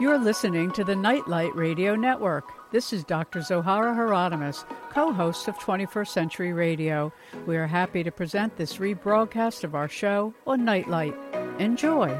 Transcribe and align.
You're 0.00 0.18
listening 0.18 0.70
to 0.72 0.84
the 0.84 0.94
Nightlight 0.94 1.56
Radio 1.56 1.96
Network. 1.96 2.44
This 2.70 2.92
is 2.92 3.02
Dr. 3.02 3.40
Zohara 3.40 3.96
Hieronimus, 3.96 4.64
co 4.90 5.12
host 5.12 5.48
of 5.48 5.58
21st 5.58 6.06
Century 6.06 6.52
Radio. 6.52 7.12
We 7.46 7.56
are 7.56 7.66
happy 7.66 8.04
to 8.04 8.12
present 8.12 8.56
this 8.56 8.76
rebroadcast 8.76 9.64
of 9.64 9.74
our 9.74 9.88
show 9.88 10.32
on 10.46 10.64
Nightlight. 10.64 11.16
Enjoy. 11.58 12.16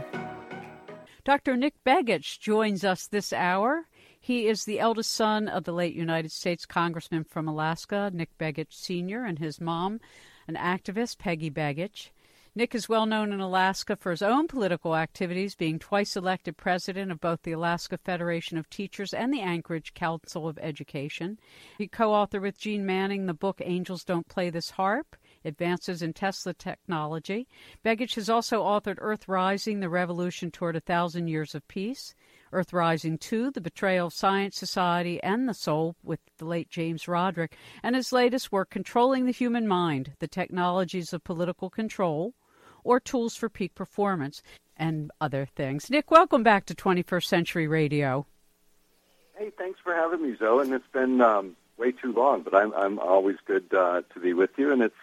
Dr. 1.22 1.56
Nick 1.56 1.74
Begich 1.86 2.40
joins 2.40 2.82
us 2.82 3.06
this 3.06 3.32
hour. 3.32 3.86
He 4.20 4.48
is 4.48 4.64
the 4.64 4.80
eldest 4.80 5.12
son 5.12 5.46
of 5.46 5.62
the 5.62 5.72
late 5.72 5.94
United 5.94 6.32
States 6.32 6.66
Congressman 6.66 7.22
from 7.22 7.46
Alaska, 7.46 8.10
Nick 8.12 8.36
Begich 8.38 8.72
Sr., 8.72 9.24
and 9.24 9.38
his 9.38 9.60
mom, 9.60 10.00
an 10.48 10.56
activist, 10.56 11.18
Peggy 11.18 11.48
Begich. 11.50 12.08
Nick 12.58 12.74
is 12.74 12.88
well 12.88 13.06
known 13.06 13.32
in 13.32 13.38
Alaska 13.38 13.94
for 13.94 14.10
his 14.10 14.20
own 14.20 14.48
political 14.48 14.96
activities, 14.96 15.54
being 15.54 15.78
twice 15.78 16.16
elected 16.16 16.56
president 16.56 17.12
of 17.12 17.20
both 17.20 17.42
the 17.42 17.52
Alaska 17.52 17.96
Federation 17.98 18.58
of 18.58 18.68
Teachers 18.68 19.14
and 19.14 19.32
the 19.32 19.40
Anchorage 19.40 19.94
Council 19.94 20.48
of 20.48 20.58
Education. 20.58 21.38
He 21.78 21.86
co 21.86 22.10
authored 22.10 22.42
with 22.42 22.58
Jeane 22.58 22.84
Manning 22.84 23.26
the 23.26 23.32
book 23.32 23.62
Angels 23.64 24.02
Don't 24.02 24.26
Play 24.26 24.50
This 24.50 24.70
Harp. 24.70 25.14
Advances 25.44 26.02
in 26.02 26.12
Tesla 26.12 26.52
Technology. 26.52 27.46
Begich 27.84 28.16
has 28.16 28.28
also 28.28 28.64
authored 28.64 28.98
Earth 28.98 29.28
Rising, 29.28 29.78
The 29.78 29.88
Revolution 29.88 30.50
Toward 30.50 30.74
a 30.74 30.80
Thousand 30.80 31.28
Years 31.28 31.54
of 31.54 31.68
Peace, 31.68 32.12
Earth 32.52 32.72
Rising 32.72 33.18
2, 33.18 33.52
The 33.52 33.60
Betrayal 33.60 34.08
of 34.08 34.12
Science, 34.12 34.56
Society, 34.56 35.22
and 35.22 35.48
the 35.48 35.54
Soul 35.54 35.94
with 36.02 36.18
the 36.38 36.44
late 36.44 36.70
James 36.70 37.06
Roderick, 37.06 37.56
and 37.84 37.94
his 37.94 38.12
latest 38.12 38.50
work, 38.50 38.68
Controlling 38.68 39.26
the 39.26 39.30
Human 39.30 39.68
Mind, 39.68 40.14
The 40.18 40.26
Technologies 40.26 41.12
of 41.12 41.22
Political 41.22 41.70
Control, 41.70 42.34
or 42.88 42.98
tools 42.98 43.36
for 43.36 43.50
peak 43.50 43.74
performance 43.74 44.42
and 44.78 45.10
other 45.20 45.44
things. 45.44 45.90
Nick, 45.90 46.10
welcome 46.10 46.42
back 46.42 46.64
to 46.64 46.74
21st 46.74 47.24
Century 47.24 47.68
Radio. 47.68 48.26
Hey, 49.36 49.52
thanks 49.58 49.78
for 49.84 49.94
having 49.94 50.22
me, 50.22 50.34
Zoh. 50.36 50.62
And 50.62 50.72
it's 50.72 50.88
been 50.90 51.20
um, 51.20 51.54
way 51.76 51.92
too 51.92 52.14
long, 52.14 52.40
but 52.42 52.54
I'm 52.54 52.72
I'm 52.72 52.98
always 52.98 53.36
good 53.46 53.66
uh, 53.74 54.02
to 54.14 54.20
be 54.20 54.32
with 54.32 54.50
you, 54.56 54.72
and 54.72 54.82
it's 54.82 54.96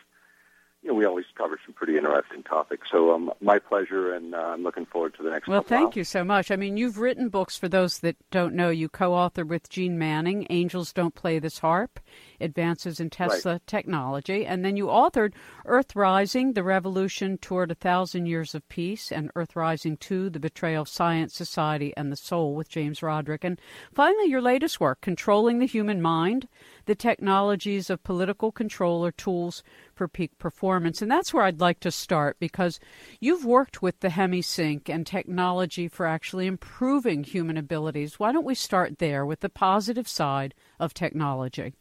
you 0.85 0.91
know, 0.91 0.95
we 0.95 1.05
always 1.05 1.25
cover 1.35 1.59
some 1.65 1.73
pretty 1.73 1.97
interesting 1.97 2.43
topics. 2.43 2.87
So 2.91 3.13
um, 3.13 3.31
my 3.41 3.57
pleasure, 3.57 4.13
and 4.13 4.35
uh, 4.35 4.53
I'm 4.53 4.61
looking 4.61 4.85
forward 4.85 5.15
to 5.15 5.23
the 5.23 5.31
next. 5.31 5.47
One. 5.47 5.55
Well, 5.55 5.63
thank 5.63 5.87
hours. 5.87 5.95
you 5.95 6.03
so 6.03 6.23
much. 6.23 6.51
I 6.51 6.55
mean, 6.55 6.77
you've 6.77 6.99
written 6.99 7.29
books 7.29 7.57
for 7.57 7.67
those 7.67 7.99
that 7.99 8.15
don't 8.29 8.53
know. 8.53 8.69
You 8.69 8.87
co-authored 8.89 9.47
with 9.47 9.69
Jeane 9.69 9.97
Manning, 9.97 10.45
"Angels 10.49 10.93
Don't 10.93 11.15
Play 11.15 11.39
This 11.39 11.59
Harp," 11.59 11.99
advances 12.39 12.99
in 12.99 13.09
Tesla 13.09 13.53
right. 13.53 13.67
technology, 13.67 14.45
and 14.45 14.63
then 14.63 14.77
you 14.77 14.87
authored 14.87 15.33
"Earth 15.65 15.95
Rising: 15.95 16.53
The 16.53 16.63
Revolution 16.63 17.37
Toward 17.37 17.71
a 17.71 17.75
Thousand 17.75 18.25
Years 18.25 18.53
of 18.53 18.67
Peace" 18.69 19.11
and 19.11 19.31
"Earth 19.35 19.55
Rising 19.55 19.97
Two: 19.97 20.29
The 20.29 20.39
Betrayal 20.39 20.83
of 20.83 20.89
Science, 20.89 21.33
Society, 21.33 21.93
and 21.95 22.11
the 22.11 22.17
Soul" 22.17 22.55
with 22.55 22.69
James 22.69 23.01
Roderick, 23.01 23.43
and 23.43 23.59
finally 23.93 24.29
your 24.29 24.41
latest 24.41 24.79
work, 24.79 25.01
"Controlling 25.01 25.59
the 25.59 25.65
Human 25.65 26.01
Mind: 26.01 26.47
The 26.85 26.95
Technologies 26.95 27.89
of 27.89 28.03
Political 28.03 28.51
Control 28.51 29.05
or 29.05 29.11
Tools." 29.11 29.63
for 29.95 30.07
peak 30.07 30.37
performance. 30.37 31.01
And 31.01 31.09
that's 31.09 31.33
where 31.33 31.43
I'd 31.43 31.61
like 31.61 31.79
to 31.81 31.91
start 31.91 32.37
because 32.39 32.79
you've 33.19 33.45
worked 33.45 33.81
with 33.81 34.01
the 34.01 34.09
HemiSync 34.09 34.89
and 34.89 35.07
technology 35.07 35.87
for 35.87 36.05
actually 36.05 36.47
improving 36.47 37.23
human 37.23 37.57
abilities. 37.57 38.19
Why 38.19 38.31
don't 38.31 38.45
we 38.45 38.55
start 38.55 38.99
there 38.99 39.25
with 39.25 39.39
the 39.39 39.49
positive 39.49 40.07
side 40.07 40.53
of 40.79 40.93
technology? 40.93 41.73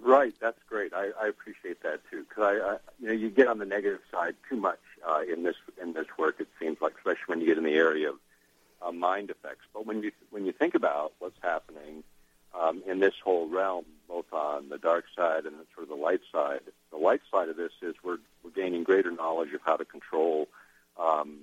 Right, 0.00 0.34
that's 0.40 0.58
great. 0.68 0.92
I, 0.94 1.10
I 1.20 1.26
appreciate 1.26 1.82
that 1.82 2.00
too 2.10 2.24
because 2.28 2.44
I, 2.44 2.74
I, 2.74 2.76
you 3.00 3.08
know, 3.08 3.12
you 3.14 3.30
get 3.30 3.48
on 3.48 3.58
the 3.58 3.66
negative 3.66 4.00
side 4.12 4.36
too 4.48 4.56
much 4.56 4.80
uh, 5.06 5.20
in 5.30 5.42
this 5.42 5.56
in 5.82 5.92
this 5.92 6.06
work. 6.18 6.36
It 6.40 6.48
seems 6.60 6.80
like, 6.80 6.94
especially 6.96 7.24
when 7.26 7.40
you 7.40 7.46
get 7.46 7.58
in 7.58 7.64
the 7.64 7.74
area 7.74 8.10
of 8.10 8.16
uh, 8.80 8.92
mind 8.92 9.30
effects. 9.30 9.66
But 9.74 9.86
when 9.86 10.02
you 10.02 10.12
when 10.30 10.46
you 10.46 10.52
think 10.52 10.74
about 10.74 11.12
what's 11.18 11.38
happening 11.42 12.04
um, 12.58 12.82
in 12.86 13.00
this 13.00 13.14
whole 13.22 13.48
realm, 13.48 13.84
both 14.08 14.32
on 14.32 14.68
the 14.68 14.78
dark 14.78 15.04
side 15.14 15.44
and 15.46 15.54
sort 15.74 15.84
of 15.84 15.88
the 15.88 16.02
light 16.02 16.20
side. 16.32 16.60
The 16.90 16.96
light 16.96 17.20
side 17.30 17.48
of 17.48 17.56
this 17.56 17.72
is 17.82 17.94
we're, 18.02 18.18
we're 18.42 18.50
gaining 18.50 18.84
greater 18.84 19.10
knowledge 19.10 19.52
of 19.52 19.60
how 19.64 19.76
to 19.76 19.84
control 19.84 20.48
um, 20.98 21.40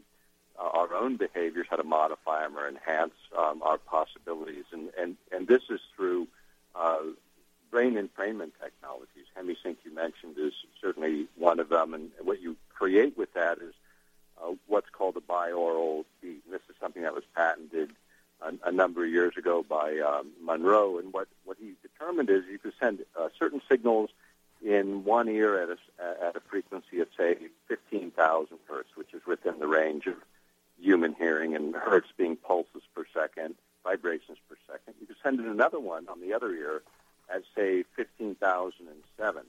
our 0.58 0.94
own 0.94 1.18
behaviors, 1.18 1.68
how 1.70 1.76
to 1.76 1.84
modify 1.84 2.42
them 2.42 2.58
or 2.58 2.68
enhance 2.68 3.14
um, 3.38 3.62
our 3.62 3.78
possibilities. 3.78 4.66
And, 4.72 4.90
and, 5.00 5.16
and 5.32 5.48
this 5.48 5.64
is 5.70 5.80
through 5.96 6.28
uh, 6.74 7.00
brain 7.76 7.96
entrainment 7.96 8.52
technologies. 8.64 9.26
HemiSync, 9.38 9.76
you 9.84 9.94
mentioned, 9.94 10.38
is 10.38 10.54
certainly 10.82 11.28
one 11.36 11.60
of 11.60 11.68
them. 11.68 11.94
And 11.94 12.10
what 12.24 12.42
you 12.42 12.56
create 12.70 13.18
with 13.18 13.34
that 13.34 13.58
is 13.58 13.74
uh, 14.42 14.54
what's 14.68 14.90
called 14.90 15.18
a 15.18 15.20
binaural 15.20 16.06
beat. 16.22 16.42
And 16.46 16.54
this 16.54 16.62
is 16.70 16.76
something 16.80 17.02
that 17.02 17.14
was 17.14 17.26
patented 17.36 17.92
a, 18.42 18.54
a 18.70 18.72
number 18.72 19.04
of 19.04 19.12
years 19.12 19.34
ago 19.36 19.62
by 19.62 20.00
um, 20.00 20.32
Monroe. 20.42 21.00
And 21.00 21.12
what, 21.12 21.28
what 21.44 21.58
he 21.60 21.74
determined 21.82 22.30
is 22.30 22.44
you 22.50 22.60
could 22.60 22.72
send 22.80 23.00
uh, 23.20 23.28
certain 23.38 23.62
signals 23.70 24.10
in 24.66 25.04
one 25.04 25.28
ear 25.28 25.62
at 25.62 25.68
a, 25.68 26.28
at 26.28 26.38
a 26.38 26.42
frequency 26.50 27.02
of, 27.02 27.10
say, 27.18 27.36
15,000 27.68 28.58
hertz, 28.70 28.90
which 28.96 29.14
is 29.14 29.22
within 29.28 29.60
the 29.60 29.68
range 29.68 30.08
of 30.08 30.16
human 30.80 31.14
hearing, 31.14 31.54
and 31.54 31.76
hertz 31.76 32.08
being 32.16 32.38
pulses 32.38 32.84
per 32.96 33.04
second, 33.14 33.56
vibrations 33.84 34.38
per 34.48 34.56
second. 34.66 34.94
You 35.02 35.08
could 35.08 35.18
send 35.22 35.42
in 35.42 35.48
another 35.48 35.82
one 35.82 36.08
on 36.08 36.22
the 36.22 36.34
other 36.34 36.54
ear 36.54 36.82
at, 37.34 37.44
say, 37.56 37.84
15,007. 37.96 39.44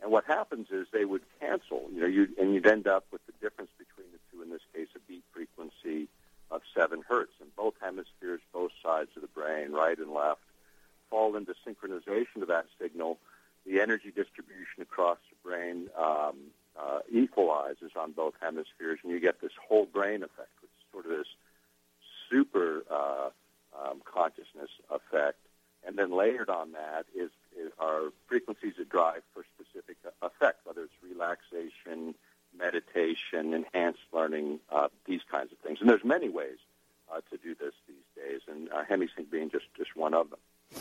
And 0.00 0.12
what 0.12 0.24
happens 0.24 0.68
is 0.70 0.86
they 0.92 1.04
would 1.04 1.22
cancel, 1.40 1.88
you 1.92 2.00
know, 2.00 2.06
you'd, 2.06 2.38
and 2.38 2.54
you'd 2.54 2.66
end 2.66 2.86
up 2.86 3.04
with 3.10 3.20
the 3.26 3.32
difference 3.40 3.70
between 3.78 4.06
the 4.12 4.18
two, 4.30 4.42
in 4.42 4.50
this 4.50 4.62
case, 4.74 4.88
a 4.94 5.00
beat 5.08 5.24
frequency 5.32 6.08
of 6.50 6.62
7 6.76 7.02
hertz. 7.08 7.32
And 7.40 7.54
both 7.56 7.74
hemispheres, 7.80 8.40
both 8.52 8.70
sides 8.82 9.10
of 9.16 9.22
the 9.22 9.28
brain, 9.28 9.72
right 9.72 9.98
and 9.98 10.12
left, 10.12 10.40
fall 11.10 11.36
into 11.36 11.54
synchronization 11.66 12.42
of 12.42 12.48
that 12.48 12.66
signal. 12.80 13.18
The 13.66 13.80
energy 13.80 14.12
distribution 14.14 14.82
across 14.82 15.18
the 15.30 15.48
brain 15.48 15.88
um, 15.98 16.36
uh, 16.78 17.00
equalizes 17.12 17.92
on 17.96 18.12
both 18.12 18.34
hemispheres, 18.40 19.00
and 19.02 19.12
you 19.12 19.20
get 19.20 19.40
this 19.40 19.52
whole 19.68 19.86
brain 19.86 20.22
effect, 20.22 20.50
which 20.62 20.70
is 20.70 20.92
sort 20.92 21.04
of 21.06 21.10
this 21.10 21.26
super 22.30 22.84
uh, 22.90 23.30
um, 23.76 24.00
consciousness 24.04 24.70
effect. 24.90 25.38
And 25.88 25.96
then 25.96 26.12
layered 26.14 26.50
on 26.50 26.72
that 26.72 27.06
is, 27.16 27.30
is 27.58 27.72
are 27.78 28.12
frequencies 28.26 28.74
that 28.76 28.90
drive 28.90 29.22
for 29.32 29.46
specific 29.56 29.96
effect, 30.20 30.66
whether 30.66 30.82
it's 30.82 30.92
relaxation, 31.02 32.14
meditation, 32.56 33.52
enhanced 33.54 34.02
learning, 34.12 34.60
uh, 34.70 34.88
these 35.06 35.22
kinds 35.30 35.50
of 35.50 35.56
things. 35.58 35.78
And 35.80 35.88
there's 35.88 36.04
many 36.04 36.28
ways 36.28 36.58
uh, 37.10 37.22
to 37.30 37.38
do 37.38 37.54
this 37.54 37.72
these 37.86 38.04
days, 38.14 38.42
and 38.48 38.70
uh, 38.70 38.84
HemiSync 38.84 39.30
being 39.30 39.50
just, 39.50 39.64
just 39.78 39.96
one 39.96 40.12
of 40.12 40.28
them. 40.28 40.38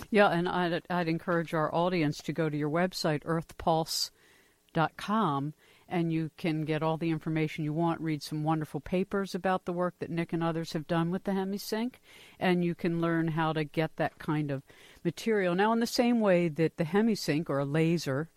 Yeah, 0.10 0.28
and 0.28 0.50
I'd, 0.50 0.84
I'd 0.90 1.08
encourage 1.08 1.54
our 1.54 1.74
audience 1.74 2.18
to 2.24 2.34
go 2.34 2.50
to 2.50 2.58
your 2.58 2.70
website, 2.70 3.24
earthpulse.com, 3.24 5.54
and 5.90 6.12
you 6.12 6.32
can 6.38 6.66
get 6.66 6.84
all 6.84 6.98
the 6.98 7.10
information 7.10 7.64
you 7.64 7.74
want, 7.74 8.02
read 8.02 8.22
some 8.22 8.44
wonderful 8.44 8.80
papers 8.80 9.34
about 9.34 9.66
the 9.66 9.74
work 9.74 9.96
that 10.00 10.10
Nick 10.10 10.34
and 10.34 10.44
others 10.44 10.74
have 10.74 10.88
done 10.88 11.12
with 11.12 11.24
the 11.24 11.32
HemiSync, 11.32 11.94
and 12.40 12.64
you 12.64 12.76
can 12.76 13.02
learn 13.02 13.30
how 13.30 13.54
to 13.54 13.64
get 13.64 13.96
that 13.96 14.20
kind 14.20 14.52
of 14.52 14.64
material. 15.04 15.56
Now, 15.56 15.72
in 15.74 15.80
the 15.80 15.88
same 15.88 16.20
way 16.20 16.48
that 16.50 16.78
the 16.78 16.86
HemiSync, 16.86 17.50
or 17.50 17.60
a 17.60 17.66
laser, 17.66 18.30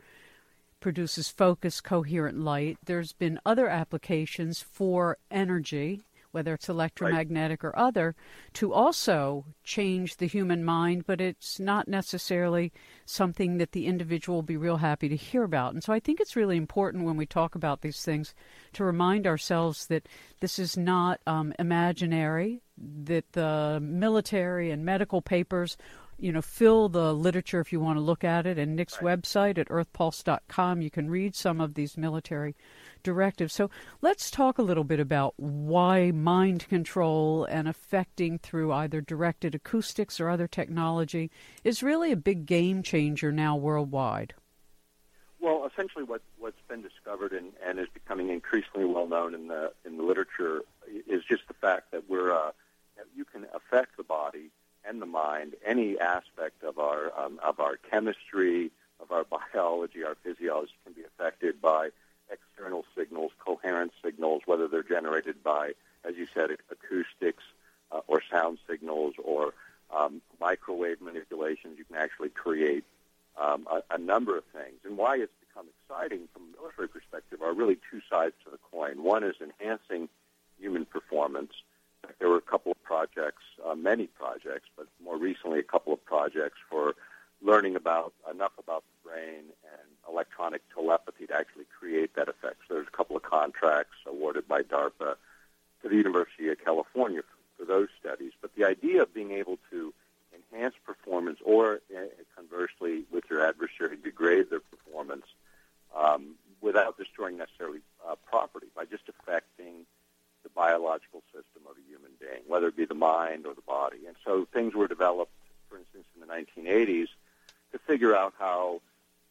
produces 0.81 1.28
focused, 1.28 1.84
coherent 1.84 2.38
light. 2.38 2.78
There's 2.84 3.12
been 3.12 3.38
other 3.44 3.69
applications 3.69 4.61
for 4.61 5.19
energy, 5.31 6.03
whether 6.32 6.54
it's 6.54 6.68
electromagnetic 6.68 7.62
right. 7.62 7.68
or 7.68 7.78
other, 7.78 8.14
to 8.54 8.72
also 8.72 9.44
change 9.64 10.16
the 10.16 10.26
human 10.26 10.64
mind, 10.64 11.04
but 11.06 11.20
it's 11.20 11.58
not 11.58 11.88
necessarily 11.88 12.72
something 13.04 13.58
that 13.58 13.72
the 13.72 13.86
individual 13.86 14.38
will 14.38 14.42
be 14.42 14.56
real 14.56 14.78
happy 14.78 15.08
to 15.08 15.16
hear 15.16 15.42
about. 15.42 15.72
And 15.72 15.82
so 15.82 15.92
I 15.92 16.00
think 16.00 16.20
it's 16.20 16.36
really 16.36 16.56
important 16.56 17.04
when 17.04 17.16
we 17.16 17.26
talk 17.26 17.54
about 17.54 17.80
these 17.80 18.04
things 18.04 18.34
to 18.74 18.84
remind 18.84 19.26
ourselves 19.26 19.86
that 19.86 20.08
this 20.40 20.58
is 20.58 20.76
not 20.76 21.20
um, 21.26 21.52
imaginary, 21.58 22.62
that 22.78 23.32
the 23.32 23.78
military 23.82 24.70
and 24.70 24.84
medical 24.84 25.20
papers 25.20 25.76
you 26.20 26.32
know, 26.32 26.43
fill 26.43 26.88
the 26.88 27.12
literature 27.12 27.61
if 27.61 27.72
you 27.72 27.81
want 27.81 27.96
to 27.96 28.02
look 28.02 28.25
at 28.25 28.46
it. 28.46 28.58
And 28.58 28.76
Nick's 28.76 29.00
right. 29.00 29.20
website 29.20 29.58
at 29.58 29.69
earthpulse.com, 29.69 30.82
you 30.82 30.90
can 30.90 31.11
read 31.11 31.34
some 31.34 31.61
of 31.61 31.75
these 31.75 31.96
military 31.96 32.55
directives. 33.02 33.55
So 33.55 33.70
let's 34.02 34.31
talk 34.31 34.58
a 34.58 34.62
little 34.62 34.84
bit 34.84 35.00
about 35.00 35.34
why 35.37 36.11
mind 36.11 36.69
control 36.69 37.44
and 37.44 37.67
affecting 37.67 38.38
through 38.38 38.72
either 38.72 39.00
directed 39.00 39.55
acoustics 39.55 40.20
or 40.20 40.28
other 40.28 40.46
technology 40.46 41.31
is 41.64 41.82
really 41.82 42.12
a 42.12 42.17
big 42.17 42.46
game 42.46 42.82
changer 42.82 43.32
now 43.32 43.56
worldwide. 43.56 44.34
Well, 45.40 45.67
essentially, 45.72 46.05
what, 46.05 46.20
what's 46.38 46.61
been 46.69 46.82
discovered 46.82 47.32
and, 47.32 47.52
and 47.67 47.78
is 47.78 47.88
becoming 47.94 48.28
increasingly 48.28 48.84
well 48.84 49.06
known 49.06 49.34
in 49.34 49.49
the 49.49 49.72
in 49.87 49.96
the 49.96 50.02
literature 50.02 50.61
is 51.08 51.22
just 51.25 51.49
the 51.49 51.55
fact 51.55 51.93
that 51.93 52.11
we're 52.11 52.31
uh, 52.31 52.50
you 53.17 53.25
can 53.25 53.46
affect 53.55 53.96
the 53.96 54.02
body 54.02 54.50
and 54.90 55.00
the 55.00 55.06
mind, 55.06 55.54
any 55.64 55.98
aspect 55.98 56.64
of 56.64 56.78
our 56.78 57.12
um, 57.19 57.38
of 57.42 57.60
our 57.60 57.76
chemistry, 57.76 58.72
of 59.00 59.12
our 59.12 59.25
biology, 59.25 60.02
our 60.04 60.16
physiology 60.22 60.72
can 60.84 60.92
be 60.92 61.02
affected 61.04 61.62
by 61.62 61.90
external 62.31 62.84
signals, 62.96 63.31
coherent 63.38 63.92
signals, 64.04 64.42
whether 64.46 64.66
they're 64.66 64.82
generated 64.82 65.42
by, 65.44 65.72
as 66.04 66.16
you 66.16 66.26
said, 66.34 66.50
acoustics 66.70 67.44
uh, 67.92 68.00
or 68.08 68.20
sound 68.31 68.58
signals 68.69 69.14
or 69.22 69.54
um, 69.96 70.20
microwave 70.40 71.00
manipulations. 71.00 71.78
You 71.78 71.84
can 71.84 71.96
actually 71.96 72.31
create 72.31 72.84
um, 73.40 73.69
a, 73.70 73.94
a 73.94 73.98
number 73.98 74.36
of 74.36 74.44
things. 74.52 74.78
And 74.84 74.96
why 74.96 75.16
it's 75.16 75.32
become 75.48 75.66
exciting 75.81 76.28
from 76.32 76.43
a 76.43 76.60
military 76.60 76.88
perspective 76.88 77.43
are 77.43 77.52
really 77.52 77.78
two 77.90 78.00
sides 78.10 78.34
to 78.44 78.50
the 78.50 78.58
coin. 78.72 79.02
One 79.02 79.22
is 79.22 79.36
enhancing 79.40 80.08
human 80.58 80.84
performance. 80.84 81.52
There 82.18 82.28
were 82.28 82.38
a 82.38 82.42
couple 82.42 82.72
of 82.72 82.82
projects, 82.82 83.42
uh, 83.64 83.74
many 83.74 84.06
projects, 84.06 84.68
but 84.76 84.86
more 85.02 85.16
recently 85.16 85.58
a 85.58 85.64
couple 85.64 85.92
of 85.92 86.04
projects 86.04 86.58
for 86.68 86.94
learning 87.42 87.76
about 87.76 88.12
enough 88.30 88.52
about 88.58 88.84
the 88.84 89.10
brain 89.10 89.44
and 89.64 89.88
electronic 90.08 90.62
telepathy 90.74 91.26
to 91.26 91.34
actually 91.34 91.64
create 91.78 92.14
that 92.14 92.28
effect. 92.28 92.56
So 92.68 92.74
there's 92.74 92.88
a 92.88 92.96
couple 92.96 93.16
of 93.16 93.22
contracts 93.22 93.96
awarded 94.06 94.46
by 94.46 94.62
DARPA 94.62 95.16
to 95.82 95.88
the 95.88 95.96
University 95.96 96.48
of 96.48 96.62
California 96.62 97.22
for, 97.22 97.64
for 97.64 97.64
those 97.66 97.88
studies. 97.98 98.32
But 98.40 98.54
the 98.54 98.64
idea 98.64 99.02
of 99.02 99.14
being 99.14 99.30
able 99.32 99.58
to 99.70 99.94
enhance 100.34 100.74
performance 100.84 101.38
or 101.44 101.80
uh, 101.96 102.00
conversely 102.36 103.04
with 103.10 103.24
your 103.30 103.46
adversary 103.46 103.96
degrade 103.96 104.50
their 104.50 104.60
performance 104.60 105.24
um, 105.96 106.34
without 106.60 106.98
destroying 106.98 107.38
necessarily 107.38 107.80
uh, 108.06 108.14
property 108.28 108.66
by 108.76 108.84
just 108.84 109.04
affecting 109.08 109.86
the 110.42 110.48
biological 110.50 111.22
system 111.32 111.62
of 111.68 111.76
a 111.76 111.84
human 111.88 112.12
being, 112.20 112.39
whether 112.50 112.69
it 112.69 112.76
be 112.76 112.85
the 112.85 112.94
mind 112.94 113.47
or 113.47 113.55
the 113.55 113.62
body. 113.62 113.99
And 114.06 114.17
so 114.25 114.47
things 114.52 114.75
were 114.75 114.88
developed, 114.88 115.32
for 115.69 115.79
instance, 115.79 116.05
in 116.14 116.20
the 116.20 116.32
1980s 116.32 117.08
to 117.73 117.79
figure 117.79 118.14
out 118.14 118.35
how 118.38 118.81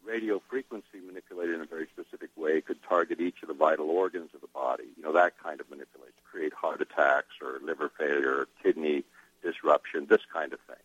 radio 0.05 0.41
frequency 0.49 0.99
manipulated 1.05 1.55
in 1.55 1.61
a 1.61 1.65
very 1.65 1.87
specific 1.87 2.29
way 2.35 2.61
could 2.61 2.81
target 2.83 3.19
each 3.19 3.41
of 3.41 3.47
the 3.47 3.53
vital 3.53 3.89
organs 3.89 4.29
of 4.33 4.41
the 4.41 4.47
body. 4.47 4.85
You 4.97 5.03
know, 5.03 5.13
that 5.13 5.33
kind 5.43 5.59
of 5.59 5.69
manipulation, 5.69 6.13
create 6.31 6.53
heart 6.53 6.81
attacks 6.81 7.35
or 7.41 7.59
liver 7.61 7.91
failure, 7.97 8.39
or 8.39 8.47
kidney 8.63 9.03
disruption, 9.43 10.07
this 10.09 10.21
kind 10.31 10.53
of 10.53 10.59
thing. 10.61 10.75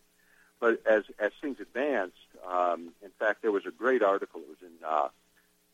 But 0.59 0.81
as, 0.85 1.03
as 1.19 1.31
things 1.41 1.59
advanced, 1.59 2.15
um, 2.47 2.89
in 3.03 3.11
fact, 3.19 3.41
there 3.41 3.51
was 3.51 3.65
a 3.65 3.71
great 3.71 4.03
article. 4.03 4.41
It 4.41 4.47
was 4.49 4.57
in 4.61 4.85
uh, 4.85 5.07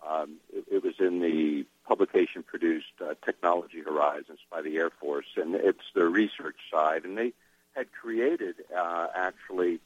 um, 0.08 0.38
it, 0.52 0.66
it 0.72 0.84
was 0.84 0.96
in 1.00 1.20
the 1.20 1.66
publication 1.92 2.42
produced 2.42 2.94
uh, 3.02 3.16
Technology 3.26 3.82
Horizons 3.82 4.40
by 4.50 4.62
the 4.62 4.78
Air 4.78 4.92
Force, 4.92 5.26
and 5.36 5.56
it's 5.56 5.84
the 5.94 6.06
research 6.06 6.56
side. 6.72 7.04
And 7.04 7.18
they 7.18 7.34
had 7.76 7.92
created 7.92 8.56
uh, 8.74 9.08
actually 9.14 9.82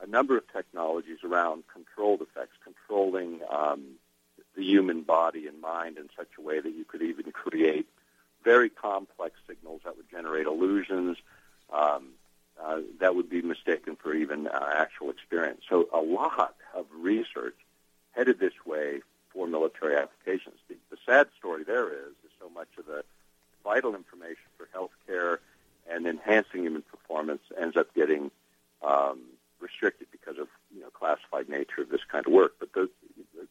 a 0.00 0.06
number 0.06 0.38
of 0.38 0.50
technologies 0.50 1.18
around 1.22 1.64
controlled 1.70 2.22
effects, 2.22 2.56
controlling 2.64 3.40
um, 3.50 3.82
the 4.56 4.64
human 4.64 5.02
body 5.02 5.46
and 5.46 5.60
mind 5.60 5.98
in 5.98 6.08
such 6.16 6.30
a 6.38 6.40
way 6.40 6.58
that 6.58 6.72
you 6.72 6.86
could 6.86 7.02
even 7.02 7.30
create 7.32 7.86
very 8.42 8.70
complex 8.70 9.34
signals 9.46 9.82
that 9.84 9.94
would 9.98 10.10
generate 10.10 10.46
illusions 10.46 11.18
um, 11.70 12.12
uh, 12.64 12.80
that 12.98 13.14
would 13.14 13.28
be 13.28 13.42
mistaken 13.42 13.94
for 13.94 14.14
even 14.14 14.46
uh, 14.46 14.70
actual 14.74 15.10
experience. 15.10 15.60
So 15.68 15.86
a 15.92 16.00
lot 16.00 16.54
of 16.74 16.86
research 16.98 17.56
headed 18.12 18.40
this 18.40 18.54
way 18.64 19.02
for 19.32 19.46
military 19.46 19.96
applications. 19.96 20.56
The, 20.68 20.76
the 20.90 20.98
sad 21.06 21.28
story 21.38 21.64
there 21.64 21.88
is, 21.88 22.12
is 22.24 22.30
so 22.40 22.48
much 22.48 22.68
of 22.78 22.86
the 22.86 23.04
vital 23.64 23.94
information 23.94 24.44
for 24.56 24.68
healthcare 24.76 25.38
and 25.90 26.06
enhancing 26.06 26.62
human 26.62 26.82
performance 26.82 27.42
ends 27.60 27.76
up 27.76 27.92
getting 27.94 28.30
um, 28.82 29.20
restricted 29.60 30.08
because 30.10 30.38
of 30.38 30.48
you 30.74 30.80
know 30.80 30.90
classified 30.90 31.48
nature 31.48 31.82
of 31.82 31.88
this 31.88 32.02
kind 32.10 32.26
of 32.26 32.32
work. 32.32 32.54
But 32.58 32.72
the, 32.72 32.88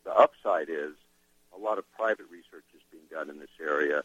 the 0.05 0.11
upside 0.13 0.69
is 0.69 0.93
a 1.55 1.59
lot 1.59 1.77
of 1.77 1.89
private 1.93 2.25
research 2.31 2.65
is 2.75 2.81
being 2.91 3.03
done 3.11 3.29
in 3.29 3.39
this 3.39 3.49
area, 3.61 4.03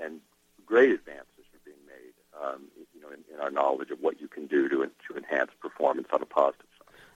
and 0.00 0.20
great 0.64 0.90
advances 0.90 1.44
are 1.54 1.64
being 1.64 1.84
made. 1.86 2.14
Um, 2.40 2.62
you 2.94 3.00
know, 3.00 3.08
in, 3.08 3.24
in 3.34 3.40
our 3.40 3.50
knowledge 3.50 3.90
of 3.90 4.00
what 4.00 4.20
you 4.20 4.28
can 4.28 4.46
do 4.46 4.68
to 4.68 4.90
to 5.08 5.16
enhance 5.16 5.50
performance 5.60 6.08
on 6.12 6.22
a 6.22 6.26
positive 6.26 6.65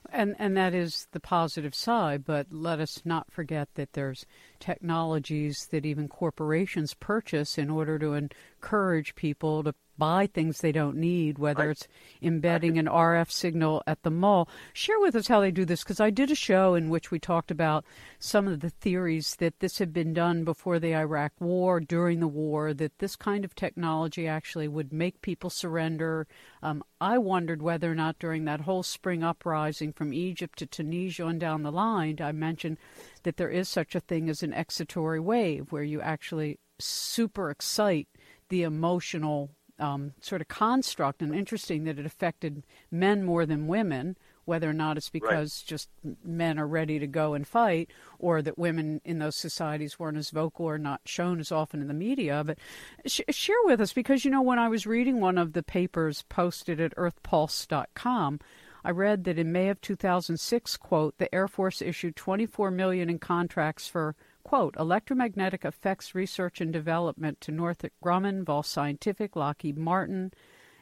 and 0.09 0.35
and 0.39 0.57
that 0.57 0.73
is 0.73 1.07
the 1.11 1.19
positive 1.19 1.75
side, 1.75 2.25
but 2.25 2.47
let 2.51 2.79
us 2.79 3.01
not 3.05 3.31
forget 3.31 3.69
that 3.75 3.93
there's 3.93 4.25
technologies 4.59 5.67
that 5.71 5.85
even 5.85 6.07
corporations 6.07 6.93
purchase 6.93 7.57
in 7.57 7.69
order 7.69 7.99
to 7.99 8.13
encourage 8.13 9.15
people 9.15 9.63
to 9.63 9.73
buy 9.97 10.27
things 10.27 10.61
they 10.61 10.71
don't 10.71 10.97
need, 10.97 11.37
whether 11.37 11.67
right. 11.67 11.71
it's 11.71 11.87
embedding 12.21 12.77
an 12.77 12.85
RF 12.85 13.31
signal 13.31 13.83
at 13.85 14.03
the 14.03 14.11
mall. 14.11 14.49
Share 14.73 14.99
with 14.99 15.15
us 15.15 15.27
how 15.27 15.41
they 15.41 15.51
do 15.51 15.65
this, 15.65 15.83
because 15.83 15.99
I 15.99 16.09
did 16.09 16.31
a 16.31 16.35
show 16.35 16.75
in 16.75 16.89
which 16.89 17.11
we 17.11 17.19
talked 17.19 17.51
about 17.51 17.85
some 18.19 18.47
of 18.47 18.61
the 18.61 18.69
theories 18.69 19.35
that 19.35 19.59
this 19.59 19.77
had 19.77 19.93
been 19.93 20.13
done 20.13 20.43
before 20.43 20.79
the 20.79 20.95
Iraq 20.95 21.33
War, 21.39 21.79
during 21.79 22.19
the 22.19 22.27
war, 22.27 22.73
that 22.73 22.99
this 22.99 23.15
kind 23.15 23.45
of 23.45 23.55
technology 23.55 24.27
actually 24.27 24.67
would 24.67 24.91
make 24.91 25.21
people 25.21 25.49
surrender. 25.49 26.27
Um, 26.63 26.83
I 26.99 27.17
wondered 27.17 27.61
whether 27.61 27.91
or 27.91 27.95
not 27.95 28.19
during 28.19 28.45
that 28.45 28.61
whole 28.61 28.83
spring 28.83 29.23
uprising 29.23 29.93
from 29.93 30.13
Egypt 30.13 30.59
to 30.59 30.65
Tunisia 30.65 31.25
and 31.25 31.39
down 31.39 31.63
the 31.63 31.71
line, 31.71 32.17
I 32.21 32.31
mentioned 32.31 32.77
that 33.23 33.37
there 33.37 33.49
is 33.49 33.69
such 33.69 33.95
a 33.95 33.99
thing 33.99 34.29
as 34.29 34.43
an 34.43 34.51
excitatory 34.51 35.21
wave 35.21 35.71
where 35.71 35.83
you 35.83 36.01
actually 36.01 36.59
super 36.79 37.49
excite 37.49 38.07
the 38.49 38.63
emotional 38.63 39.51
um, 39.81 40.13
sort 40.21 40.41
of 40.41 40.47
construct, 40.47 41.21
and 41.21 41.33
interesting 41.35 41.83
that 41.85 41.99
it 41.99 42.05
affected 42.05 42.63
men 42.89 43.23
more 43.23 43.45
than 43.45 43.67
women. 43.67 44.17
Whether 44.43 44.69
or 44.69 44.73
not 44.73 44.97
it's 44.97 45.09
because 45.09 45.63
right. 45.63 45.69
just 45.69 45.89
men 46.23 46.57
are 46.57 46.67
ready 46.67 46.97
to 46.97 47.05
go 47.05 47.35
and 47.35 47.47
fight, 47.47 47.91
or 48.17 48.41
that 48.41 48.57
women 48.57 48.99
in 49.05 49.19
those 49.19 49.35
societies 49.35 49.99
weren't 49.99 50.17
as 50.17 50.31
vocal 50.31 50.65
or 50.65 50.79
not 50.79 51.01
shown 51.05 51.39
as 51.39 51.51
often 51.51 51.79
in 51.79 51.87
the 51.87 51.93
media. 51.93 52.43
But 52.43 52.57
sh- 53.05 53.21
share 53.29 53.55
with 53.65 53.79
us 53.79 53.93
because 53.93 54.25
you 54.25 54.31
know 54.31 54.41
when 54.41 54.59
I 54.59 54.67
was 54.67 54.87
reading 54.87 55.19
one 55.19 55.37
of 55.37 55.53
the 55.53 55.63
papers 55.63 56.23
posted 56.27 56.81
at 56.81 56.95
EarthPulse.com, 56.95 58.39
I 58.83 58.91
read 58.91 59.25
that 59.25 59.37
in 59.37 59.51
May 59.51 59.69
of 59.69 59.79
2006, 59.81 60.77
quote, 60.77 61.17
the 61.17 61.33
Air 61.33 61.47
Force 61.47 61.81
issued 61.81 62.15
24 62.15 62.71
million 62.71 63.09
in 63.09 63.19
contracts 63.19 63.87
for 63.87 64.15
quote, 64.43 64.75
electromagnetic 64.77 65.65
effects 65.65 66.15
research 66.15 66.61
and 66.61 66.71
development 66.71 67.41
to 67.41 67.51
Northrop 67.51 67.93
Grumman, 68.03 68.43
Vol 68.43 68.63
Scientific, 68.63 69.35
Lockheed 69.35 69.77
Martin, 69.77 70.31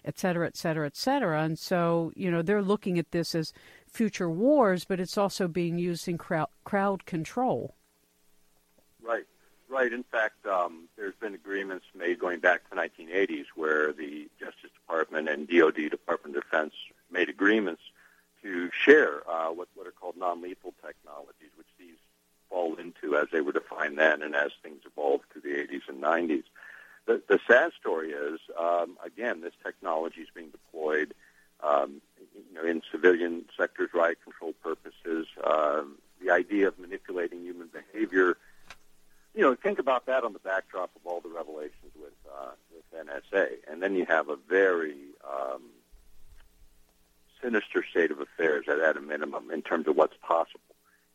et 0.06 0.18
cetera, 0.18 0.48
et 0.48 0.58
cetera, 0.58 0.86
et 0.86 0.96
cetera. 0.96 1.44
And 1.44 1.58
so, 1.58 2.12
you 2.16 2.32
know, 2.32 2.42
they're 2.42 2.62
looking 2.62 2.98
at 2.98 3.12
this 3.12 3.36
as 3.36 3.54
future 3.88 4.30
wars, 4.30 4.86
but 4.86 5.00
it's 5.00 5.18
also 5.18 5.48
being 5.48 5.78
used 5.78 6.08
in 6.08 6.18
crowd, 6.18 6.50
crowd 6.64 7.06
control. 7.06 7.76
Right, 9.02 9.26
right. 9.70 9.92
In 9.92 10.04
fact, 10.04 10.46
um, 10.46 10.88
there's 10.98 11.16
been 11.16 11.36
agreements 11.36 11.86
made 11.96 12.20
going 12.20 12.40
back 12.40 12.64
to 12.64 12.76
the 12.76 12.82
1980s 12.82 13.46
where 13.56 13.94
the 13.94 14.30
Justice 14.40 14.72
Department 14.74 15.30
and 15.30 15.48
DoD, 15.48 15.90
Department 15.90 16.36
of 16.36 16.44
Defense, 16.44 16.74
made 17.12 17.30
agreements 17.30 17.82
to 18.42 18.70
share 18.72 19.30
uh, 19.30 19.50
what, 19.50 19.68
what 19.76 19.86
are 19.86 19.92
called 19.92 20.16
non-lethal 20.18 20.74
technologies, 20.86 21.52
which 21.58 21.68
these 21.78 21.98
fall 22.50 22.76
into 22.76 23.16
as 23.16 23.28
they 23.32 23.42
were 23.42 23.52
defined 23.52 23.98
then 23.98 24.08
and 24.22 24.36
as 24.36 24.52
things 24.62 24.82
evolved 24.86 25.26
through 25.32 25.42
the 25.42 25.58
80s 25.58 25.88
and 25.88 26.02
90s. 26.02 26.44
The, 27.06 27.22
the 27.28 27.40
sad 27.48 27.72
story 27.80 28.12
is, 28.12 28.40
um, 28.58 28.98
again, 29.04 29.42
this 29.42 29.54
technology 29.64 30.22
is 30.22 30.28
being 30.34 30.50
deployed 30.50 31.14
um, 31.62 32.02
you 32.36 32.56
know, 32.56 32.64
in 32.64 32.82
civilian 32.92 33.46
sectors, 33.58 33.90
riot 33.94 34.20
control 34.24 34.54
purposes. 34.64 35.28
Um, 35.44 35.98
the 36.24 36.32
idea 36.32 36.68
of 36.68 36.80
manipulating 36.80 37.42
human 37.42 37.68
behavior, 37.68 38.38
you 39.34 39.42
know, 39.42 39.56
think 39.56 39.80
about 39.80 40.06
that 40.06 40.24
on 40.24 40.34
the 40.34 40.40
backdrop 40.40 40.92
of 40.96 41.02
all 41.06 41.22
the 41.22 41.30
revelations 41.30 41.94
with, 42.00 42.14
uh, 42.32 42.52
with 42.74 43.08
NSA. 43.08 43.50
And 43.70 43.82
then 43.82 43.96
you 43.96 44.06
have 44.06 44.30
a 44.30 44.36
very 44.36 44.98
um, 45.28 45.64
sinister 47.42 47.84
state 47.90 48.12
of 48.12 48.20
affairs 48.20 48.66
at, 48.68 48.80
at 48.80 48.98
a 48.98 49.02
minimum 49.02 49.52
in 49.52 49.62
terms 49.62 49.88
of 49.88 49.96
what's 49.96 50.16
possible. 50.22 50.62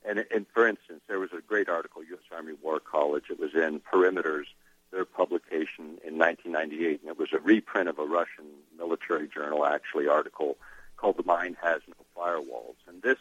And, 0.05 0.25
and 0.31 0.47
for 0.53 0.69
instance, 0.69 1.01
there 1.09 1.19
was 1.19 1.31
a 1.33 1.41
great 1.41 1.69
article, 1.69 2.05
U.S. 2.05 2.21
Army 2.35 2.53
War 2.63 2.79
College. 2.79 3.25
It 3.31 3.41
was 3.41 3.55
in 3.55 3.81
Parameters, 3.81 4.45
their 4.93 5.05
publication 5.05 5.99
in 6.05 6.19
1998, 6.19 7.01
and 7.01 7.11
it 7.11 7.19
was 7.19 7.33
a 7.33 7.39
reprint 7.39 7.89
of 7.89 7.99
a 7.99 8.05
Russian 8.05 8.45
military 8.77 9.29
journal, 9.29 9.65
actually, 9.65 10.07
article 10.07 10.59
called 10.99 11.17
"The 11.17 11.25
Mind 11.25 11.57
Has 11.63 11.81
No 11.89 11.95
Firewalls." 12.17 12.77
And 12.87 13.03
this 13.03 13.19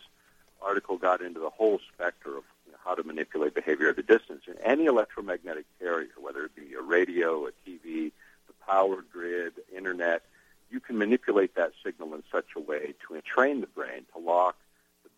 article 0.61 0.97
got 0.97 1.21
into 1.21 1.39
the 1.39 1.49
whole 1.49 1.79
spectrum 1.93 2.37
of 2.37 2.43
you 2.65 2.73
know, 2.73 2.77
how 2.83 2.95
to 2.95 3.03
manipulate 3.03 3.53
behavior 3.53 3.89
at 3.89 3.97
a 3.97 4.03
distance. 4.03 4.43
And 4.47 4.57
any 4.61 4.85
electromagnetic 4.85 5.65
carrier, 5.79 6.09
whether 6.19 6.43
it 6.43 6.55
be 6.55 6.73
a 6.73 6.81
radio, 6.81 7.47
a 7.47 7.51
TV, 7.65 8.11
the 8.47 8.53
power 8.67 9.03
grid, 9.11 9.53
internet, 9.75 10.23
you 10.69 10.81
can 10.81 10.97
manipulate 10.97 11.55
that 11.55 11.71
signal 11.83 12.13
in 12.13 12.23
such 12.29 12.47
a 12.57 12.59
way 12.59 12.93
to 13.07 13.15
entrain 13.15 13.61
the 13.61 13.67
brain 13.67 14.05
to 14.13 14.19
lock 14.19 14.57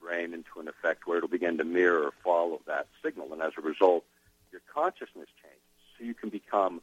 brain 0.05 0.33
into 0.33 0.59
an 0.59 0.67
effect 0.67 1.07
where 1.07 1.17
it'll 1.17 1.29
begin 1.29 1.57
to 1.57 1.63
mirror 1.63 2.03
or 2.03 2.13
follow 2.23 2.61
that 2.67 2.87
signal. 3.03 3.33
And 3.33 3.41
as 3.41 3.53
a 3.57 3.61
result, 3.61 4.03
your 4.51 4.61
consciousness 4.73 5.27
changes. 5.41 5.61
So 5.97 6.05
you 6.05 6.13
can 6.13 6.29
become, 6.29 6.81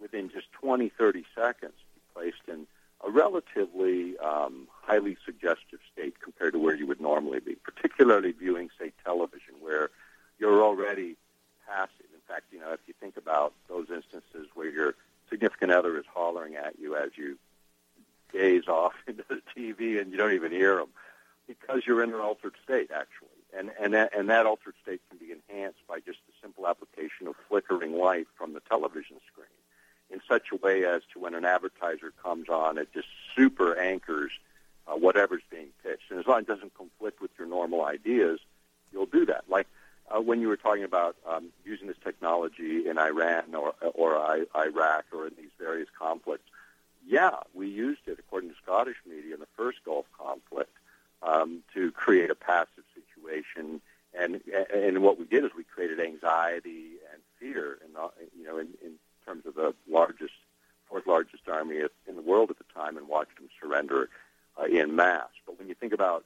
within 0.00 0.30
just 0.30 0.50
20, 0.52 0.88
30 0.88 1.24
seconds, 1.34 1.74
be 1.94 2.00
placed 2.14 2.48
in 2.48 2.66
a 3.04 3.10
relatively 3.10 4.16
um, 4.18 4.68
highly 4.70 5.16
suggestive 5.24 5.80
state 5.92 6.20
compared 6.20 6.52
to 6.54 6.58
where 6.58 6.74
you 6.74 6.86
would 6.86 7.00
normally 7.00 7.40
be, 7.40 7.56
particularly 7.56 8.32
viewing, 8.32 8.70
say, 8.78 8.92
television, 9.04 9.54
where 9.60 9.90
you're 10.38 10.62
already 10.62 11.16
passive. 11.66 12.06
In 12.14 12.20
fact, 12.28 12.44
you 12.52 12.60
know, 12.60 12.72
if 12.72 12.80
you 12.86 12.94
think 13.00 13.16
about 13.16 13.52
those 13.68 13.88
instances 13.90 14.48
where 14.54 14.70
your 14.70 14.94
significant 15.42 15.72
other 15.72 15.98
is 15.98 16.04
hollering 16.14 16.54
at 16.54 16.78
you 16.78 16.94
as 16.96 17.10
you 17.16 17.36
gaze 18.32 18.68
off 18.68 18.92
into 19.08 19.24
the 19.28 19.42
TV 19.56 20.00
and 20.00 20.12
you 20.12 20.16
don't 20.16 20.34
even 20.34 20.52
hear 20.52 20.76
them 20.76 20.88
because 21.48 21.82
you're 21.84 22.02
in 22.02 22.14
an 22.14 22.20
altered 22.20 22.54
state, 22.62 22.90
actually. 22.94 23.28
And, 23.56 23.70
and, 23.80 23.92
that, 23.92 24.16
and 24.16 24.30
that 24.30 24.46
altered 24.46 24.74
state 24.82 25.00
can 25.10 25.18
be 25.18 25.32
enhanced 25.32 25.80
by 25.88 25.98
just 25.98 26.18
the 26.26 26.32
simple 26.40 26.66
application 26.66 27.26
of 27.26 27.34
flickering 27.48 27.94
light 27.94 28.26
from 28.38 28.54
the 28.54 28.60
television 28.60 29.16
screen 29.30 29.46
in 30.10 30.20
such 30.28 30.52
a 30.52 30.56
way 30.56 30.84
as 30.84 31.02
to 31.12 31.18
when 31.18 31.34
an 31.34 31.44
advertiser 31.44 32.12
comes 32.22 32.48
on, 32.48 32.78
it 32.78 32.92
just 32.92 33.08
super 33.34 33.78
anchors 33.78 34.30
uh, 34.86 34.92
whatever's 34.92 35.42
being 35.50 35.68
pitched. 35.82 36.10
And 36.10 36.20
as 36.20 36.26
long 36.26 36.38
as 36.38 36.44
it 36.44 36.48
doesn't 36.48 36.74
conflict 36.74 37.20
with 37.20 37.30
your 37.38 37.48
normal 37.48 37.84
ideas, 37.84 38.38
you'll 38.92 39.06
do 39.06 39.26
that. 39.26 39.44
Like 39.48 39.66
uh, 40.14 40.20
when 40.20 40.40
you 40.40 40.48
were 40.48 40.56
talking 40.56 40.84
about 40.84 41.16
um, 41.28 41.48
using 41.64 41.86
this 41.86 41.96
technology 42.02 42.88
in 42.88 42.98
Iran 42.98 43.54
or, 43.54 43.74
or 43.94 44.16
I, 44.16 44.44
Iraq 44.56 45.06
or 45.12 45.26
in 45.26 45.32
these 45.36 45.50
various 45.58 45.88
conflicts, 45.98 46.48
yeah, 47.06 47.36
we 47.54 47.68
used 47.68 48.02
it, 48.06 48.18
according 48.18 48.50
to 48.50 48.56
Scottish 48.62 48.96
media, 49.08 49.34
in 49.34 49.40
the 49.40 49.46
first 49.56 49.78
Gulf 49.84 50.06
conflict 50.18 50.76
um, 51.22 51.62
to 51.74 51.90
create 51.92 52.30
a 52.30 52.34
passive 52.34 52.84
situation. 52.94 53.80
And, 54.18 54.40
and 54.72 55.02
what 55.02 55.18
we 55.18 55.24
did 55.24 55.44
is 55.44 55.50
we 55.56 55.64
created 55.64 55.98
anxiety 55.98 56.98
and 57.12 57.22
fear, 57.40 57.78
in 57.84 57.92
the, 57.94 58.10
you 58.38 58.44
know, 58.44 58.58
in, 58.58 58.68
in 58.84 58.92
terms 59.26 59.46
of 59.46 59.54
the 59.54 59.74
largest, 59.90 60.34
fourth 60.88 61.06
largest 61.06 61.48
army 61.48 61.80
in 62.06 62.16
the 62.16 62.22
world 62.22 62.50
at 62.50 62.58
the 62.58 62.64
time, 62.74 62.96
and 62.96 63.08
watched 63.08 63.36
them 63.36 63.48
surrender 63.60 64.10
uh, 64.60 64.64
in 64.64 64.94
mass. 64.94 65.28
But 65.46 65.58
when 65.58 65.68
you 65.68 65.74
think 65.74 65.92
about 65.92 66.24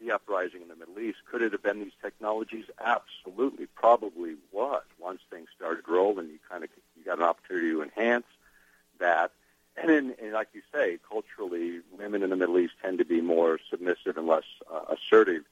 the 0.00 0.12
uprising 0.12 0.62
in 0.62 0.68
the 0.68 0.76
Middle 0.76 0.98
East, 0.98 1.18
could 1.30 1.42
it 1.42 1.52
have 1.52 1.62
been 1.62 1.80
these 1.80 1.92
technologies? 2.02 2.64
Absolutely, 2.84 3.66
probably 3.74 4.34
was. 4.52 4.82
Once 4.98 5.20
things 5.30 5.48
started 5.56 5.84
rolling, 5.88 6.28
you 6.28 6.38
kind 6.48 6.64
of 6.64 6.70
you 6.96 7.04
got 7.04 7.18
an 7.18 7.24
opportunity 7.24 7.70
to 7.70 7.82
enhance 7.82 8.26
that. 8.98 9.32
And, 9.76 9.90
in, 9.90 10.14
and 10.22 10.32
like 10.32 10.48
you 10.54 10.62
say, 10.72 10.98
culturally, 11.06 11.80
women 11.98 12.22
in 12.22 12.30
the 12.30 12.36
Middle 12.36 12.58
East 12.58 12.74
tend 12.82 12.98
to 12.98 13.04
be 13.04 13.20
more 13.20 13.58
submissive 13.70 14.16
and 14.16 14.26
less 14.26 14.44
uh, 14.72 14.94
assertive, 14.94 15.44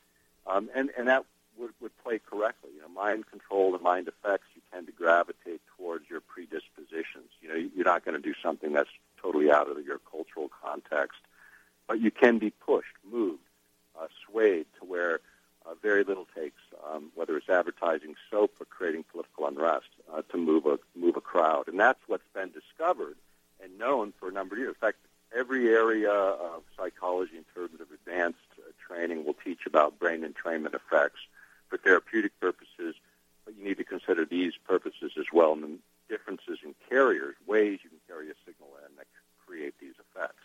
um, 0.47 0.71
and 0.75 0.91
and 0.97 1.09
that 1.09 1.25
would, 1.59 1.73
would 1.81 1.97
play 2.03 2.19
correctly. 2.19 2.71
You 2.75 2.83
know, 2.83 2.89
mind 2.89 3.27
control 3.31 3.75
and 3.75 3.83
mind 3.83 4.09
effects, 4.09 4.47
you 4.55 4.63
tend 4.73 4.87
to 4.87 4.93
gravitate 4.93 5.61
towards 5.77 6.09
your 6.09 6.21
predispositions. 6.21 7.31
You 7.41 7.49
know, 7.49 7.69
you're 7.75 7.85
not 7.85 8.05
going 8.05 8.21
to 8.21 8.23
do 8.23 8.35
something 8.43 8.73
that's 8.73 8.91
totally 9.21 9.51
out 9.51 9.71
of 9.71 9.85
your 9.85 10.01
cultural 10.11 10.51
context, 10.63 11.21
but 11.87 12.01
you 12.01 12.11
can 12.11 12.39
be 12.39 12.51
pushed, 12.51 12.97
moved, 13.11 13.43
uh, 14.01 14.07
swayed 14.27 14.67
to 14.79 14.85
where 14.85 15.21
uh, 15.67 15.75
very 15.83 16.05
little 16.05 16.27
takes, 16.35 16.61
um, 16.93 17.11
whether 17.15 17.37
it's 17.37 17.49
advertising 17.49 18.15
soap 18.31 18.55
or 18.61 18.67
creating 18.67 19.05
political 19.11 19.47
unrest, 19.47 19.89
uh, 20.13 20.23
to 20.31 20.37
move 20.37 20.67
a 20.67 20.79
move 20.95 21.17
a 21.17 21.21
crowd, 21.21 21.69
and 21.69 21.79
that's 21.79 22.01
what's 22.07 22.29
been 22.35 22.51
discovered 22.51 23.17
and 23.63 23.79
known 23.79 24.13
for 24.19 24.29
a 24.29 24.33
number 24.33 24.55
of 24.55 24.59
years. 24.59 24.75
In 24.75 24.87
fact, 24.87 24.99
every 25.35 25.69
area 25.69 26.13
of 26.13 26.63
psychology 26.77 27.37
in 27.37 27.45
terms 27.55 27.81
of 27.81 27.87
advanced 27.93 28.39
uh, 28.59 28.71
training 28.87 29.25
will 29.25 29.37
teach 29.45 29.67
about 29.67 29.99
brain 29.99 30.23
entrainment 30.23 30.75
effects 30.75 31.21
for 31.69 31.79
therapeutic 31.79 32.39
purposes, 32.41 32.95
but 33.45 33.57
you 33.57 33.65
need 33.65 33.79
to 33.79 33.85
consider 33.85 34.25
these 34.25 34.53
purposes 34.67 35.13
as 35.19 35.27
well, 35.33 35.53
and 35.53 35.63
the 35.63 35.79
differences 36.09 36.59
in 36.63 36.75
carriers, 36.89 37.35
ways 37.47 37.81
you 37.83 37.91
can 37.91 37.99
carry 38.07 38.29
a 38.29 38.35
signal 38.45 38.69
in 38.87 38.97
that 38.97 39.07
create 39.47 39.75
these 39.81 39.95
effects. 39.99 40.44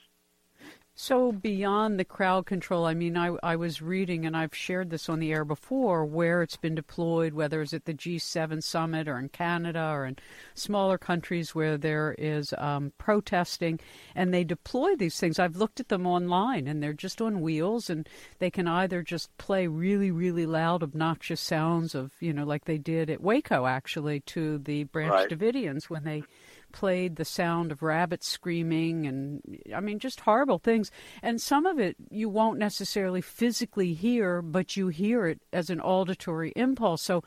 So 1.02 1.32
beyond 1.32 1.98
the 1.98 2.04
crowd 2.04 2.46
control, 2.46 2.86
I 2.86 2.94
mean, 2.94 3.16
I, 3.16 3.34
I 3.42 3.56
was 3.56 3.82
reading, 3.82 4.26
and 4.26 4.36
I've 4.36 4.54
shared 4.54 4.90
this 4.90 5.08
on 5.08 5.20
the 5.20 5.32
air 5.32 5.46
before, 5.46 6.04
where 6.04 6.42
it's 6.42 6.58
been 6.58 6.76
deployed, 6.76 7.32
whether 7.32 7.62
it's 7.62 7.74
at 7.74 7.86
the 7.86 7.94
G7 7.94 8.62
summit 8.62 9.08
or 9.08 9.18
in 9.18 9.30
Canada 9.30 9.92
or 9.94 10.06
in 10.06 10.18
smaller 10.56 10.98
countries 10.98 11.56
where 11.56 11.78
there 11.78 12.16
is 12.18 12.54
um, 12.58 12.92
protesting, 12.98 13.80
and 14.14 14.34
they 14.34 14.44
deploy 14.44 14.98
these 14.98 15.18
things. 15.18 15.40
I've 15.40 15.56
looked 15.56 15.80
at 15.80 15.88
them 15.88 16.06
online, 16.06 16.68
and 16.68 16.84
they're 16.84 16.92
just 16.92 17.22
on 17.22 17.40
wheels, 17.40 17.90
and 17.90 18.06
they 18.40 18.52
can 18.52 18.68
either 18.68 19.02
just 19.02 19.30
play 19.38 19.68
really, 19.68 20.12
really 20.12 20.46
loud, 20.46 20.84
obnoxious 20.84 21.40
sounds 21.40 21.96
of, 21.96 22.12
you 22.20 22.34
know, 22.34 22.44
like 22.44 22.66
they 22.66 22.78
did 22.78 23.10
at 23.10 23.22
Waco, 23.22 23.68
actually, 23.68 24.20
to 24.20 24.58
the 24.58 24.84
Branch 24.84 25.12
right. 25.12 25.30
Davidians 25.30 25.86
when 25.90 26.04
they 26.04 26.24
played 26.72 27.16
the 27.16 27.26
sound 27.26 27.72
of 27.72 27.82
rabbits 27.82 28.28
screaming 28.28 29.06
and 29.06 29.42
I 29.74 29.80
mean 29.80 30.00
just 30.00 30.22
horrible 30.22 30.60
things. 30.60 30.92
And 31.22 31.42
some 31.42 31.66
of 31.66 31.80
it 31.80 31.96
you 32.10 32.30
won't 32.30 32.60
necessarily 32.60 33.22
physically 33.22 33.94
hear, 33.94 34.42
but 34.42 34.78
you 34.78 34.90
hear 34.90 35.28
it 35.28 35.42
as 35.52 35.70
an 35.70 35.82
auditory 35.82 36.54
impulse. 36.56 37.02
So 37.02 37.24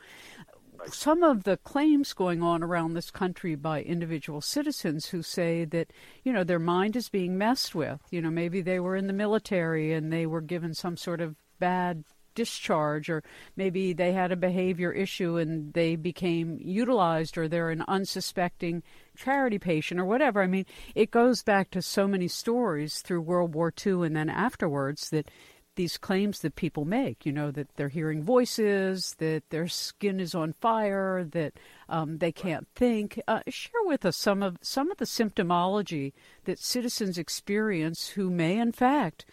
some 0.91 1.23
of 1.23 1.43
the 1.43 1.57
claims 1.57 2.13
going 2.13 2.41
on 2.41 2.63
around 2.63 2.93
this 2.93 3.11
country 3.11 3.55
by 3.55 3.81
individual 3.81 4.41
citizens 4.41 5.07
who 5.07 5.21
say 5.21 5.65
that 5.65 5.91
you 6.23 6.33
know 6.33 6.43
their 6.43 6.59
mind 6.59 6.95
is 6.95 7.09
being 7.09 7.37
messed 7.37 7.73
with 7.73 8.01
you 8.09 8.21
know 8.21 8.29
maybe 8.29 8.61
they 8.61 8.79
were 8.79 8.95
in 8.95 9.07
the 9.07 9.13
military 9.13 9.93
and 9.93 10.11
they 10.11 10.25
were 10.25 10.41
given 10.41 10.73
some 10.73 10.97
sort 10.97 11.21
of 11.21 11.35
bad 11.59 12.03
discharge, 12.35 13.09
or 13.09 13.23
maybe 13.55 13.93
they 13.93 14.11
had 14.11 14.31
a 14.31 14.35
behavior 14.35 14.91
issue 14.91 15.37
and 15.37 15.73
they 15.73 15.95
became 15.95 16.59
utilized, 16.61 17.37
or 17.37 17.47
they're 17.47 17.69
an 17.69 17.83
unsuspecting 17.87 18.83
charity 19.15 19.59
patient, 19.59 19.99
or 19.99 20.05
whatever. 20.05 20.41
I 20.41 20.47
mean, 20.47 20.65
it 20.95 21.11
goes 21.11 21.43
back 21.43 21.71
to 21.71 21.81
so 21.81 22.07
many 22.07 22.27
stories 22.27 23.01
through 23.01 23.21
World 23.21 23.53
War 23.53 23.73
II 23.85 24.05
and 24.05 24.15
then 24.15 24.29
afterwards 24.29 25.09
that 25.09 25.29
these 25.75 25.97
claims 25.97 26.39
that 26.39 26.55
people 26.55 26.85
make, 26.85 27.25
you 27.25 27.31
know, 27.31 27.51
that 27.51 27.75
they're 27.75 27.89
hearing 27.89 28.23
voices, 28.23 29.15
that 29.17 29.43
their 29.49 29.67
skin 29.67 30.19
is 30.19 30.35
on 30.35 30.53
fire, 30.61 31.23
that 31.31 31.53
um, 31.89 32.19
they 32.19 32.31
can't 32.31 32.67
think. 32.75 33.19
Uh, 33.27 33.39
share 33.47 33.81
with 33.85 34.05
us 34.05 34.15
some 34.15 34.43
of 34.43 34.57
some 34.61 34.91
of 34.91 34.97
the 34.97 35.05
symptomology 35.05 36.13
that 36.45 36.59
citizens 36.59 37.17
experience 37.17 38.09
who 38.09 38.29
may, 38.29 38.57
in 38.57 38.71
fact, 38.71 39.25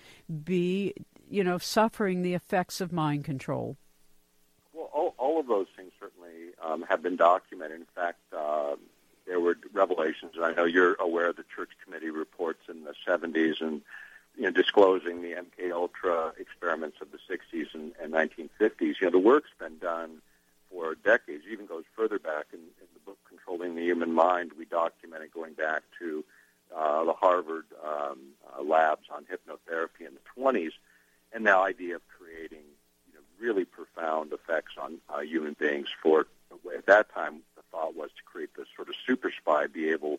be 0.44 0.94
you 1.30 1.44
know, 1.44 1.58
suffering 1.58 2.22
the 2.22 2.34
effects 2.34 2.80
of 2.80 2.92
mind 2.92 3.24
control? 3.24 3.76
Well, 4.72 4.90
all, 4.92 5.14
all 5.16 5.40
of 5.40 5.46
those 5.46 5.66
things 5.76 5.92
certainly 5.98 6.52
um, 6.62 6.84
have 6.88 7.02
been 7.02 7.16
documented. 7.16 7.80
In 7.80 7.86
fact, 7.94 8.20
uh, 8.36 8.76
there 9.26 9.40
were 9.40 9.56
revelations, 9.72 10.32
and 10.34 10.44
I 10.44 10.52
know 10.52 10.64
you're 10.64 10.94
aware 10.94 11.28
of 11.28 11.36
the 11.36 11.44
Church 11.54 11.70
Committee 11.84 12.10
reports 12.10 12.62
in 12.68 12.84
the 12.84 12.94
70s 13.06 13.60
and 13.60 13.80
you 14.36 14.42
know, 14.44 14.50
disclosing 14.50 15.22
the 15.22 15.32
MK 15.32 15.72
Ultra 15.72 16.32
experiments 16.38 16.98
of 17.00 17.08
the 17.12 17.18
60s 17.18 17.74
and, 17.74 17.92
and 18.02 18.12
1950s. 18.12 19.00
You 19.00 19.06
know, 19.06 19.10
the 19.10 19.18
work's 19.18 19.50
been 19.58 19.78
done 19.78 20.22
for 20.70 20.94
decades. 20.94 21.44
It 21.46 21.52
even 21.52 21.66
goes 21.66 21.84
further 21.96 22.18
back 22.18 22.46
in, 22.52 22.60
in 22.60 22.86
the 22.94 23.00
book 23.04 23.18
"Controlling 23.28 23.74
the 23.74 23.82
Human 23.82 24.12
Mind." 24.12 24.52
We 24.58 24.64
documented 24.64 25.32
going 25.32 25.54
back 25.54 25.82
to 25.98 26.24
uh, 26.74 27.04
the 27.04 27.12
Harvard 27.12 27.66
um, 27.84 28.18
uh, 28.56 28.62
labs 28.62 29.06
on 29.14 29.24
hypnotherapy 29.24 30.06
in 30.06 30.14
the 30.14 30.40
20s 30.40 30.72
and 31.32 31.46
the 31.46 31.56
idea 31.56 31.96
of 31.96 32.02
creating 32.08 32.64
you 33.06 33.14
know, 33.14 33.20
really 33.38 33.64
profound 33.64 34.32
effects 34.32 34.72
on 34.80 34.98
uh, 35.08 35.20
human 35.20 35.54
beings. 35.58 35.88
For 36.02 36.26
at 36.74 36.86
that 36.86 37.12
time, 37.14 37.40
the 37.56 37.62
thought 37.70 37.94
was 37.94 38.10
to 38.16 38.22
create 38.24 38.50
this 38.56 38.66
sort 38.74 38.88
of 38.88 38.94
super 39.06 39.30
spy, 39.30 39.66
be 39.66 39.90
able 39.90 40.18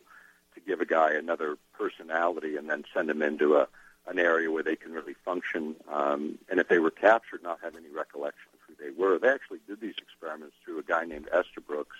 to 0.54 0.60
give 0.60 0.80
a 0.80 0.86
guy 0.86 1.12
another 1.12 1.56
personality, 1.72 2.56
and 2.56 2.68
then 2.68 2.84
send 2.94 3.10
him 3.10 3.22
into 3.22 3.56
a 3.56 3.68
an 4.06 4.18
area 4.18 4.50
where 4.50 4.62
they 4.62 4.76
can 4.76 4.92
really 4.92 5.14
function. 5.24 5.76
Um, 5.90 6.38
and 6.50 6.58
if 6.58 6.68
they 6.68 6.78
were 6.78 6.90
captured, 6.90 7.42
not 7.42 7.60
have 7.62 7.76
any 7.76 7.88
recollection 7.88 8.48
of 8.52 8.58
who 8.66 8.74
they 8.82 8.90
were. 8.90 9.18
They 9.18 9.28
actually 9.28 9.60
did 9.68 9.80
these 9.80 9.94
experiments 9.98 10.56
through 10.64 10.80
a 10.80 10.82
guy 10.82 11.04
named 11.04 11.28
Estabrooks 11.32 11.96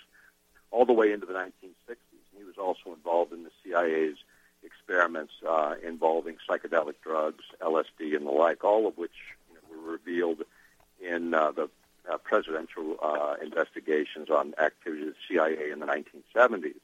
all 0.71 0.85
the 0.85 0.93
way 0.93 1.11
into 1.11 1.25
the 1.25 1.33
1960s. 1.33 1.95
He 2.37 2.43
was 2.43 2.57
also 2.57 2.93
involved 2.93 3.31
in 3.31 3.43
the 3.43 3.51
CIA's 3.63 4.17
experiments 4.63 5.33
uh, 5.47 5.75
involving 5.85 6.37
psychedelic 6.47 6.95
drugs, 7.03 7.43
LSD, 7.61 8.15
and 8.15 8.25
the 8.25 8.31
like, 8.31 8.63
all 8.63 8.87
of 8.87 8.97
which 8.97 9.11
you 9.49 9.55
know, 9.55 9.81
were 9.81 9.91
revealed 9.91 10.43
in 11.01 11.33
uh, 11.33 11.51
the 11.51 11.69
uh, 12.11 12.17
presidential 12.17 12.97
uh, 13.01 13.35
investigations 13.41 14.29
on 14.29 14.53
activities 14.59 15.09
of 15.09 15.13
the 15.13 15.35
CIA 15.35 15.71
in 15.71 15.79
the 15.79 15.85
1970s. 15.85 16.75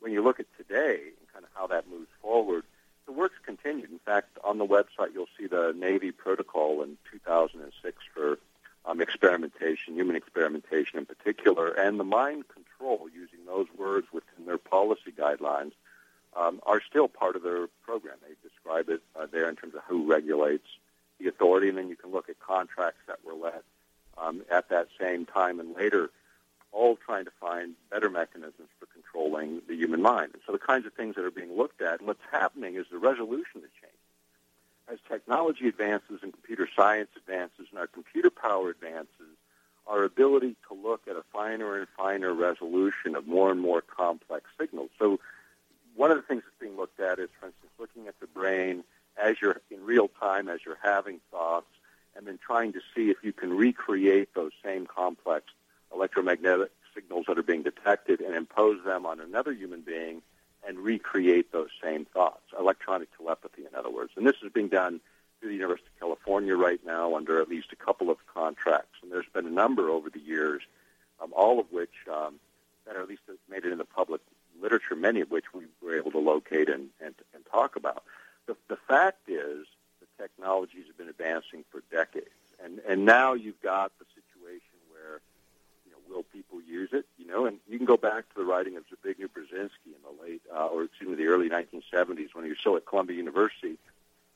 When 0.00 0.12
you 0.12 0.22
look 0.22 0.40
at 0.40 0.46
today 0.56 1.00
and 1.18 1.32
kind 1.32 1.44
of 1.44 1.50
how 1.54 1.66
that 1.68 1.88
moves 1.88 2.08
forward, 2.20 2.64
the 3.06 3.12
work's 3.12 3.38
continued. 3.44 3.90
In 3.90 3.98
fact, 3.98 4.38
on 4.42 4.58
the 4.58 4.66
website, 4.66 5.12
you'll 5.12 5.28
see 5.38 5.46
the 5.46 5.74
Navy 5.76 6.10
protocol 6.10 6.82
in 6.82 6.96
2006 7.10 7.98
for 8.14 8.38
um, 8.86 9.00
experimentation, 9.00 9.94
human 9.94 10.16
experimentation 10.16 10.98
in 10.98 11.06
particular, 11.06 11.68
and 11.68 11.98
the 11.98 12.04
mind 12.04 12.44
control, 12.48 13.08
using 13.14 13.44
those 13.46 13.66
words 13.76 14.06
within 14.12 14.46
their 14.46 14.58
policy 14.58 15.12
guidelines, 15.16 15.72
um, 16.36 16.60
are 16.64 16.80
still 16.80 17.08
part 17.08 17.36
of 17.36 17.42
their 17.42 17.68
program. 17.82 18.16
They 18.22 18.34
describe 18.46 18.88
it 18.88 19.02
uh, 19.18 19.26
there 19.30 19.48
in 19.48 19.56
terms 19.56 19.74
of 19.74 19.82
who 19.86 20.10
regulates 20.10 20.66
the 21.18 21.28
authority, 21.28 21.68
and 21.68 21.78
then 21.78 21.88
you 21.88 21.96
can 21.96 22.10
look 22.10 22.28
at 22.28 22.40
contracts 22.40 23.00
that 23.06 23.18
were 23.24 23.34
let 23.34 23.62
um, 24.18 24.42
at 24.50 24.68
that 24.70 24.88
same 25.00 25.26
time 25.26 25.60
and 25.60 25.74
later, 25.76 26.10
all 26.72 26.96
trying 26.96 27.24
to 27.24 27.30
find 27.40 27.74
better 27.90 28.10
mechanisms 28.10 28.68
for 28.80 28.86
controlling 28.86 29.62
the 29.68 29.74
human 29.74 30.02
mind. 30.02 30.30
And 30.32 30.42
so 30.44 30.52
the 30.52 30.58
kinds 30.58 30.86
of 30.86 30.92
things 30.94 31.14
that 31.14 31.24
are 31.24 31.30
being 31.30 31.56
looked 31.56 31.80
at, 31.80 32.00
and 32.00 32.08
what's 32.08 32.22
happening 32.32 32.74
is 32.74 32.86
the 32.90 32.98
resolution 32.98 33.60
is 33.62 33.70
changing. 33.80 33.90
As 34.88 34.98
technology 35.08 35.68
advances 35.68 36.20
and 36.22 36.32
computer 36.32 36.68
science 36.76 37.08
advances 37.16 37.66
and 37.70 37.78
our 37.78 37.86
computer 37.86 38.28
power 38.28 38.70
advances, 38.70 39.08
our 39.86 40.02
ability 40.02 40.56
to 40.68 40.74
look 40.74 41.02
at 41.08 41.16
a 41.16 41.22
finer 41.32 41.78
and 41.78 41.86
finer 41.96 42.34
resolution 42.34 43.14
of 43.14 43.26
more 43.26 43.50
and 43.50 43.60
more 43.60 43.80
complex 43.80 44.46
signals. 44.58 44.90
So 44.98 45.20
one 45.94 46.10
of 46.10 46.16
the 46.16 46.22
things 46.22 46.42
that's 46.44 46.60
being 46.60 46.76
looked 46.76 47.00
at 47.00 47.18
is, 47.18 47.28
for 47.38 47.46
instance, 47.46 47.72
looking 47.78 48.08
at 48.08 48.18
the 48.20 48.26
brain 48.26 48.84
as 49.16 49.36
you're 49.40 49.60
in 49.70 49.84
real 49.84 50.08
time, 50.20 50.48
as 50.48 50.60
you're 50.66 50.78
having 50.82 51.20
thoughts, 51.30 51.68
and 52.16 52.26
then 52.26 52.38
trying 52.44 52.72
to 52.72 52.80
see 52.94 53.10
if 53.10 53.18
you 53.22 53.32
can 53.32 53.56
recreate 53.56 54.34
those 54.34 54.52
same 54.62 54.86
complex 54.86 55.46
electromagnetic 55.92 56.70
signals 56.94 57.26
that 57.28 57.38
are 57.38 57.42
being 57.42 57.62
detected 57.62 58.20
and 58.20 58.34
impose 58.34 58.84
them 58.84 59.06
on 59.06 59.20
another 59.20 59.52
human 59.52 59.80
being 59.80 60.22
and 60.66 60.78
recreate 60.78 61.52
those 61.52 61.70
same 61.82 62.04
thoughts. 62.06 62.42
Electronic 62.58 63.14
telepathy, 63.16 63.62
in 63.62 63.74
other 63.78 63.90
words. 63.90 64.12
And 64.16 64.26
this 64.26 64.36
is 64.42 64.50
being 64.52 64.68
done 64.68 65.00
through 65.40 65.50
the 65.50 65.56
University 65.56 65.88
of 65.94 66.00
California 66.00 66.56
right 66.56 66.80
now 66.86 67.16
under 67.16 67.40
at 67.40 67.48
least 67.48 67.72
a 67.72 67.76
couple 67.76 68.10
of 68.10 68.16
contracts. 68.32 68.98
And 69.02 69.12
there's 69.12 69.26
been 69.32 69.46
a 69.46 69.50
number 69.50 69.90
over 69.90 70.08
the 70.08 70.20
years, 70.20 70.62
um, 71.22 71.32
all 71.36 71.60
of 71.60 71.70
which 71.70 71.94
um, 72.10 72.36
that 72.86 72.96
are 72.96 73.02
at 73.02 73.08
least 73.08 73.22
made 73.48 73.64
it 73.64 73.72
in 73.72 73.78
the 73.78 73.84
public 73.84 74.20
literature, 74.60 74.96
many 74.96 75.20
of 75.20 75.30
which 75.30 75.52
we 75.52 75.64
were 75.82 75.96
able 75.96 76.10
to 76.12 76.18
locate 76.18 76.68
and, 76.68 76.88
and, 77.04 77.14
and 77.34 77.44
talk 77.50 77.76
about. 77.76 78.04
The, 78.46 78.56
the 78.68 78.76
fact 78.88 79.28
is 79.28 79.66
the 80.00 80.22
technologies 80.22 80.84
have 80.86 80.98
been 80.98 81.08
advancing 81.08 81.64
for 81.70 81.82
decades. 81.90 82.28
And, 82.62 82.80
and 82.88 83.04
now 83.04 83.34
you've 83.34 83.60
got 83.60 83.92
the 83.98 84.04
situation 84.14 84.78
where, 84.90 85.20
you 85.84 85.92
know, 85.92 85.98
will 86.08 86.24
people 86.44 86.62
use 86.66 86.90
it? 86.92 87.06
You 87.18 87.26
know, 87.26 87.46
and 87.46 87.58
you 87.68 87.78
can 87.78 87.86
go 87.86 87.96
back 87.96 88.28
to 88.30 88.34
the 88.36 88.44
writing 88.44 88.76
of 88.76 88.84
Zbigniew 88.84 89.28
Brzezinski 89.28 89.86
in 89.86 90.02
the 90.02 90.22
late, 90.22 90.42
uh, 90.54 90.66
or 90.66 90.84
excuse 90.84 91.10
me, 91.10 91.16
the 91.16 91.26
early 91.26 91.48
1970s 91.48 92.34
when 92.34 92.44
he 92.44 92.50
was 92.50 92.58
still 92.58 92.76
at 92.76 92.86
Columbia 92.86 93.16
University. 93.16 93.76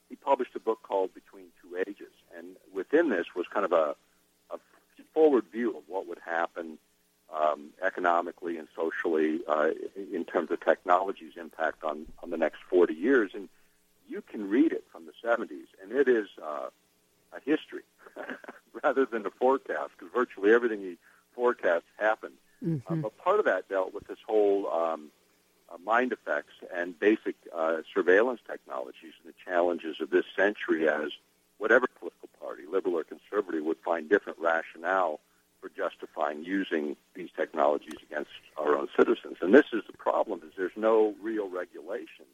He 0.09 0.17
published 0.17 0.55
a 0.55 0.61
book 0.61 0.83
called 0.83 1.13
Between 1.15 1.47
Two 1.63 1.77
Ages. 1.77 2.13
And 2.37 2.57
within 2.73 3.11
this 3.11 3.27
was 3.37 3.47
kind 3.47 3.65
of 3.65 3.73
a, 3.73 3.95
a 4.51 4.59
forward 5.13 5.45
view 5.53 5.77
of 5.77 5.83
what 5.87 6.07
would 6.07 6.21
happen 6.25 6.79
um, 7.35 7.71
economically 7.85 8.57
and 8.57 8.69
socially 8.75 9.41
uh, 9.47 9.71
in 10.13 10.25
terms 10.25 10.51
of 10.51 10.61
technology's 10.61 11.37
impact 11.39 11.85
on, 11.85 12.07
on 12.23 12.31
the 12.31 12.39
next 12.39 12.63
40 12.71 12.95
years. 12.95 13.33
And 13.35 13.49
you 14.09 14.23
can 14.23 14.49
read 14.49 14.73
it 14.73 14.85
from 14.91 15.05
the 15.05 15.13
70s, 15.23 15.67
and 15.83 15.93
it 15.93 16.09
is 16.09 16.29
uh, 16.43 16.69
a 17.35 17.41
history 17.45 17.83
rather 18.83 19.05
than 19.05 19.27
a 19.27 19.31
forecast, 19.31 19.91
because 19.99 20.13
virtually 20.15 20.53
everything 20.53 20.81
he 20.81 20.97
forecasts 21.39 21.87
happened. 21.99 22.35
Mm-hmm. 22.65 22.93
Uh, 22.93 22.97
but 22.97 23.17
part 23.19 23.39
of 23.39 23.45
that 23.45 23.69
dealt 23.69 23.95
with 23.95 24.09
this 24.09 24.19
whole 24.27 24.67
um, 24.69 25.11
uh, 25.73 25.77
mind 25.85 26.13
effects 26.13 26.55
and 26.75 26.99
basic 26.99 27.37
uh, 27.55 27.77
surveillance 27.95 28.41
technologies 28.51 29.13
and 29.23 29.33
the 29.33 29.37
challenges 29.49 30.01
of 30.01 30.11
this 30.11 30.25
century 30.35 30.89
as 30.89 31.11
whatever 31.59 31.87
political 32.01 32.29
party, 32.41 32.63
liberal 32.71 32.97
or 32.99 33.05
conservative, 33.05 33.65
would 33.65 33.79
find 33.85 34.09
different 34.09 34.39
rationale 34.41 35.21
for 35.61 35.71
justifying 35.77 36.45
using 36.45 36.97
these 37.15 37.31
technologies 37.37 37.99
against 38.11 38.31
our 38.57 38.77
own 38.77 38.89
citizens. 38.97 39.37
And 39.41 39.55
this 39.55 39.67
is 39.73 39.83
the 39.87 39.97
problem: 39.97 40.41
is 40.45 40.53
there's 40.57 40.73
no 40.77 41.15
real 41.23 41.49
regulation 41.49 42.27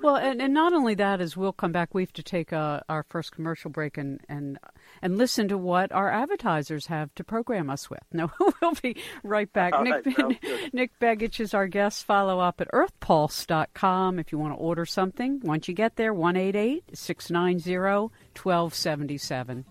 well, 0.00 0.16
and, 0.16 0.40
and 0.40 0.54
not 0.54 0.72
only 0.72 0.94
that, 0.94 1.20
as 1.20 1.36
we'll 1.36 1.52
come 1.52 1.72
back, 1.72 1.94
we 1.94 2.02
have 2.02 2.12
to 2.14 2.22
take 2.22 2.52
uh, 2.52 2.80
our 2.88 3.02
first 3.02 3.32
commercial 3.32 3.70
break 3.70 3.98
and, 3.98 4.20
and 4.28 4.58
and 5.00 5.18
listen 5.18 5.48
to 5.48 5.58
what 5.58 5.90
our 5.92 6.10
advertisers 6.10 6.86
have 6.86 7.14
to 7.16 7.24
program 7.24 7.68
us 7.70 7.90
with. 7.90 8.00
No, 8.12 8.30
we'll 8.60 8.74
be 8.82 8.96
right 9.24 9.52
back. 9.52 9.74
All 9.74 9.82
Nick, 9.82 10.06
right, 10.16 10.38
Nick 10.72 10.92
Begich 11.00 11.40
is 11.40 11.54
our 11.54 11.66
guest. 11.66 12.04
Follow 12.04 12.38
up 12.40 12.60
at 12.60 12.68
earthpulse.com 12.72 14.18
if 14.18 14.30
you 14.32 14.38
want 14.38 14.52
to 14.52 14.58
order 14.58 14.84
something. 14.86 15.40
Once 15.42 15.66
you 15.66 15.74
get 15.74 15.96
there, 15.96 16.12
188 16.14 16.96
690 16.96 18.12
1277. 18.34 19.64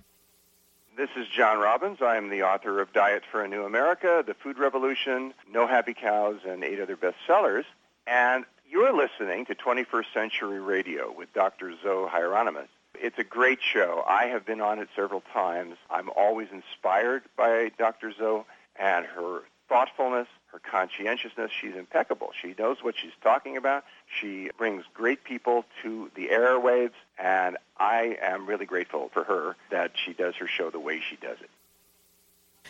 This 0.98 1.10
is 1.16 1.28
John 1.36 1.60
Robbins. 1.60 2.00
I 2.02 2.18
am 2.18 2.30
the 2.30 2.44
author 2.44 2.82
of 2.82 2.92
Diet 2.94 3.24
for 3.32 3.44
a 3.44 3.48
New 3.48 3.64
America, 3.64 4.24
The 4.26 4.34
Food 4.34 4.60
Revolution, 4.60 5.34
No 5.50 5.66
Happy 5.66 5.94
Cows, 5.94 6.40
and 6.48 6.64
eight 6.64 6.80
other 6.80 6.98
bestsellers. 6.98 7.64
And 8.06 8.46
you're 8.72 8.94
listening 8.94 9.46
to 9.46 9.54
21st 9.54 10.14
Century 10.14 10.60
Radio 10.60 11.12
with 11.12 11.34
Dr. 11.34 11.74
Zoh 11.84 12.10
Hieronimus. 12.10 12.70
It's 12.96 13.20
a 13.20 13.24
great 13.24 13.60
show. 13.62 14.02
I 14.08 14.28
have 14.28 14.46
been 14.46 14.62
on 14.62 14.80
it 14.80 14.88
several 14.96 15.22
times. 15.34 15.76
I'm 15.90 16.10
always 16.10 16.48
inspired 16.54 17.24
by 17.36 17.72
Dr. 17.78 18.14
Zoh 18.14 18.46
and 18.78 19.06
her 19.06 19.42
thoughtfulness, 19.68 20.28
her 20.54 20.60
conscientiousness. 20.60 21.52
She's 21.60 21.76
impeccable. 21.76 22.30
She 22.42 22.56
knows 22.58 22.78
what 22.82 22.96
she's 22.98 23.12
talking 23.22 23.58
about. 23.58 23.84
She 24.20 24.50
brings 24.58 24.86
great 24.94 25.26
people 25.26 25.66
to 25.84 26.10
the 26.16 26.30
airwaves, 26.30 26.92
and 27.18 27.58
I 27.78 28.18
am 28.22 28.48
really 28.48 28.66
grateful 28.66 29.10
for 29.14 29.26
her 29.26 29.58
that 29.70 29.92
she 29.96 30.14
does 30.14 30.36
her 30.36 30.48
show 30.48 30.70
the 30.70 30.80
way 30.80 31.02
she 31.10 31.18
does 31.18 31.38
it. 31.42 31.50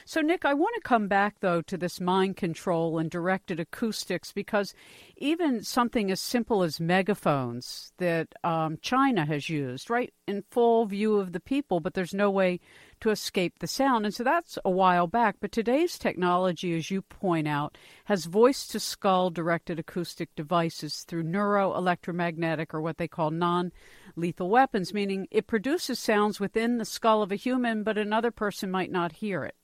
So, 0.06 0.22
Nick, 0.22 0.46
I 0.46 0.54
want 0.54 0.76
to 0.76 0.82
come 0.82 1.08
back, 1.08 1.36
though, 1.40 1.62
to 1.62 1.78
this 1.78 2.02
mind 2.02 2.36
control 2.36 2.98
and 2.98 3.10
directed 3.10 3.60
acoustics 3.60 4.32
because 4.32 4.74
even 5.18 5.64
something 5.64 6.12
as 6.12 6.20
simple 6.20 6.64
as 6.64 6.80
megaphones 6.80 7.94
that 7.98 8.30
um, 8.44 8.78
China 8.82 9.26
has 9.26 9.50
used, 9.50 9.90
right, 9.90 10.12
in 10.28 10.44
full 10.50 10.86
view 10.86 11.18
of 11.18 11.34
the 11.34 11.40
people, 11.40 11.80
but 11.80 11.94
there's 11.94 12.14
no 12.14 12.32
way 12.32 12.60
to 13.02 13.10
escape 13.10 13.60
the 13.60 13.68
sound. 13.68 14.06
And 14.06 14.14
so 14.14 14.24
that's 14.24 14.58
a 14.64 14.70
while 14.70 15.08
back. 15.08 15.36
But 15.40 15.52
today's 15.52 16.00
technology, 16.00 16.76
as 16.76 16.90
you 16.90 17.02
point 17.02 17.48
out, 17.48 17.78
has 18.06 18.26
voice 18.26 18.68
to 18.68 18.80
skull 18.80 19.30
directed 19.30 19.80
acoustic 19.80 20.34
devices 20.36 21.04
through 21.08 21.24
neuro 21.24 21.76
electromagnetic 21.76 22.74
or 22.74 22.82
what 22.82 22.98
they 22.98 23.08
call 23.08 23.32
non 23.32 23.72
lethal 24.16 24.50
weapons, 24.50 24.94
meaning 24.94 25.28
it 25.32 25.48
produces 25.48 26.00
sounds 26.00 26.40
within 26.40 26.78
the 26.78 26.86
skull 26.86 27.22
of 27.22 27.32
a 27.32 27.36
human, 27.36 27.84
but 27.84 27.98
another 27.98 28.32
person 28.32 28.70
might 28.70 28.92
not 28.92 29.14
hear 29.14 29.44
it. 29.44 29.56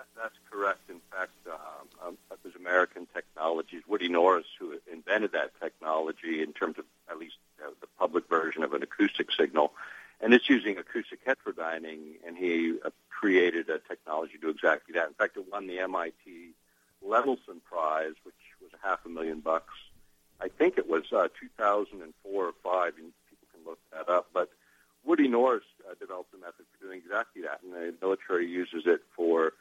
That, 0.00 0.22
that's 0.22 0.38
correct. 0.50 0.88
In 0.88 1.00
fact, 1.10 1.32
um, 1.46 2.08
um, 2.08 2.18
it 2.30 2.38
was 2.42 2.54
American 2.56 3.06
Technologies, 3.12 3.82
Woody 3.86 4.08
Norris, 4.08 4.46
who 4.58 4.78
invented 4.90 5.32
that 5.32 5.50
technology 5.60 6.42
in 6.42 6.54
terms 6.54 6.78
of 6.78 6.86
at 7.10 7.18
least 7.18 7.36
uh, 7.62 7.70
the 7.82 7.86
public 7.98 8.26
version 8.28 8.62
of 8.62 8.72
an 8.72 8.82
acoustic 8.82 9.30
signal. 9.30 9.72
And 10.22 10.32
it's 10.32 10.48
using 10.48 10.78
acoustic 10.78 11.20
heterodyning, 11.26 12.16
and 12.26 12.36
he 12.36 12.76
uh, 12.82 12.90
created 13.10 13.68
a 13.68 13.78
technology 13.78 14.34
to 14.34 14.38
do 14.38 14.48
exactly 14.48 14.94
that. 14.94 15.08
In 15.08 15.14
fact, 15.14 15.36
it 15.36 15.44
won 15.50 15.66
the 15.66 15.80
MIT 15.80 16.54
Lemelson 17.06 17.62
Prize, 17.70 18.14
which 18.22 18.34
was 18.62 18.70
a 18.72 18.86
half 18.86 19.00
a 19.04 19.08
million 19.10 19.40
bucks. 19.40 19.74
I 20.40 20.48
think 20.48 20.78
it 20.78 20.88
was 20.88 21.12
uh, 21.12 21.28
2004 21.38 22.46
or 22.46 22.52
5, 22.62 22.94
and 22.96 23.12
people 23.28 23.48
can 23.52 23.66
look 23.66 23.78
that 23.92 24.08
up. 24.08 24.28
But 24.32 24.48
Woody 25.04 25.28
Norris 25.28 25.64
uh, 25.86 25.94
developed 26.00 26.32
a 26.32 26.38
method 26.38 26.64
for 26.72 26.86
doing 26.86 27.02
exactly 27.04 27.42
that, 27.42 27.60
and 27.62 27.74
the 27.74 27.94
military 28.00 28.48
uses 28.48 28.84
it 28.86 29.02
for 29.14 29.52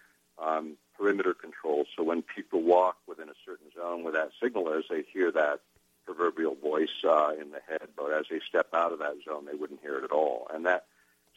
um, 0.42 0.78
perimeter 0.98 1.34
control. 1.34 1.86
So 1.96 2.04
when 2.04 2.22
people 2.22 2.62
walk 2.62 2.98
within 3.08 3.30
a 3.30 3.38
certain 3.46 3.68
zone 3.76 4.04
where 4.04 4.14
that 4.14 4.32
signal 4.42 4.72
is, 4.74 4.86
they 4.90 5.04
hear 5.14 5.32
that 5.32 5.62
proverbial 6.06 6.56
voice 6.56 7.04
uh, 7.08 7.32
in 7.40 7.52
the 7.52 7.62
head. 7.68 7.90
But 7.96 8.12
as 8.14 8.26
they 8.30 8.40
step 8.48 8.68
out 8.74 8.92
of 8.92 9.00
that 9.00 9.16
zone, 9.26 9.46
they 9.46 9.58
wouldn't 9.58 9.82
hear 9.82 9.98
it 9.98 10.04
at 10.04 10.12
all. 10.12 10.48
And 10.54 10.66
that, 10.66 10.86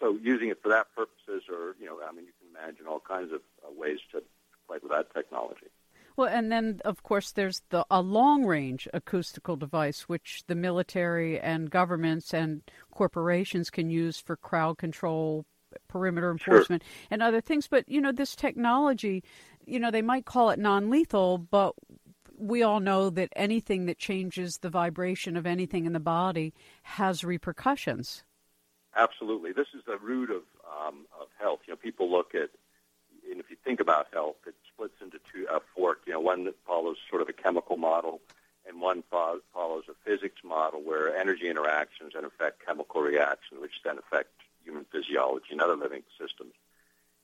so 0.01 0.19
using 0.21 0.49
it 0.49 0.63
for 0.63 0.71
that 0.71 0.87
purposes, 0.97 1.45
or 1.51 1.77
you 1.79 1.87
know, 1.87 1.99
I 2.07 2.13
mean, 2.13 2.25
you 2.25 2.33
can 2.41 2.49
imagine 2.57 2.87
all 2.87 3.01
kinds 3.01 3.33
of 3.33 3.41
uh, 3.65 3.71
ways 3.77 3.99
to 4.13 4.23
play 4.67 4.79
with 4.83 4.91
that 4.91 5.13
technology. 5.15 5.67
Well, 6.17 6.29
and 6.29 6.53
then 6.53 6.81
of 6.85 7.03
course 7.03 7.33
there's 7.33 7.63
the 7.71 7.87
a 7.91 8.03
long-range 8.03 8.87
acoustical 8.93 9.57
device 9.57 10.03
which 10.03 10.43
the 10.47 10.55
military 10.55 11.41
and 11.41 11.71
governments 11.71 12.35
and 12.35 12.63
corporations 12.91 13.71
can 13.71 13.89
use 13.89 14.21
for 14.21 14.37
crowd 14.37 14.77
control, 14.77 15.47
perimeter 15.89 16.31
enforcement 16.31 16.83
sure. 16.83 17.09
and 17.11 17.23
other 17.23 17.41
things. 17.41 17.69
But 17.69 17.89
you 17.89 18.01
know, 18.01 18.13
this 18.13 18.35
technology, 18.37 19.23
you 19.67 19.79
know, 19.79 19.91
they 19.91 20.03
might 20.03 20.25
call 20.25 20.51
it 20.51 20.59
non-lethal, 20.59 21.39
but 21.39 21.75
we 22.39 22.63
all 22.63 22.81
know 22.81 23.11
that 23.11 23.29
anything 23.37 23.87
that 23.87 23.99
changes 23.99 24.59
the 24.59 24.71
vibration 24.71 25.37
of 25.37 25.47
anything 25.47 25.87
in 25.87 25.93
the 25.93 26.01
body 26.01 26.53
has 26.83 27.23
repercussions. 27.25 28.25
Absolutely, 28.95 29.53
this 29.53 29.69
is 29.75 29.83
the 29.87 29.97
root 29.97 30.31
of 30.31 30.43
um, 30.87 31.07
of 31.19 31.29
health. 31.39 31.61
You 31.67 31.73
know, 31.73 31.77
people 31.77 32.11
look 32.11 32.35
at, 32.35 32.51
and 33.31 33.41
if 33.41 33.49
you 33.49 33.57
think 33.65 33.81
about 33.81 34.09
health, 34.13 34.37
it 34.47 34.55
splits 34.73 35.01
into 35.01 35.19
two 35.33 35.47
a 35.51 35.61
fork. 35.75 36.03
You 36.07 36.15
know, 36.15 36.21
one 36.21 36.45
that 36.45 36.57
follows 36.67 36.97
sort 37.09 37.23
of 37.23 37.29
a 37.29 37.33
chemical 37.33 37.77
model, 37.77 38.21
and 38.67 38.81
one 38.81 39.03
fo- 39.11 39.41
follows 39.55 39.85
a 39.89 39.95
physics 40.05 40.43
model 40.45 40.83
where 40.83 41.17
energy 41.17 41.49
interactions 41.49 42.13
then 42.15 42.25
affect 42.25 42.67
chemical 42.67 43.01
reactions, 43.01 43.61
which 43.61 43.81
then 43.85 43.99
affect 43.99 44.31
human 44.65 44.85
physiology 44.91 45.49
and 45.51 45.61
other 45.61 45.77
living 45.77 46.03
systems. 46.21 46.53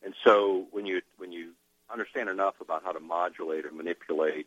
And 0.04 0.14
so 0.24 0.66
when 0.70 0.86
you 0.86 1.02
when 1.16 1.32
you 1.32 1.52
understand 1.90 2.28
enough 2.28 2.60
about 2.60 2.84
how 2.84 2.92
to 2.92 3.00
modulate 3.00 3.64
or 3.64 3.72
manipulate 3.72 4.46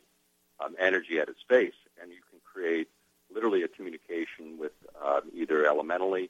um, 0.63 0.75
energy 0.79 1.19
at 1.19 1.27
its 1.27 1.43
base, 1.47 1.73
and 2.01 2.11
you 2.11 2.19
can 2.29 2.39
create 2.43 2.87
literally 3.33 3.63
a 3.63 3.67
communication 3.67 4.57
with 4.59 4.73
um, 5.03 5.21
either 5.33 5.65
elementally 5.65 6.29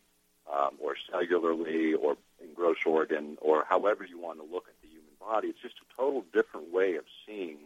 um, 0.52 0.72
or 0.80 0.96
cellularly 1.12 1.94
or 2.00 2.18
in 2.42 2.54
gross 2.54 2.78
organ 2.86 3.38
or 3.42 3.66
however 3.70 4.06
you 4.06 4.20
want 4.20 4.40
to 4.40 4.46
look 4.46 4.66
at 4.68 4.76
the 4.82 4.88
human 4.88 5.14
body. 5.20 5.50
It's 5.50 5.62
just 5.62 5.76
a 5.78 5.96
total 5.96 6.24
different 6.34 6.72
way 6.72 6.96
of 6.96 7.06
seeing 7.26 7.58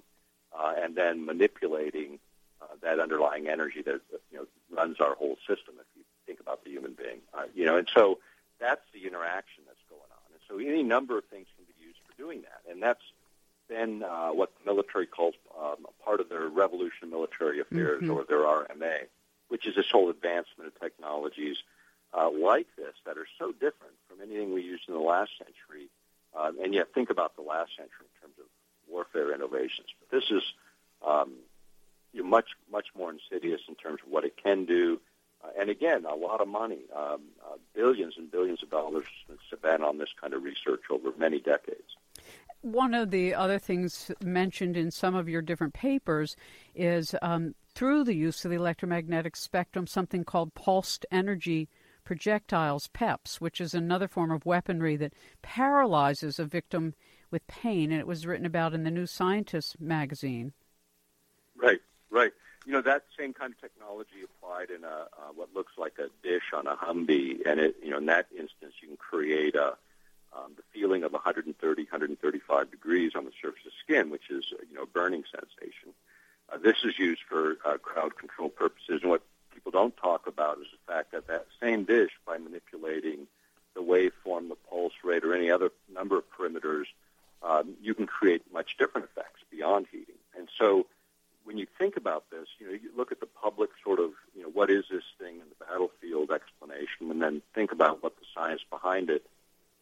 uh, 0.57 0.73
and 0.81 0.95
then 0.95 1.25
manipulating 1.25 2.19
uh, 2.61 2.67
that 2.81 2.99
underlying 2.99 3.47
energy 3.47 3.81
that 3.81 4.01
you 4.31 4.37
know 4.37 4.45
runs 4.71 4.99
our 4.99 5.15
whole 5.15 5.37
system. 5.47 5.75
If 5.79 5.85
you 5.95 6.03
think 6.25 6.39
about 6.39 6.63
the 6.63 6.71
human 6.71 6.93
being, 6.93 7.19
uh, 7.33 7.43
you 7.53 7.65
know, 7.65 7.77
and 7.77 7.87
so 7.93 8.19
that's 8.59 8.81
the 8.93 9.07
interaction 9.07 9.63
that's 9.67 9.83
going 9.89 10.01
on. 10.01 10.25
And 10.33 10.41
so 10.47 10.57
any 10.57 10.83
number 10.83 11.17
of 11.17 11.25
things 11.25 11.47
can 11.55 11.65
be 11.65 11.85
used 11.85 11.99
for 12.05 12.15
doing 12.17 12.41
that. 12.41 12.71
And 12.71 12.81
that's 12.81 13.01
then 13.69 14.03
uh, 14.03 14.29
what 14.29 14.51
the 14.57 14.71
military 14.71 15.07
calls 15.07 15.33
um, 15.59 15.85
part 16.03 16.19
of 16.19 16.29
their 16.29 16.47
Revolution 16.47 17.09
Military 17.09 17.59
Affairs, 17.59 18.01
mm-hmm. 18.03 18.11
or 18.11 18.25
their 18.27 18.43
RMA, 18.43 19.07
which 19.47 19.67
is 19.67 19.75
this 19.75 19.89
whole 19.91 20.09
advancement 20.09 20.67
of 20.67 20.79
technologies 20.79 21.57
uh, 22.13 22.29
like 22.29 22.67
this 22.77 22.93
that 23.05 23.17
are 23.17 23.27
so 23.39 23.51
different 23.51 23.95
from 24.07 24.21
anything 24.21 24.53
we 24.53 24.61
used 24.61 24.83
in 24.87 24.93
the 24.93 24.99
last 24.99 25.31
century. 25.37 25.89
Uh, 26.37 26.51
and 26.63 26.73
yet, 26.73 26.93
think 26.93 27.09
about 27.09 27.35
the 27.35 27.41
last 27.41 27.71
century 27.75 28.05
in 28.05 28.21
terms 28.21 28.35
of 28.39 28.45
warfare 28.91 29.33
innovations. 29.33 29.87
But 29.99 30.15
this 30.15 30.29
is 30.29 30.43
um, 31.05 31.33
you 32.13 32.23
know, 32.23 32.29
much 32.29 32.49
much 32.71 32.87
more 32.97 33.11
insidious 33.11 33.61
in 33.67 33.75
terms 33.75 33.99
of 34.05 34.11
what 34.11 34.25
it 34.25 34.35
can 34.41 34.65
do. 34.65 34.99
Uh, 35.45 35.49
and 35.59 35.69
again, 35.69 36.05
a 36.05 36.15
lot 36.15 36.41
of 36.41 36.47
money, 36.47 36.79
um, 36.95 37.21
uh, 37.45 37.55
billions 37.73 38.15
and 38.17 38.31
billions 38.31 38.63
of 38.63 38.69
dollars 38.69 39.05
spent 39.51 39.83
on 39.83 39.97
this 39.97 40.09
kind 40.19 40.33
of 40.33 40.43
research 40.43 40.83
over 40.89 41.11
many 41.17 41.39
decades. 41.39 41.97
One 42.61 42.93
of 42.93 43.11
the 43.11 43.35
other 43.35 43.59
things 43.59 44.11
mentioned 44.23 44.75
in 44.75 44.89
some 44.89 45.13
of 45.13 45.29
your 45.29 45.41
different 45.41 45.73
papers 45.73 46.35
is 46.73 47.13
um, 47.21 47.53
through 47.75 48.03
the 48.05 48.15
use 48.15 48.43
of 48.43 48.51
the 48.51 48.57
electromagnetic 48.57 49.35
spectrum, 49.35 49.85
something 49.85 50.23
called 50.23 50.55
pulsed 50.55 51.05
energy 51.11 51.69
projectiles, 52.05 52.89
PEPs, 52.93 53.35
which 53.41 53.59
is 53.59 53.73
another 53.73 54.07
form 54.07 54.31
of 54.31 54.45
weaponry 54.45 54.95
that 54.95 55.13
paralyzes 55.41 56.39
a 56.39 56.45
victim 56.45 56.93
with 57.29 57.45
pain. 57.47 57.91
And 57.91 57.99
it 57.99 58.07
was 58.07 58.25
written 58.25 58.45
about 58.45 58.73
in 58.73 58.83
the 58.83 58.91
New 58.91 59.05
Scientist 59.05 59.79
magazine. 59.79 60.53
Right, 61.55 61.81
right. 62.09 62.31
You 62.65 62.73
know 62.73 62.81
that 62.81 63.03
same 63.17 63.33
kind 63.33 63.53
of 63.53 63.61
technology 63.61 64.23
applied 64.23 64.71
in 64.71 64.83
a 64.83 64.87
uh, 64.87 65.31
what 65.35 65.53
looks 65.53 65.73
like 65.77 65.93
a 65.99 66.09
dish 66.27 66.51
on 66.53 66.65
a 66.65 66.75
Humvee, 66.75 67.45
and 67.45 67.59
it 67.59 67.75
you 67.83 67.91
know 67.91 67.97
in 67.97 68.07
that 68.07 68.27
instance 68.31 68.73
you 68.81 68.87
can 68.87 68.97
create 68.97 69.55
a 69.55 69.75
um, 70.35 70.51
the 70.57 70.63
feeling 70.73 71.03
of 71.03 71.13
130, 71.13 71.83
135 71.83 72.71
degrees 72.71 73.13
on 73.15 73.25
the 73.25 73.31
surface 73.41 73.65
of 73.65 73.71
skin, 73.83 74.09
which 74.09 74.29
is 74.29 74.45
you 74.69 74.75
know 74.75 74.83
a 74.83 74.87
burning 74.87 75.23
sensation. 75.31 75.93
Uh, 76.51 76.57
this 76.57 76.77
is 76.83 76.99
used 76.99 77.21
for 77.27 77.57
uh, 77.65 77.77
crowd 77.77 78.17
control 78.17 78.49
purposes, 78.49 79.01
and 79.01 79.09
what 79.11 79.21
people 79.53 79.71
don't 79.71 79.95
talk 79.97 80.27
about 80.27 80.57
is 80.57 80.67
the 80.71 80.93
fact 80.93 81.11
that 81.11 81.27
that 81.27 81.45
same 81.61 81.85
dish, 81.85 82.11
by 82.25 82.37
manipulating 82.37 83.27
the 83.75 83.81
waveform, 83.81 84.49
the 84.49 84.57
pulse 84.69 84.93
rate, 85.03 85.23
or 85.23 85.33
any 85.33 85.51
other 85.51 85.71
number 85.93 86.17
of 86.17 86.23
parameters, 86.31 86.85
um, 87.43 87.75
you 87.81 87.93
can 87.93 88.07
create 88.07 88.41
much 88.51 88.77
different 88.77 89.05
effects 89.05 89.41
beyond 89.51 89.85
heating. 89.91 90.15
And 90.37 90.47
so 90.57 90.85
when 91.45 91.57
you 91.57 91.67
think 91.77 91.95
about 91.95 92.25
this, 92.31 92.47
you 92.59 92.67
know, 92.67 92.73
you 92.73 92.89
look 92.97 93.11
at 93.11 93.19
the 93.19 93.27
public 93.27 93.69
sort 93.83 93.99
of, 93.99 94.11
you 94.35 94.41
know, 94.41 94.49
what 94.49 94.69
is 94.69 94.85
this 94.91 95.03
thing 95.19 95.35
in 95.35 95.43
the 95.47 95.65
battlefield 95.65 96.31
explanation, 96.31 97.11
and 97.11 97.21
then 97.21 97.41
think 97.53 97.71
about 97.71 98.03
what 98.03 98.17
the 98.17 98.25
science 98.33 98.61
behind 98.69 99.09
it 99.09 99.25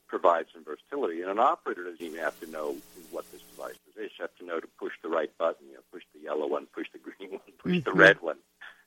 provides 0.08 0.50
some 0.54 0.64
versatility. 0.64 1.22
And 1.22 1.32
an 1.32 1.40
operator 1.40 1.86
doesn't 1.86 2.02
even 2.02 2.20
have 2.20 2.40
to 2.42 2.52
know 2.52 2.76
what 3.10 3.30
this 3.32 3.42
device 3.42 3.80
is. 3.88 3.96
They 3.96 4.08
just 4.08 4.22
have 4.22 4.36
to 4.38 4.46
know 4.46 4.60
to 4.60 4.68
push 4.78 4.94
the 5.02 5.10
right 5.10 5.36
button, 5.38 5.68
you 5.68 5.74
know, 5.74 5.80
push 5.92 6.04
the 6.14 6.22
yellow 6.22 6.48
one, 6.48 6.68
push 6.68 6.88
the 6.92 7.00
green 7.18 7.32
one, 7.32 7.40
push 7.58 7.72
mm-hmm. 7.72 7.90
the 7.90 7.94
red 7.94 8.22
one, 8.22 8.38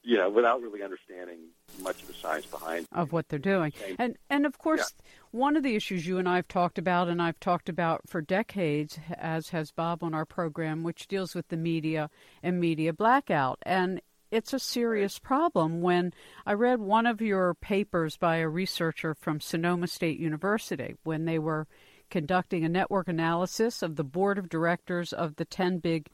you 0.06 0.16
know, 0.16 0.30
without 0.30 0.62
really 0.62 0.84
understanding 0.84 1.38
much 1.82 2.00
of 2.00 2.06
the 2.06 2.14
science 2.14 2.46
behind 2.46 2.86
of 2.92 3.12
what 3.12 3.28
they're 3.28 3.40
doing. 3.40 3.72
And 3.98 4.16
and 4.30 4.46
of 4.46 4.56
course, 4.56 4.92
yeah. 4.96 5.10
one 5.32 5.56
of 5.56 5.64
the 5.64 5.74
issues 5.74 6.06
you 6.06 6.18
and 6.18 6.28
I 6.28 6.36
have 6.36 6.46
talked 6.46 6.78
about, 6.78 7.08
and 7.08 7.20
I've 7.20 7.40
talked 7.40 7.68
about 7.68 8.02
for 8.06 8.20
decades, 8.20 9.00
as 9.18 9.48
has 9.48 9.72
Bob 9.72 10.04
on 10.04 10.14
our 10.14 10.24
program, 10.24 10.84
which 10.84 11.08
deals 11.08 11.34
with 11.34 11.48
the 11.48 11.56
media 11.56 12.08
and 12.40 12.60
media 12.60 12.92
blackout. 12.92 13.58
And 13.62 14.00
it's 14.30 14.52
a 14.52 14.60
serious 14.60 15.18
problem. 15.18 15.80
When 15.80 16.12
I 16.46 16.52
read 16.52 16.78
one 16.78 17.06
of 17.06 17.20
your 17.20 17.54
papers 17.54 18.16
by 18.16 18.36
a 18.36 18.48
researcher 18.48 19.12
from 19.12 19.40
Sonoma 19.40 19.88
State 19.88 20.20
University, 20.20 20.94
when 21.02 21.24
they 21.24 21.40
were 21.40 21.66
conducting 22.10 22.64
a 22.64 22.68
network 22.68 23.08
analysis 23.08 23.82
of 23.82 23.96
the 23.96 24.04
board 24.04 24.38
of 24.38 24.48
directors 24.48 25.12
of 25.12 25.34
the 25.34 25.44
10 25.44 25.78
big 25.78 26.08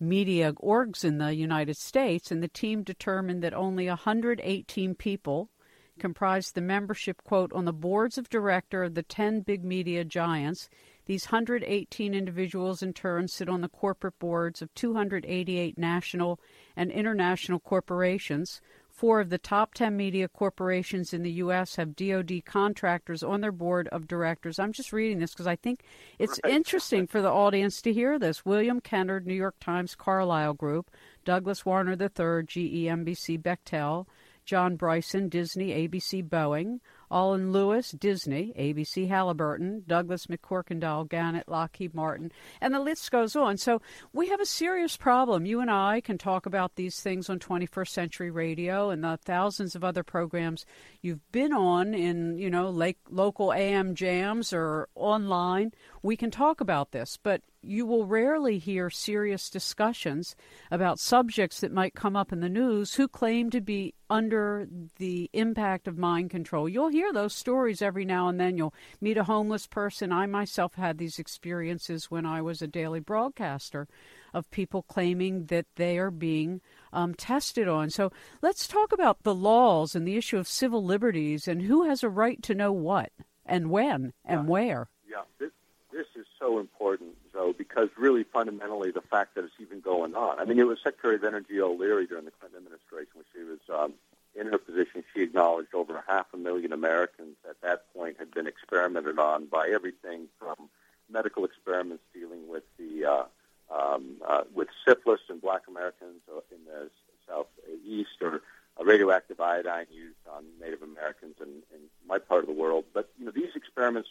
media 0.00 0.52
orgs 0.54 1.04
in 1.04 1.18
the 1.18 1.34
United 1.34 1.76
States, 1.76 2.30
and 2.30 2.42
the 2.42 2.48
team 2.48 2.82
determined 2.82 3.42
that 3.42 3.54
only 3.54 3.88
118 3.88 4.94
people 4.94 5.50
comprised 5.98 6.54
the 6.54 6.60
membership, 6.60 7.22
quote, 7.24 7.52
on 7.52 7.64
the 7.64 7.72
boards 7.72 8.16
of 8.16 8.28
director 8.28 8.84
of 8.84 8.94
the 8.94 9.02
10 9.02 9.40
big 9.40 9.64
media 9.64 10.04
giants. 10.04 10.68
These 11.06 11.26
118 11.26 12.14
individuals, 12.14 12.82
in 12.82 12.92
turn, 12.92 13.28
sit 13.28 13.48
on 13.48 13.60
the 13.60 13.68
corporate 13.68 14.18
boards 14.18 14.62
of 14.62 14.72
288 14.74 15.76
national 15.76 16.38
and 16.76 16.90
international 16.90 17.58
corporations, 17.58 18.60
Four 18.98 19.20
of 19.20 19.30
the 19.30 19.38
top 19.38 19.74
10 19.74 19.96
media 19.96 20.26
corporations 20.26 21.14
in 21.14 21.22
the 21.22 21.30
U.S. 21.34 21.76
have 21.76 21.94
DoD 21.94 22.42
contractors 22.44 23.22
on 23.22 23.40
their 23.40 23.52
board 23.52 23.86
of 23.92 24.08
directors. 24.08 24.58
I'm 24.58 24.72
just 24.72 24.92
reading 24.92 25.20
this 25.20 25.30
because 25.30 25.46
I 25.46 25.54
think 25.54 25.84
it's 26.18 26.40
right. 26.42 26.52
interesting 26.52 27.06
for 27.06 27.22
the 27.22 27.30
audience 27.30 27.80
to 27.82 27.92
hear 27.92 28.18
this. 28.18 28.44
William 28.44 28.80
Kennard, 28.80 29.24
New 29.24 29.36
York 29.36 29.54
Times 29.60 29.94
Carlyle 29.94 30.54
Group, 30.54 30.90
Douglas 31.24 31.64
Warner 31.64 31.92
III, 31.92 32.44
GE 32.44 32.88
NBC 32.90 33.40
Bechtel, 33.40 34.06
John 34.44 34.74
Bryson, 34.74 35.28
Disney, 35.28 35.68
ABC 35.68 36.28
Boeing, 36.28 36.80
Alan 37.10 37.52
Lewis, 37.52 37.92
Disney, 37.92 38.52
ABC 38.58 39.08
Halliburton, 39.08 39.84
Douglas 39.86 40.26
McCorkindale, 40.26 41.08
Gannett, 41.08 41.48
Lockheed 41.48 41.94
Martin, 41.94 42.32
and 42.60 42.74
the 42.74 42.80
list 42.80 43.10
goes 43.10 43.34
on. 43.34 43.56
So 43.56 43.80
we 44.12 44.28
have 44.28 44.40
a 44.40 44.46
serious 44.46 44.96
problem. 44.96 45.46
You 45.46 45.60
and 45.60 45.70
I 45.70 46.00
can 46.00 46.18
talk 46.18 46.46
about 46.46 46.76
these 46.76 47.00
things 47.00 47.28
on 47.30 47.38
21st 47.38 47.88
Century 47.88 48.30
Radio 48.30 48.90
and 48.90 49.02
the 49.02 49.18
thousands 49.24 49.74
of 49.74 49.84
other 49.84 50.02
programs 50.02 50.66
you've 51.02 51.30
been 51.32 51.52
on 51.52 51.94
in, 51.94 52.38
you 52.38 52.50
know, 52.50 52.70
like 52.70 52.98
local 53.10 53.52
AM 53.52 53.94
jams 53.94 54.52
or 54.52 54.88
online. 54.94 55.72
We 56.02 56.16
can 56.16 56.30
talk 56.30 56.60
about 56.60 56.92
this, 56.92 57.18
but 57.20 57.42
you 57.62 57.84
will 57.84 58.06
rarely 58.06 58.58
hear 58.58 58.88
serious 58.88 59.50
discussions 59.50 60.36
about 60.70 61.00
subjects 61.00 61.60
that 61.60 61.72
might 61.72 61.94
come 61.94 62.14
up 62.14 62.32
in 62.32 62.40
the 62.40 62.48
news 62.48 62.94
who 62.94 63.08
claim 63.08 63.50
to 63.50 63.60
be 63.60 63.94
under 64.08 64.68
the 64.98 65.28
impact 65.32 65.88
of 65.88 65.98
mind 65.98 66.30
control. 66.30 66.68
You'll 66.68 66.88
hear 66.88 67.12
those 67.12 67.34
stories 67.34 67.82
every 67.82 68.04
now 68.04 68.28
and 68.28 68.38
then. 68.38 68.56
You'll 68.56 68.74
meet 69.00 69.18
a 69.18 69.24
homeless 69.24 69.66
person. 69.66 70.12
I 70.12 70.26
myself 70.26 70.74
had 70.74 70.98
these 70.98 71.18
experiences 71.18 72.10
when 72.10 72.24
I 72.24 72.42
was 72.42 72.62
a 72.62 72.68
daily 72.68 73.00
broadcaster 73.00 73.88
of 74.32 74.50
people 74.50 74.82
claiming 74.82 75.46
that 75.46 75.66
they 75.76 75.98
are 75.98 76.10
being 76.10 76.60
um, 76.92 77.14
tested 77.14 77.66
on. 77.66 77.90
So 77.90 78.12
let's 78.40 78.68
talk 78.68 78.92
about 78.92 79.22
the 79.24 79.34
laws 79.34 79.94
and 79.94 80.06
the 80.06 80.16
issue 80.16 80.38
of 80.38 80.46
civil 80.46 80.84
liberties 80.84 81.48
and 81.48 81.62
who 81.62 81.84
has 81.84 82.02
a 82.02 82.08
right 82.08 82.42
to 82.44 82.54
know 82.54 82.72
what 82.72 83.10
and 83.44 83.70
when 83.70 84.12
and 84.24 84.42
yeah. 84.42 84.46
where. 84.50 84.88
Yeah, 85.08 85.48
this, 85.98 86.06
is 86.14 86.26
so 86.38 86.60
important, 86.60 87.16
though, 87.32 87.52
because 87.52 87.88
really 87.98 88.22
fundamentally 88.22 88.92
the 88.92 89.00
fact 89.00 89.34
that 89.34 89.44
it's 89.44 89.54
even 89.60 89.80
going 89.80 90.14
on. 90.14 90.38
I 90.38 90.44
mean, 90.44 90.58
it 90.58 90.66
was 90.66 90.78
Secretary 90.82 91.16
of 91.16 91.24
Energy 91.24 91.60
O'Leary 91.60 92.06
during 92.06 92.24
the 92.24 92.30
Clinton 92.30 92.58
administration 92.58 93.12
when 93.14 93.24
she 93.34 93.42
was 93.42 93.58
um, 93.68 93.94
in 94.38 94.46
her 94.46 94.58
position. 94.58 95.02
She 95.12 95.22
acknowledged 95.22 95.74
over 95.74 96.02
half 96.06 96.26
a 96.32 96.36
million 96.36 96.72
Americans 96.72 97.36
at 97.48 97.60
that 97.62 97.92
point 97.92 98.16
had 98.18 98.30
been 98.30 98.46
experimented 98.46 99.18
on 99.18 99.46
by 99.46 99.68
everything 99.74 100.28
from 100.38 100.68
medical 101.10 101.44
experiments 101.44 102.04
dealing 102.14 102.48
with 102.48 102.62
the 102.78 103.04
uh, 103.04 103.24
um, 103.74 104.16
uh, 104.26 104.44
with 104.54 104.68
syphilis 104.86 105.20
in 105.28 105.38
Black 105.40 105.62
Americans 105.68 106.20
in 106.50 106.58
the 106.64 106.90
southeast, 107.26 108.22
or 108.22 108.40
radioactive 108.84 109.40
iodine 109.40 109.86
used 109.90 110.16
on 110.30 110.44
Native 110.60 110.82
Americans 110.82 111.34
in, 111.40 111.48
in 111.74 111.80
my 112.06 112.18
part 112.18 112.42
of 112.42 112.46
the 112.46 112.60
world. 112.60 112.84
But 112.94 113.10
you 113.18 113.24
know, 113.24 113.32
these 113.32 113.54
experiments 113.54 114.08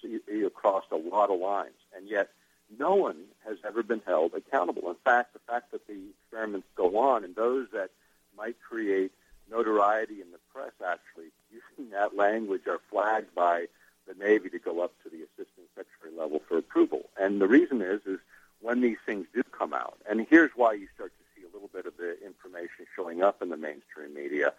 crossed 0.53 0.91
a 0.91 0.97
lot 0.97 1.29
of 1.29 1.39
lines, 1.39 1.77
and 1.95 2.09
yet 2.09 2.29
no 2.77 2.95
one 2.95 3.17
has 3.45 3.57
ever 3.65 3.83
been 3.83 4.01
held 4.05 4.33
accountable. 4.33 4.89
In 4.89 4.95
fact, 5.03 5.33
the 5.33 5.39
fact 5.39 5.71
that 5.71 5.87
the 5.87 6.09
experiments 6.09 6.67
go 6.75 6.97
on 6.97 7.23
and 7.23 7.35
those 7.35 7.67
that 7.71 7.91
might 8.35 8.55
create 8.59 9.11
notoriety 9.49 10.21
in 10.21 10.31
the 10.31 10.39
press 10.53 10.71
actually 10.85 11.31
using 11.51 11.91
that 11.91 12.15
language 12.15 12.67
are 12.67 12.81
flagged 12.89 13.33
by 13.33 13.67
the 14.07 14.13
Navy 14.13 14.49
to 14.49 14.59
go 14.59 14.81
up 14.81 14.91
to 15.03 15.09
the 15.09 15.17
assistant 15.17 15.67
secretary 15.75 16.17
level 16.17 16.41
for 16.47 16.57
approval. 16.57 17.09
And 17.19 17.39
the 17.39 17.47
reason 17.47 17.81
is 17.81 18.01
is 18.05 18.19
when 18.61 18.81
these 18.81 18.97
things 19.05 19.27
do 19.33 19.43
come 19.43 19.73
out, 19.73 19.97
and 20.09 20.25
here's 20.29 20.51
why 20.55 20.73
you 20.73 20.87
start 20.95 21.11
to 21.11 21.26
little 21.57 21.69
bit 21.73 21.85
of 21.85 21.97
the 21.97 22.17
information 22.25 22.85
showing 22.95 23.21
up 23.23 23.41
in 23.41 23.49
the 23.49 23.57
mainstream 23.57 24.13
media, 24.13 24.53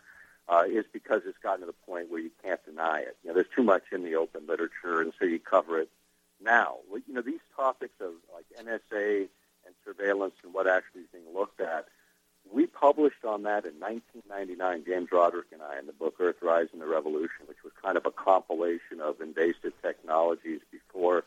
uh, 0.48 0.64
is 0.66 0.84
because 0.92 1.22
it's 1.26 1.38
gotten 1.38 1.60
to 1.60 1.66
the 1.66 1.72
point 1.72 2.10
where 2.10 2.20
you 2.20 2.30
can't 2.42 2.64
deny 2.64 3.00
it. 3.00 3.16
You 3.22 3.28
know, 3.28 3.34
there's 3.34 3.54
too 3.54 3.62
much 3.62 3.84
in 3.92 4.02
the 4.02 4.16
open 4.16 4.46
literature, 4.46 5.00
and 5.00 5.12
so 5.18 5.24
you 5.24 5.38
cover 5.38 5.78
it 5.78 5.90
now. 6.42 6.76
You 7.06 7.14
know, 7.14 7.22
these 7.22 7.40
topics 7.54 8.00
of 8.00 8.12
like 8.32 8.46
NSA 8.58 9.28
and 9.66 9.74
surveillance 9.84 10.34
and 10.42 10.54
what 10.54 10.66
actually 10.66 11.02
is 11.02 11.08
being 11.12 11.34
looked 11.34 11.60
at, 11.60 11.86
we 12.50 12.66
published 12.66 13.24
on 13.26 13.42
that 13.42 13.66
in 13.66 13.78
1999, 13.78 14.84
James 14.86 15.08
Roderick 15.12 15.48
and 15.52 15.60
I, 15.60 15.78
in 15.78 15.86
the 15.86 15.92
book 15.92 16.14
Earth 16.18 16.40
Rising 16.40 16.74
and 16.74 16.82
the 16.82 16.86
Revolution, 16.86 17.46
which 17.46 17.62
was 17.62 17.72
kind 17.82 17.98
of 17.98 18.06
a 18.06 18.10
compilation 18.10 19.00
of 19.02 19.20
invasive 19.20 19.74
technologies 19.82 20.60
before 20.72 21.24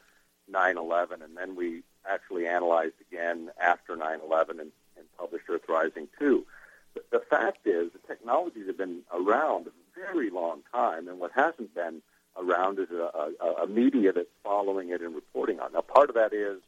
9/11, 0.51 1.21
and 1.21 1.38
then 1.38 1.55
we 1.55 1.84
actually 2.10 2.47
analyzed 2.47 2.95
again 3.01 3.51
after 3.60 3.95
9/11 3.95 4.60
and, 4.60 4.71
and 5.02 5.18
published 5.18 5.46
Earth 5.50 5.68
Rising 5.68 6.08
2. 6.20 6.46
The, 6.94 7.02
the 7.12 7.20
fact 7.20 7.66
is, 7.66 7.92
the 7.92 8.08
technologies 8.08 8.68
have 8.68 8.78
been 8.78 9.02
around 9.14 9.68
a 9.68 9.72
very 9.96 10.30
long 10.30 10.62
time, 10.72 11.08
and 11.08 11.20
what 11.20 11.32
hasn't 11.34 11.74
been 11.76 12.02
around 12.38 12.80
is 12.80 12.90
a, 12.92 13.34
a, 13.42 13.64
a 13.64 13.68
media 13.68 14.14
that's 14.14 14.30
following 14.44 14.90
it 14.90 15.02
and 15.02 15.14
reporting 15.14 15.60
on. 15.60 15.68
It. 15.68 15.74
Now, 15.74 15.82
part 15.82 16.10
of 16.10 16.16
that 16.16 16.34
is, 16.34 16.60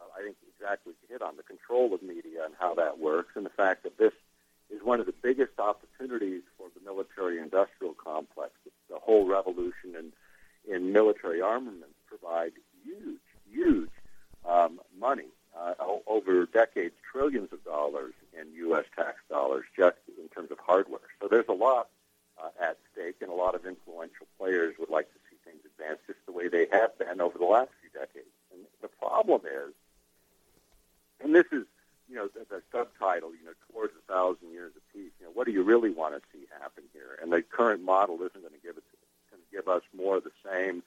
uh, 0.00 0.04
I 0.18 0.22
think, 0.22 0.36
exactly 0.56 0.94
you 1.02 1.08
hit 1.14 1.22
on 1.22 1.36
the 1.36 1.42
control 1.42 1.92
of 1.94 2.02
media 2.02 2.44
and 2.44 2.54
how 2.58 2.74
that 2.76 2.98
works, 2.98 3.32
and 3.34 3.44
the 3.44 3.50
fact 3.50 3.82
that 3.82 3.98
this 3.98 4.12
is 4.70 4.82
one 4.82 5.00
of 5.00 5.06
the 5.06 5.14
biggest 5.22 5.58
opportunities 5.58 6.42
for 6.56 6.68
the 6.74 6.84
military-industrial 6.84 7.94
complex. 7.94 8.52
The 8.88 8.98
whole 8.98 9.26
revolution 9.26 9.94
in, 9.98 10.12
in 10.72 10.92
military 10.92 11.40
armaments 11.40 11.96
provide 12.06 12.52
huge, 12.84 13.20
huge 13.50 13.90
um, 14.48 14.80
money 14.98 15.28
uh, 15.62 15.74
over 16.06 16.46
decades, 16.46 16.94
trillions 17.10 17.52
of 17.52 17.64
dollars 17.64 18.14
in 18.38 18.52
U.S. 18.54 18.84
tax 18.96 19.18
dollars 19.28 19.64
just 19.76 19.96
in 20.20 20.28
terms 20.28 20.50
of 20.50 20.58
hardware. 20.58 21.00
So 21.20 21.28
there's 21.28 21.48
a 21.48 21.52
lot 21.52 21.88
uh, 22.42 22.48
at 22.60 22.78
stake, 22.92 23.16
and 23.20 23.30
a 23.30 23.34
lot 23.34 23.54
of 23.54 23.66
influential 23.66 24.26
players 24.38 24.74
would 24.78 24.90
like 24.90 25.08
to 25.12 25.18
see 25.30 25.36
things 25.44 25.60
advance 25.64 26.00
just 26.06 26.18
the 26.26 26.32
way 26.32 26.48
they 26.48 26.66
have 26.72 26.96
been 26.98 27.20
over 27.20 27.38
the 27.38 27.44
last 27.44 27.70
few 27.80 27.90
decades. 27.90 28.32
And 28.52 28.62
the 28.80 28.88
problem 28.88 29.42
is, 29.46 29.72
and 31.22 31.34
this 31.34 31.46
is, 31.52 31.64
you 32.08 32.16
know, 32.16 32.28
the, 32.34 32.44
the 32.48 32.62
subtitle, 32.72 33.30
you 33.30 33.44
know, 33.44 33.52
towards 33.70 33.92
a 33.94 34.12
thousand 34.12 34.50
years 34.50 34.72
of 34.74 34.82
peace. 34.92 35.12
You 35.20 35.26
know, 35.26 35.32
what 35.32 35.46
do 35.46 35.52
you 35.52 35.62
really 35.62 35.90
want 35.90 36.14
to 36.14 36.20
see 36.32 36.46
happen 36.60 36.84
here? 36.92 37.18
And 37.22 37.32
the 37.32 37.42
current 37.42 37.82
model 37.82 38.16
isn't 38.16 38.40
going 38.40 38.54
to 38.54 38.62
give 38.62 38.76
it, 38.76 38.84
going 39.30 39.42
to 39.42 39.56
give 39.56 39.68
us 39.68 39.82
more 39.96 40.16
of 40.16 40.24
the 40.24 40.32
same, 40.44 40.82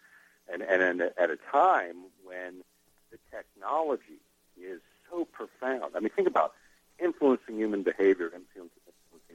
and 0.51 0.61
and 0.61 1.01
at 1.01 1.29
a 1.29 1.37
time 1.51 1.95
when 2.23 2.63
the 3.11 3.17
technology 3.31 4.19
is 4.59 4.81
so 5.09 5.25
profound. 5.25 5.95
I 5.95 5.99
mean, 5.99 6.09
think 6.15 6.27
about 6.27 6.53
influencing 6.99 7.57
human 7.57 7.83
behavior, 7.83 8.31
influencing 8.33 8.71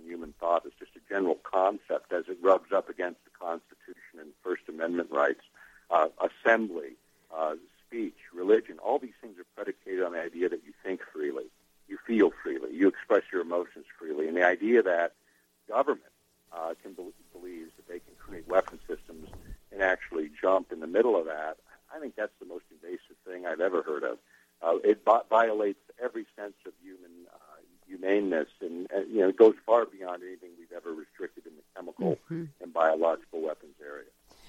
human 0.04 0.34
thought 0.40 0.66
is 0.66 0.72
just 0.78 0.92
a 0.96 1.00
general 1.08 1.38
concept 1.44 2.12
as 2.12 2.24
it 2.28 2.38
rubs 2.42 2.72
up 2.72 2.88
against 2.88 3.20
the 3.24 3.30
Constitution 3.38 4.18
and 4.18 4.30
First 4.42 4.62
Amendment 4.68 5.10
rights, 5.10 5.42
uh, 5.90 6.08
assembly, 6.20 6.96
uh, 7.34 7.54
speech, 7.86 8.16
religion. 8.34 8.78
All 8.78 8.98
these 8.98 9.18
things 9.20 9.38
are 9.38 9.46
predicated 9.54 10.02
on 10.02 10.12
the 10.12 10.20
idea 10.20 10.48
that 10.48 10.62
you 10.64 10.72
think 10.82 11.00
freely, 11.12 11.44
you 11.88 11.98
feel 12.06 12.32
freely, 12.42 12.74
you 12.74 12.88
express 12.88 13.22
your 13.32 13.42
emotions 13.42 13.84
freely, 13.98 14.26
and 14.28 14.36
the 14.36 14.44
idea 14.46 14.82
that 14.82 15.12
government 15.68 16.12
uh, 16.52 16.74
can 16.82 16.92
be- 16.92 17.12
believes 17.32 17.70
that 17.76 17.88
they 17.88 18.00
can 18.00 18.14
create 18.18 18.48
weapon 18.48 18.78
systems 18.88 19.28
and 19.72 19.82
actually 19.82 20.30
jump 20.40 20.72
in 20.72 20.80
the 20.80 20.86
middle 20.86 21.16
of 21.16 21.26
that. 21.26 21.56
I 21.94 21.98
think 22.00 22.16
that's 22.16 22.32
the 22.40 22.46
most 22.46 22.64
invasive 22.70 23.16
thing 23.26 23.46
I've 23.46 23.60
ever 23.60 23.82
heard 23.82 24.04
of. 24.04 24.18
Uh, 24.62 24.76
it 24.84 25.02
vi- 25.04 25.22
violates 25.30 25.80
every 26.02 26.26
sense 26.36 26.54
of 26.66 26.72
human 26.82 27.26
uh, 27.32 27.36
humaneness, 27.86 28.48
and 28.60 28.86
uh, 28.94 29.00
you 29.00 29.20
know, 29.20 29.28
it 29.28 29.36
goes 29.36 29.54
far 29.64 29.86
beyond 29.86 30.22
anything 30.22 30.50
we've 30.58 30.72
ever 30.74 30.92
restricted 30.92 31.46
in 31.46 31.52
the 31.56 31.62
chemical 31.74 32.16
mm-hmm. 32.16 32.44
and 32.60 32.72
biological 32.72 33.42
weapons 33.42 33.74
area. 33.82 34.08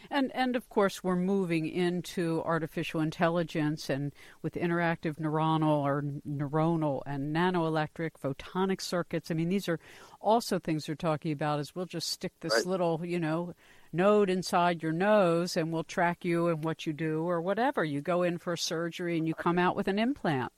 And 0.09 0.31
and 0.33 0.55
of 0.55 0.67
course, 0.69 1.03
we're 1.03 1.15
moving 1.15 1.67
into 1.67 2.41
artificial 2.43 3.01
intelligence, 3.01 3.89
and 3.89 4.11
with 4.41 4.55
interactive 4.55 5.15
neuronal 5.17 5.83
or 5.83 6.03
neuronal 6.27 7.01
and 7.05 7.35
nanoelectric 7.35 8.11
photonic 8.21 8.81
circuits. 8.81 9.31
I 9.31 9.35
mean, 9.35 9.49
these 9.49 9.69
are 9.69 9.79
also 10.19 10.59
things 10.59 10.87
we're 10.87 10.95
talking 10.95 11.31
about. 11.31 11.59
Is 11.59 11.75
we'll 11.75 11.85
just 11.85 12.09
stick 12.09 12.33
this 12.41 12.53
right. 12.53 12.65
little, 12.65 13.05
you 13.05 13.19
know, 13.19 13.53
node 13.93 14.29
inside 14.29 14.81
your 14.81 14.91
nose, 14.91 15.57
and 15.57 15.71
we'll 15.71 15.83
track 15.83 16.23
you 16.23 16.47
and 16.47 16.63
what 16.63 16.85
you 16.85 16.93
do 16.93 17.23
or 17.23 17.41
whatever. 17.41 17.83
You 17.83 18.01
go 18.01 18.23
in 18.23 18.37
for 18.37 18.55
surgery, 18.55 19.17
and 19.17 19.27
you 19.27 19.33
come 19.33 19.59
out 19.59 19.75
with 19.75 19.87
an 19.87 19.99
implant. 19.99 20.51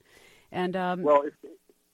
And 0.51 0.75
um, 0.75 1.01
well, 1.01 1.23
if, 1.23 1.33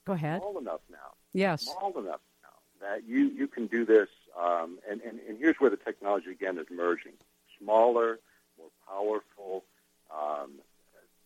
Go 0.09 0.13
ahead. 0.13 0.41
Small 0.41 0.57
enough 0.57 0.81
now. 0.89 1.13
Yes. 1.33 1.61
Small 1.61 1.91
enough 1.99 2.21
now 2.41 2.87
that 2.87 3.07
you, 3.07 3.29
you 3.29 3.45
can 3.47 3.67
do 3.67 3.85
this. 3.85 4.07
Um, 4.35 4.79
and, 4.89 5.01
and, 5.01 5.19
and 5.27 5.37
here's 5.37 5.57
where 5.59 5.69
the 5.69 5.77
technology, 5.77 6.31
again, 6.31 6.57
is 6.57 6.65
merging. 6.71 7.11
Smaller, 7.59 8.19
more 8.57 8.71
powerful, 8.87 9.65
um, 10.11 10.53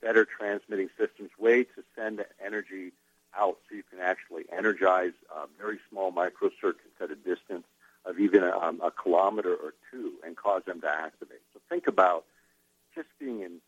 better 0.01 0.25
transmitting 0.25 0.89
systems, 0.99 1.29
way 1.39 1.63
to 1.63 1.83
send 1.95 2.25
energy 2.45 2.91
out 3.37 3.57
so 3.69 3.75
you 3.75 3.83
can 3.89 3.99
actually 4.01 4.43
energize 4.51 5.13
uh, 5.33 5.45
very 5.57 5.79
small 5.89 6.11
microcircuits 6.11 6.99
at 7.01 7.09
a 7.09 7.15
distance 7.15 7.65
of 8.05 8.19
even 8.19 8.43
a, 8.43 8.57
um, 8.57 8.81
a 8.83 8.91
kilometer 8.91 9.53
or 9.53 9.73
two 9.91 10.13
and 10.25 10.35
cause 10.35 10.63
them 10.65 10.81
to 10.81 10.89
activate. 10.89 11.41
So 11.53 11.59
think 11.69 11.87
about 11.87 12.25
just 12.95 13.07
being 13.19 13.41
in 13.41 13.61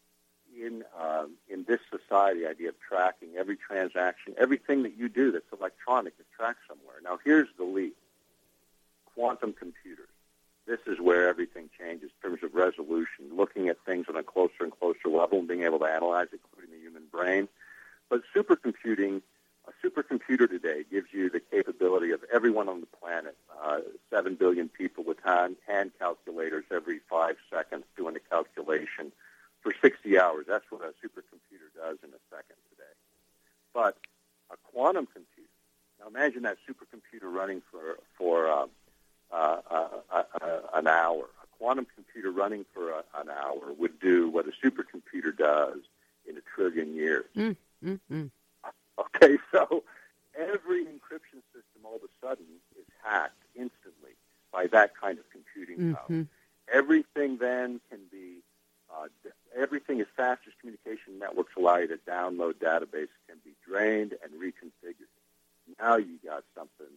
in 0.58 0.84
um, 1.00 1.32
in 1.50 1.66
this 1.68 1.80
society 1.90 2.46
idea 2.46 2.70
of 2.70 2.76
tracking 2.80 3.30
every 3.38 3.58
transaction, 3.58 4.34
everything 4.38 4.84
that 4.84 4.98
you 4.98 5.10
do 5.10 5.32
that's 5.32 5.46
electronic 5.52 6.14
is 6.20 6.26
tracked 6.36 6.60
somewhere. 6.68 6.96
Now, 7.04 7.20
here's 7.24 7.48
the 7.58 7.64
leap: 7.64 7.96
quantum 9.14 9.54
computers. 9.54 10.08
This 10.68 10.80
is 10.88 11.00
where 11.00 11.28
everything 11.28 11.70
changes 11.78 12.10
in 12.24 12.30
terms 12.30 12.44
of 12.44 12.56
resolution, 12.56 13.32
looking 13.34 13.70
at 13.70 13.78
things 13.86 14.08
on 14.10 14.16
a 14.16 14.24
closer 14.24 14.62
and 14.62 14.72
closer 14.72 15.10
level, 15.10 15.40
and 15.40 15.48
being 15.48 15.64
able 15.64 15.80
to 15.80 15.86
analyze 15.86 16.28
including 16.32 16.76
the 16.76 16.82
human 16.82 17.04
brain. 17.12 17.48
But 18.10 18.22
supercomputing, 18.36 19.22
a 19.68 19.88
supercomputer 19.88 20.50
today 20.50 20.84
gives 20.90 21.08
you 21.12 21.30
the 21.30 21.40
capability 21.40 22.12
of 22.12 22.22
everyone 22.34 22.70
on 22.70 22.82
the 22.82 22.88
planet, 22.88 23.36
uh, 23.64 23.80
seven 24.10 24.36
billion 24.36 24.70
people 24.70 25.04
with 25.04 25.18
hand, 25.24 25.56
hand 25.68 25.92
calculators 26.00 26.66
every 26.72 27.00
five 27.10 27.36
seconds 27.52 27.84
doing 27.98 28.16
a 28.16 28.20
calculation 28.20 29.12
for 29.62 29.74
60 29.82 30.20
hours. 30.20 30.46
That's 30.48 30.66
what 30.70 30.82
a 30.82 30.94
supercomputer 31.06 31.74
does 31.76 31.98
in 32.04 32.10
a 32.10 32.22
second 32.30 32.58
today. 32.70 32.84
But 33.74 33.98
a 34.52 34.56
quantum 34.72 35.08
computer, 35.08 35.50
now 36.00 36.08
imagine 36.08 36.44
that 36.44 36.58
supercomputer 36.70 37.34
running 37.34 37.62
for, 37.72 37.98
for 38.18 38.48
uh, 38.48 38.68
uh, 39.32 39.58
uh, 39.70 40.24
uh 40.42 40.60
an 40.74 40.88
hour. 40.88 41.26
A 41.44 41.48
quantum 41.58 41.88
computer 41.96 42.32
running 42.32 42.66
for 42.74 42.92
a, 42.92 43.04
an 43.20 43.30
hour 43.30 43.74
would 43.78 44.00
do 44.00 44.30
what 44.30 44.46
a 44.48 44.52
supercomputer 44.52 45.36
does 45.36 45.80
in 46.28 46.38
a 46.38 46.42
trillion 46.56 46.94
years. 46.94 47.26
Mm, 47.36 47.56
mm, 47.84 48.00
mm. 48.12 48.30
Okay, 49.00 49.38
so 49.52 49.84
every 50.38 50.86
encryption 50.86 51.42
system 51.54 51.84
all 51.84 51.96
of 51.96 52.02
a 52.04 52.26
sudden 52.26 52.46
is 52.78 52.86
hacked 53.04 53.44
instantly 53.56 54.12
by 54.52 54.68
that 54.68 54.96
kind 55.00 55.20
of 55.20 55.26
computing 55.30 55.78
mm-hmm. 55.78 55.94
power. 55.94 56.28
Everything 56.74 57.38
then 57.38 57.80
can 57.90 58.00
be 58.12 58.42
uh, 58.90 59.08
everything 59.56 60.02
as 60.02 60.08
fast 60.16 60.42
as 60.48 60.54
communication 60.60 61.20
networks 61.20 61.54
allow 61.58 61.78
you 61.78 61.88
to 61.88 61.98
download 62.10 62.54
databases 62.54 63.18
can 63.28 63.38
be 63.44 63.52
drained 63.68 64.14
and 64.24 64.34
reconfigured. 64.42 65.10
Now 65.80 65.98
you 65.98 66.18
got 66.24 66.44
something 66.56 66.94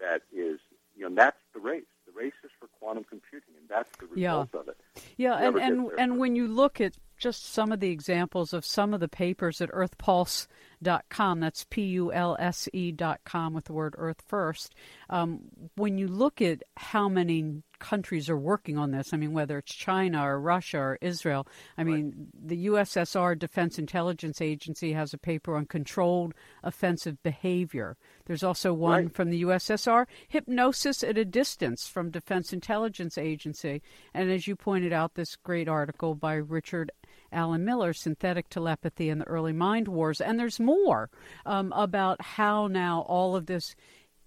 that 0.00 0.22
is, 0.32 0.60
you 0.96 1.08
know, 1.08 1.14
that's 1.14 1.36
the 1.52 1.60
race. 1.60 1.84
The 2.06 2.12
race 2.12 2.34
is 2.44 2.50
for 2.60 2.68
quantum 2.78 3.04
computing, 3.04 3.54
and 3.58 3.68
that's 3.68 3.90
the 3.98 4.06
result 4.06 4.50
yeah. 4.52 4.60
of 4.60 4.68
it. 4.68 4.76
Yeah, 5.16 5.34
and 5.36 5.56
and, 5.56 5.90
and 5.98 6.18
when 6.18 6.36
you 6.36 6.46
look 6.46 6.80
at 6.80 6.96
just 7.16 7.52
some 7.52 7.72
of 7.72 7.80
the 7.80 7.90
examples 7.90 8.52
of 8.52 8.64
some 8.64 8.94
of 8.94 9.00
the 9.00 9.08
papers 9.08 9.60
at 9.60 9.70
earthpulse.com, 9.70 11.40
that's 11.40 11.64
P 11.70 11.82
U 11.82 12.12
L 12.12 12.36
S 12.38 12.68
E.com 12.72 13.54
with 13.54 13.64
the 13.64 13.72
word 13.72 13.94
Earth 13.98 14.22
first. 14.26 14.74
Um, 15.10 15.40
when 15.76 15.98
you 15.98 16.08
look 16.08 16.40
at 16.42 16.62
how 16.76 17.08
many 17.08 17.62
countries 17.84 18.30
are 18.30 18.38
working 18.38 18.78
on 18.78 18.90
this. 18.92 19.12
I 19.12 19.18
mean, 19.18 19.32
whether 19.32 19.58
it's 19.58 19.74
China 19.74 20.26
or 20.26 20.40
Russia 20.40 20.78
or 20.78 20.98
Israel. 21.02 21.46
I 21.76 21.82
right. 21.82 21.86
mean, 21.86 22.28
the 22.32 22.66
USSR 22.66 23.38
Defense 23.38 23.78
Intelligence 23.78 24.40
Agency 24.40 24.92
has 24.92 25.12
a 25.12 25.18
paper 25.18 25.54
on 25.54 25.66
controlled 25.66 26.32
offensive 26.62 27.22
behavior. 27.22 27.96
There's 28.24 28.42
also 28.42 28.72
one 28.72 29.04
right. 29.04 29.14
from 29.14 29.28
the 29.30 29.42
USSR, 29.42 30.06
hypnosis 30.28 31.02
at 31.02 31.18
a 31.18 31.26
distance 31.26 31.86
from 31.86 32.10
Defense 32.10 32.54
Intelligence 32.54 33.18
Agency. 33.18 33.82
And 34.14 34.30
as 34.30 34.46
you 34.46 34.56
pointed 34.56 34.92
out, 34.94 35.14
this 35.14 35.36
great 35.36 35.68
article 35.68 36.14
by 36.14 36.34
Richard 36.34 36.90
Alan 37.34 37.64
Miller, 37.64 37.92
Synthetic 37.92 38.48
Telepathy 38.48 39.10
and 39.10 39.20
the 39.20 39.26
Early 39.26 39.52
Mind 39.52 39.88
Wars. 39.88 40.20
And 40.20 40.38
there's 40.38 40.60
more 40.60 41.10
um, 41.44 41.72
about 41.72 42.22
how 42.22 42.68
now 42.68 43.04
all 43.08 43.36
of 43.36 43.46
this 43.46 43.74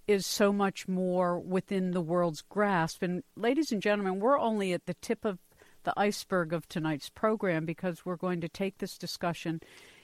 is 0.07 0.25
so 0.25 0.53
much 0.53 0.87
more 0.87 1.39
within 1.39 1.91
the 1.91 2.01
world's 2.01 2.41
grasp. 2.41 3.01
And, 3.01 3.23
ladies 3.35 3.71
and 3.71 3.81
gentlemen, 3.81 4.19
we're 4.19 4.39
only 4.39 4.73
at 4.73 4.85
the 4.85 4.93
tip 4.95 5.25
of 5.25 5.39
the 5.83 5.93
iceberg 5.97 6.53
of 6.53 6.67
tonight's 6.67 7.09
program 7.09 7.65
because 7.65 8.05
we're 8.05 8.15
going 8.15 8.41
to 8.41 8.49
take 8.49 8.77
this 8.77 8.97
discussion 8.97 9.61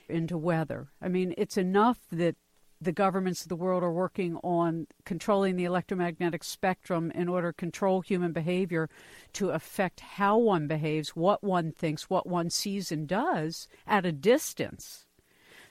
into 0.08 0.36
weather. 0.36 0.88
I 1.00 1.08
mean, 1.08 1.34
it's 1.36 1.56
enough 1.56 1.98
that 2.10 2.36
the 2.84 2.92
governments 2.92 3.42
of 3.42 3.48
the 3.48 3.56
world 3.56 3.82
are 3.82 3.92
working 3.92 4.36
on 4.36 4.86
controlling 5.04 5.56
the 5.56 5.64
electromagnetic 5.64 6.44
spectrum 6.44 7.10
in 7.12 7.28
order 7.28 7.50
to 7.50 7.56
control 7.56 8.00
human 8.00 8.32
behavior 8.32 8.88
to 9.32 9.50
affect 9.50 10.00
how 10.00 10.38
one 10.38 10.66
behaves, 10.66 11.10
what 11.10 11.42
one 11.42 11.72
thinks, 11.72 12.08
what 12.08 12.26
one 12.26 12.50
sees 12.50 12.92
and 12.92 13.08
does 13.08 13.68
at 13.86 14.06
a 14.06 14.12
distance. 14.12 15.03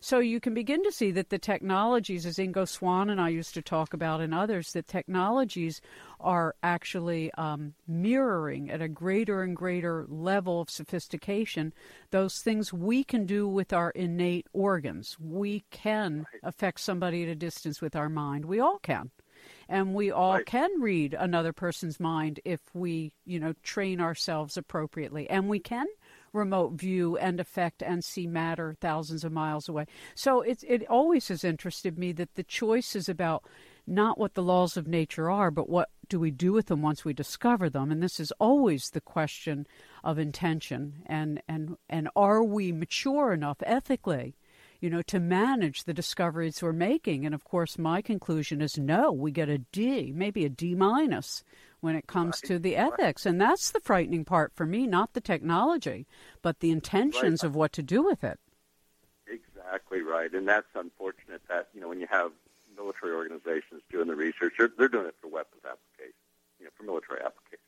So 0.04 0.20
you 0.20 0.42
can 0.42 0.54
begin 0.54 0.84
to 0.84 0.92
see 0.92 1.12
that 1.12 1.30
the 1.30 1.40
technologies, 1.40 2.26
as 2.26 2.36
Ingo 2.36 2.68
Swann 2.68 3.10
and 3.10 3.22
I 3.22 3.30
used 3.30 3.54
to 3.54 3.62
talk 3.62 3.94
about, 3.94 4.20
and 4.20 4.34
others, 4.34 4.74
that 4.74 4.86
technologies 4.86 5.80
are 6.20 6.56
actually 6.62 7.32
um, 7.36 7.76
mirroring 7.88 8.70
at 8.70 8.82
a 8.82 8.90
greater 8.90 9.44
and 9.44 9.56
greater 9.56 10.06
level 10.10 10.60
of 10.60 10.70
sophistication 10.70 11.74
those 12.12 12.40
things 12.40 12.74
we 12.74 13.06
can 13.06 13.26
do 13.26 13.48
with 13.48 13.72
our 13.72 13.92
innate 13.92 14.48
organs. 14.52 15.18
We 15.22 15.64
can 15.72 16.26
affect 16.44 16.82
somebody 16.82 17.24
at 17.24 17.30
a 17.30 17.36
distance 17.36 17.80
with 17.82 17.96
our 17.96 18.10
mind. 18.10 18.44
We 18.44 18.60
all 18.60 18.80
can 18.80 19.10
and 19.70 19.94
we 19.94 20.12
all 20.12 20.34
right. 20.34 20.46
can 20.46 20.82
read 20.82 21.14
another 21.14 21.54
person's 21.54 22.00
mind 22.00 22.40
if 22.44 22.60
we 22.74 23.14
you 23.26 23.40
know 23.40 23.54
train 23.64 24.00
ourselves 24.00 24.58
appropriately 24.58 25.30
and 25.30 25.48
we 25.48 25.60
can 25.60 25.88
remote 26.34 26.74
view 26.74 27.18
and 27.18 27.40
affect 27.40 27.82
and 27.82 28.04
see 28.04 28.28
matter 28.28 28.76
thousands 28.80 29.24
of 29.24 29.32
miles 29.32 29.70
away. 29.70 29.86
So 30.16 30.42
it, 30.42 30.64
it 30.68 30.88
always 30.90 31.28
has 31.30 31.44
interested 31.44 31.98
me 31.98 32.12
that 32.14 32.36
the 32.36 32.44
choice 32.44 32.96
is 32.96 33.08
about 33.08 33.44
not 33.86 34.18
what 34.18 34.34
the 34.34 34.44
laws 34.44 34.78
of 34.78 34.88
nature 34.88 35.30
are, 35.30 35.52
but 35.52 35.70
what 35.70 35.90
do 36.10 36.20
we 36.20 36.32
do 36.32 36.54
with 36.54 36.68
them 36.68 36.82
once 36.82 37.06
we 37.06 37.14
discover 37.14 37.70
them? 37.70 37.92
And 37.92 38.02
this 38.02 38.20
is 38.20 38.32
always 38.40 38.90
the 38.90 39.02
question 39.02 39.68
of 40.04 40.18
intention 40.18 41.04
and 41.06 41.42
and 41.48 41.78
and 41.90 42.10
are 42.16 42.44
we 42.44 42.72
mature 42.72 43.34
enough 43.34 43.58
ethically 43.64 44.36
you 44.84 44.90
know, 44.90 45.02
to 45.02 45.18
manage 45.18 45.86
the 45.86 45.94
discoveries 45.94 46.62
we're 46.62 46.74
making. 46.74 47.26
And 47.26 47.34
of 47.34 47.46
course, 47.46 47.78
my 47.78 48.02
conclusion 48.02 48.62
is 48.62 48.78
no, 48.78 49.14
we 49.14 49.32
get 49.32 49.48
a 49.48 49.60
D, 49.60 50.12
maybe 50.14 50.44
a 50.44 50.50
D 50.50 50.76
minus 50.76 51.42
when 51.84 51.98
it 51.98 52.08
comes 52.08 52.40
right. 52.42 52.48
to 52.48 52.60
the 52.60 52.78
ethics. 52.78 53.26
And 53.26 53.42
that's 53.42 53.72
the 53.72 53.82
frightening 53.82 54.24
part 54.24 54.54
for 54.56 54.66
me, 54.66 54.88
not 54.88 55.14
the 55.14 55.22
technology, 55.22 56.08
but 56.42 56.62
the 56.62 56.72
intentions 56.72 57.44
right. 57.44 57.48
of 57.48 57.56
what 57.56 57.74
to 57.74 57.84
do 57.84 58.02
with 58.02 58.24
it. 58.24 58.40
Exactly 59.28 60.02
right. 60.02 60.32
And 60.32 60.48
that's 60.48 60.68
unfortunate 60.76 61.42
that, 61.50 61.68
you 61.74 61.82
know, 61.82 61.90
when 61.90 62.00
you 62.00 62.08
have 62.10 62.32
military 62.78 63.14
organizations 63.14 63.82
doing 63.92 64.08
the 64.08 64.16
research, 64.16 64.54
they're, 64.58 64.72
they're 64.78 64.88
doing 64.88 65.08
it 65.08 65.16
for 65.22 65.28
weapons 65.28 65.64
applications, 65.66 66.16
you 66.58 66.66
know, 66.66 66.72
for 66.78 66.84
military 66.84 67.20
applications. 67.20 67.60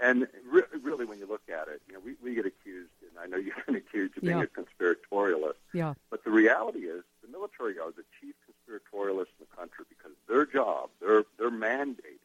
And 0.00 0.26
re- 0.44 0.62
really, 0.82 1.04
when 1.04 1.18
you 1.18 1.26
look 1.26 1.42
at 1.48 1.68
it, 1.68 1.80
you 1.86 1.94
know, 1.94 2.00
we, 2.04 2.14
we 2.22 2.34
get 2.34 2.46
accused, 2.46 2.90
and 3.02 3.18
I 3.20 3.26
know 3.26 3.36
you've 3.44 3.54
been 3.66 3.76
accused 3.76 4.16
of 4.16 4.22
being 4.24 4.38
yeah. 4.38 4.44
a 4.44 4.46
conspiratorialist. 4.46 5.62
Yeah. 5.72 5.94
But 6.10 6.24
the 6.24 6.30
reality 6.30 6.80
is, 6.80 7.04
the 7.22 7.28
military 7.28 7.78
are 7.78 7.90
the 7.90 8.04
chief 8.20 8.34
conspiratorialists 8.46 9.34
in 9.38 9.46
the 9.50 9.56
country 9.56 9.84
because 9.88 10.12
their 10.28 10.46
job, 10.46 10.90
their 11.00 11.24
their 11.38 11.50
mandate 11.50 12.17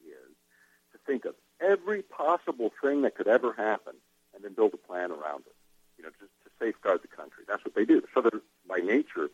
think 1.05 1.25
of 1.25 1.35
every 1.59 2.01
possible 2.01 2.71
thing 2.81 3.01
that 3.03 3.15
could 3.15 3.27
ever 3.27 3.53
happen, 3.53 3.93
and 4.33 4.43
then 4.43 4.53
build 4.53 4.73
a 4.73 4.77
plan 4.77 5.11
around 5.11 5.43
it. 5.45 5.55
You 5.97 6.03
know, 6.03 6.09
just 6.19 6.31
to 6.43 6.49
safeguard 6.59 7.01
the 7.01 7.07
country. 7.07 7.43
That's 7.47 7.63
what 7.63 7.75
they 7.75 7.85
do. 7.85 8.03
So 8.13 8.21
they're 8.21 8.41
by 8.67 8.77
nature 8.77 9.29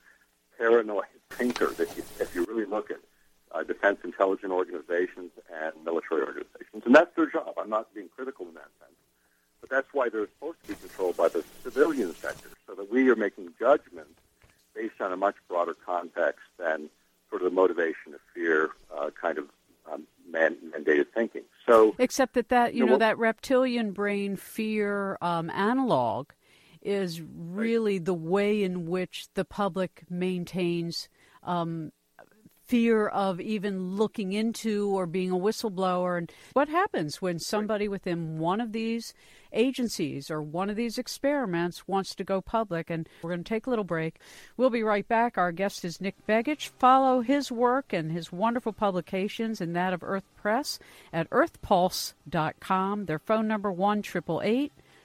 paranoid 0.58 1.05
thinkers. 1.32 1.79
If 1.79 1.95
you 1.97 2.03
if 2.19 2.36
you 2.36 2.45
really 2.45 2.65
look 2.65 2.91
at 2.91 2.99
uh, 3.51 3.63
defense 3.63 3.99
intelligence 4.03 4.51
organizations 4.51 5.32
and 5.51 5.73
military 5.84 6.21
organizations. 6.21 6.84
And 6.86 6.95
that's 6.95 7.15
their 7.15 7.25
job. 7.25 7.53
I'm 7.58 7.69
not 7.69 7.93
being 7.93 8.10
critical 8.15 8.47
in 8.47 8.53
that 8.55 8.69
sense. 8.79 8.93
But 9.62 9.69
that's 9.69 9.88
why 9.91 10.10
they're 10.10 10.27
supposed 10.27 10.62
to 10.63 10.67
be 10.69 10.75
controlled 10.75 11.17
by 11.17 11.29
the 11.29 11.43
civilian 11.63 12.15
sector, 12.15 12.49
so 12.67 12.75
that 12.75 12.91
we 12.91 13.10
are 13.10 13.15
making 13.15 13.53
judgments 13.60 14.19
based 14.75 15.01
on 15.01 15.12
a 15.12 15.17
much 15.17 15.36
broader 15.47 15.75
context 15.86 16.45
than 16.58 16.89
sort 17.29 17.41
of 17.41 17.49
the 17.49 17.55
motivation 17.55 18.13
of 18.13 18.19
fear 18.34 18.69
uh, 18.95 19.10
kind 19.19 19.38
of 19.38 19.45
um, 19.91 20.03
man- 20.29 20.58
mandated 20.73 21.08
thinking. 21.13 21.43
So, 21.69 21.95
except 21.99 22.34
that 22.34 22.49
that 22.49 22.73
you, 22.73 22.86
know, 22.86 22.93
know 22.93 22.97
that 22.97 23.17
reptilian 23.17 23.91
brain 23.91 24.36
fear 24.36 25.17
um, 25.21 25.49
analog 25.51 26.32
is 26.82 27.21
really 27.21 27.97
right. 27.97 28.05
the 28.05 28.13
way 28.13 28.63
in 28.63 28.88
which 28.88 29.27
the 29.36 29.45
public 29.45 30.03
maintains 30.10 31.10
um, 31.43 31.91
fear 32.69 33.08
of 33.08 33.41
even 33.41 33.95
looking 33.95 34.32
into 34.32 34.88
or 34.95 35.08
being 35.08 35.32
a 35.32 35.36
whistleblower. 35.36 36.19
And 36.19 36.32
what 36.53 36.69
happens 36.69 37.19
when 37.19 37.39
somebody 37.39 37.88
within 37.88 38.38
one 38.38 38.62
of 38.62 38.73
these 38.73 39.15
agencies 39.51 40.29
or 40.29 40.39
one 40.39 40.69
of 40.69 40.75
these 40.75 40.99
experiments 40.99 41.88
wants 41.88 42.13
to 42.13 42.23
go 42.23 42.41
public? 42.41 42.91
And 42.91 43.10
we're 43.23 43.32
going 43.32 43.43
to 43.43 43.49
take 43.49 43.65
a 43.65 43.71
little 43.71 43.84
break. 43.84 44.19
We'll 44.55 44.69
be 44.69 44.84
right 44.84 45.08
back. 45.08 45.36
Our 45.36 45.51
guest 45.51 45.84
is 45.84 45.99
Nick 45.99 46.15
Begich. 46.27 46.67
Follow 46.67 47.21
his 47.21 47.51
work 47.51 47.91
and 47.91 48.12
his 48.12 48.32
wonderful 48.32 48.73
publications 48.73 49.60
and 49.60 49.75
that 49.75 49.91
of 49.91 50.03
Earth 50.03 50.29
Press 50.36 50.77
at 51.12 51.27
earthpulse.com. 51.32 53.05
Their 53.05 53.19
phone 53.19 53.47
number 53.47 53.71
1 53.71 54.03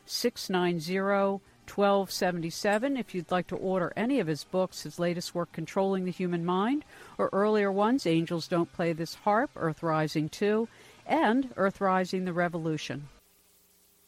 690 0.07 1.41
1277 1.69 2.97
if 2.97 3.15
you'd 3.15 3.31
like 3.31 3.47
to 3.49 3.57
order 3.57 3.93
any 3.97 4.21
of 4.21 4.27
his 4.27 4.45
books, 4.45 4.83
his 4.83 4.99
latest 4.99 5.35
work, 5.35 5.53
Controlling 5.53 6.05
the 6.05 6.11
Human 6.11 6.45
Mind, 6.45 6.85
or 7.19 7.31
earlier 7.33 7.73
ones, 7.73 8.07
Angels 8.07 8.49
Don't 8.49 8.73
Play 8.73 8.93
This 8.93 9.17
HAARP, 9.25 9.51
Earth 9.57 9.83
Rising 9.83 10.29
2, 10.29 10.69
and 11.07 11.53
Earth 11.57 11.81
Rising 11.81 12.25
the 12.25 12.33
Revolution. 12.33 13.09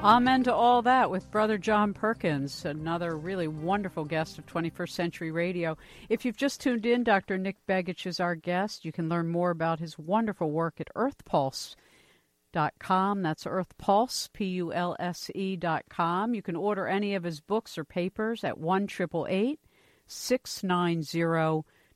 Amen 0.00 0.42
to 0.44 0.52
all 0.52 0.82
that 0.82 1.10
with 1.10 1.30
Brother 1.30 1.56
John 1.58 1.94
Perkins, 1.94 2.64
another 2.64 3.16
really 3.16 3.46
wonderful 3.46 4.04
guest 4.04 4.36
of 4.38 4.46
21st 4.46 4.90
Century 4.90 5.30
Radio. 5.30 5.76
If 6.08 6.24
you've 6.24 6.36
just 6.36 6.60
tuned 6.60 6.86
in, 6.86 7.04
Dr. 7.04 7.38
Nick 7.38 7.58
Begich 7.68 8.04
is 8.06 8.18
our 8.18 8.34
guest. 8.34 8.84
You 8.84 8.90
can 8.90 9.08
learn 9.08 9.28
more 9.28 9.50
about 9.50 9.78
his 9.78 9.96
wonderful 9.96 10.50
work 10.50 10.80
at 10.80 10.88
earthpulse.com. 10.96 13.22
That's 13.22 13.44
earthpulse, 13.44 14.32
P-U-L-S-E 14.32 15.56
dot 15.56 15.84
com. 15.88 16.34
You 16.34 16.42
can 16.42 16.56
order 16.56 16.88
any 16.88 17.14
of 17.14 17.22
his 17.22 17.40
books 17.40 17.78
or 17.78 17.84
papers 17.84 18.42
at 18.42 18.58
1 18.58 18.88
690 18.88 19.58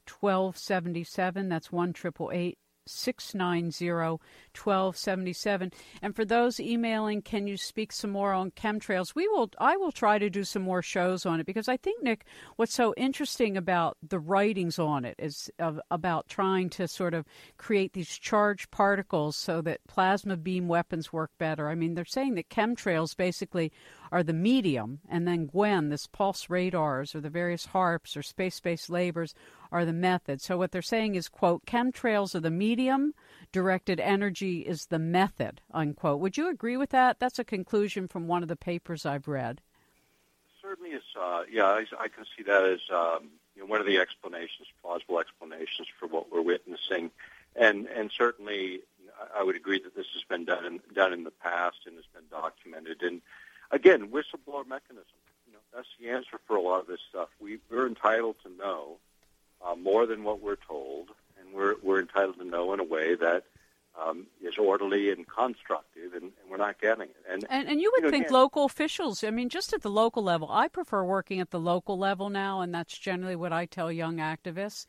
1277. 0.09 1.49
That's 1.49 1.73
1 1.73 1.93
690 2.87 4.19
1277. 4.55 5.73
And 6.03 6.17
for 6.17 6.25
those 6.25 6.59
emailing, 6.59 7.23
can 7.23 7.47
you 7.47 7.57
speak 7.57 7.93
some 7.93 8.11
more 8.11 8.33
on 8.33 8.51
chemtrails? 8.53 9.15
We 9.15 9.29
will 9.29 9.51
I 9.59 9.77
will 9.77 9.93
try 9.93 10.19
to 10.19 10.31
do 10.31 10.45
some 10.45 10.63
more 10.63 10.83
shows 10.83 11.27
on 11.27 11.41
it 11.41 11.47
because 11.47 11.69
I 11.69 11.77
think 11.77 12.03
Nick 12.03 12.25
what's 12.57 12.75
so 12.75 12.95
interesting 12.97 13.57
about 13.57 13.97
the 14.03 14.19
writings 14.19 14.79
on 14.79 15.05
it 15.05 15.17
is 15.19 15.51
of, 15.59 15.81
about 15.91 16.29
trying 16.29 16.71
to 16.71 16.89
sort 16.89 17.15
of 17.15 17.27
create 17.57 17.93
these 17.93 18.19
charged 18.19 18.71
particles 18.71 19.37
so 19.37 19.61
that 19.63 19.81
plasma 19.87 20.37
beam 20.37 20.69
weapons 20.69 21.13
work 21.13 21.31
better. 21.39 21.69
I 21.69 21.75
mean, 21.75 21.95
they're 21.95 22.05
saying 22.05 22.35
that 22.35 22.49
chemtrails 22.49 23.17
basically 23.17 23.73
are 24.13 24.23
the 24.23 24.33
medium, 24.33 25.01
and 25.09 25.27
then 25.27 25.49
GWEN, 25.49 25.91
this 25.91 26.07
pulse 26.07 26.49
radars 26.49 27.15
or 27.15 27.21
the 27.21 27.31
various 27.31 27.67
HAARPs, 27.67 28.17
or 28.17 28.23
space-based 28.23 28.89
lasers 28.89 29.35
are 29.71 29.85
the 29.85 29.93
method. 29.93 30.41
So 30.41 30.57
what 30.57 30.73
they're 30.73 30.83
saying 30.83 31.15
is, 31.15 31.29
quote, 31.29 31.65
chemtrails 31.67 32.35
are 32.35 32.41
the 32.41 32.51
medium, 32.51 33.15
directed 33.53 34.01
energy 34.01 34.61
is 34.61 34.87
the 34.87 34.99
method, 34.99 35.61
unquote. 35.73 36.21
Would 36.21 36.37
you 36.37 36.49
agree 36.49 36.77
with 36.77 36.91
that? 36.91 37.19
That's 37.19 37.39
a 37.39 37.45
conclusion 37.45 38.09
from 38.09 38.27
one 38.27 38.43
of 38.43 38.49
the 38.49 38.57
papers 38.57 39.07
I've 39.07 39.29
read. 39.29 39.61
Certainly 40.61 40.91
is, 40.91 41.05
uh, 41.21 41.43
yeah, 41.51 41.67
I, 41.67 41.85
I, 41.99 42.09
can 42.09 42.25
see 42.37 42.43
that 42.43 42.65
as 42.65 42.81
um, 42.93 43.29
you 43.55 43.63
know, 43.63 43.67
one 43.67 43.81
of 43.81 43.87
the 43.87 43.99
explanations, 43.99 44.67
plausible 44.83 45.21
explanations 45.21 45.87
for 45.99 46.07
what 46.09 46.33
we're 46.33 46.43
witnessing. 46.43 47.11
And, 47.55 47.87
and 47.87 48.11
certainly 48.17 48.81
I 49.35 49.43
would 49.43 49.57
agree 49.57 49.81
that 49.83 49.95
this 49.95 50.07
has 50.15 50.23
been 50.29 50.45
done 50.45 50.65
in, 50.65 50.81
done 50.95 51.13
in 51.13 51.25
the 51.25 51.31
past 51.31 51.79
and 51.87 51.97
has 51.97 52.05
been 52.13 52.29
documented. 52.31 53.03
And 53.03 53.23
again, 53.71 54.09
whistleblower 54.09 54.67
mechanism. 54.67 55.17
You 55.47 55.55
know, 55.55 55.59
that's 55.75 55.89
the 56.01 56.11
answer 56.11 56.39
for 56.47 56.57
a 56.57 56.61
lot 56.61 56.81
of 56.81 56.87
this 56.87 57.01
stuff. 57.09 57.29
We, 57.41 57.59
we're 57.71 57.87
entitled 57.87 58.37
to 58.43 58.51
know 58.51 58.99
uh, 59.67 59.75
more 59.75 60.07
than 60.07 60.25
what 60.25 60.41
we're 60.41 60.57
told, 60.57 61.09
and 61.41 61.55
we're, 61.55 61.75
we're 61.83 62.01
entitled 62.01 62.39
to 62.39 62.45
know 62.45 62.73
in 62.73 62.81
a 62.81 62.85
way 62.85 63.15
that 63.15 63.45
um, 64.01 64.27
is 64.43 64.59
orderly 64.59 65.11
and 65.11 65.27
constructive, 65.27 66.13
and, 66.13 66.25
and, 66.25 66.51
we're 66.51 66.59
not 66.59 66.81
getting 66.81 67.05
it. 67.05 67.17
And, 67.31 67.45
and, 67.49 67.69
and 67.69 67.81
you 67.81 67.91
would 67.95 68.03
you 68.03 68.07
know, 68.09 68.11
think 68.11 68.27
again, 68.27 68.35
local 68.35 68.65
officials, 68.65 69.25
I 69.25 69.31
mean, 69.31 69.49
just 69.49 69.73
at 69.73 69.83
the 69.83 69.91
local 69.91 70.23
level, 70.23 70.49
I 70.51 70.69
prefer 70.69 71.03
working 71.03 71.41
at 71.41 71.51
the 71.51 71.61
local 71.61 71.99
level 71.99 72.29
now, 72.29 72.61
and 72.61 72.75
that's 72.75 72.97
generally 72.99 73.37
what 73.37 73.53
I 73.53 73.65
tell 73.65 73.91
young 73.91 74.17
activists 74.17 74.87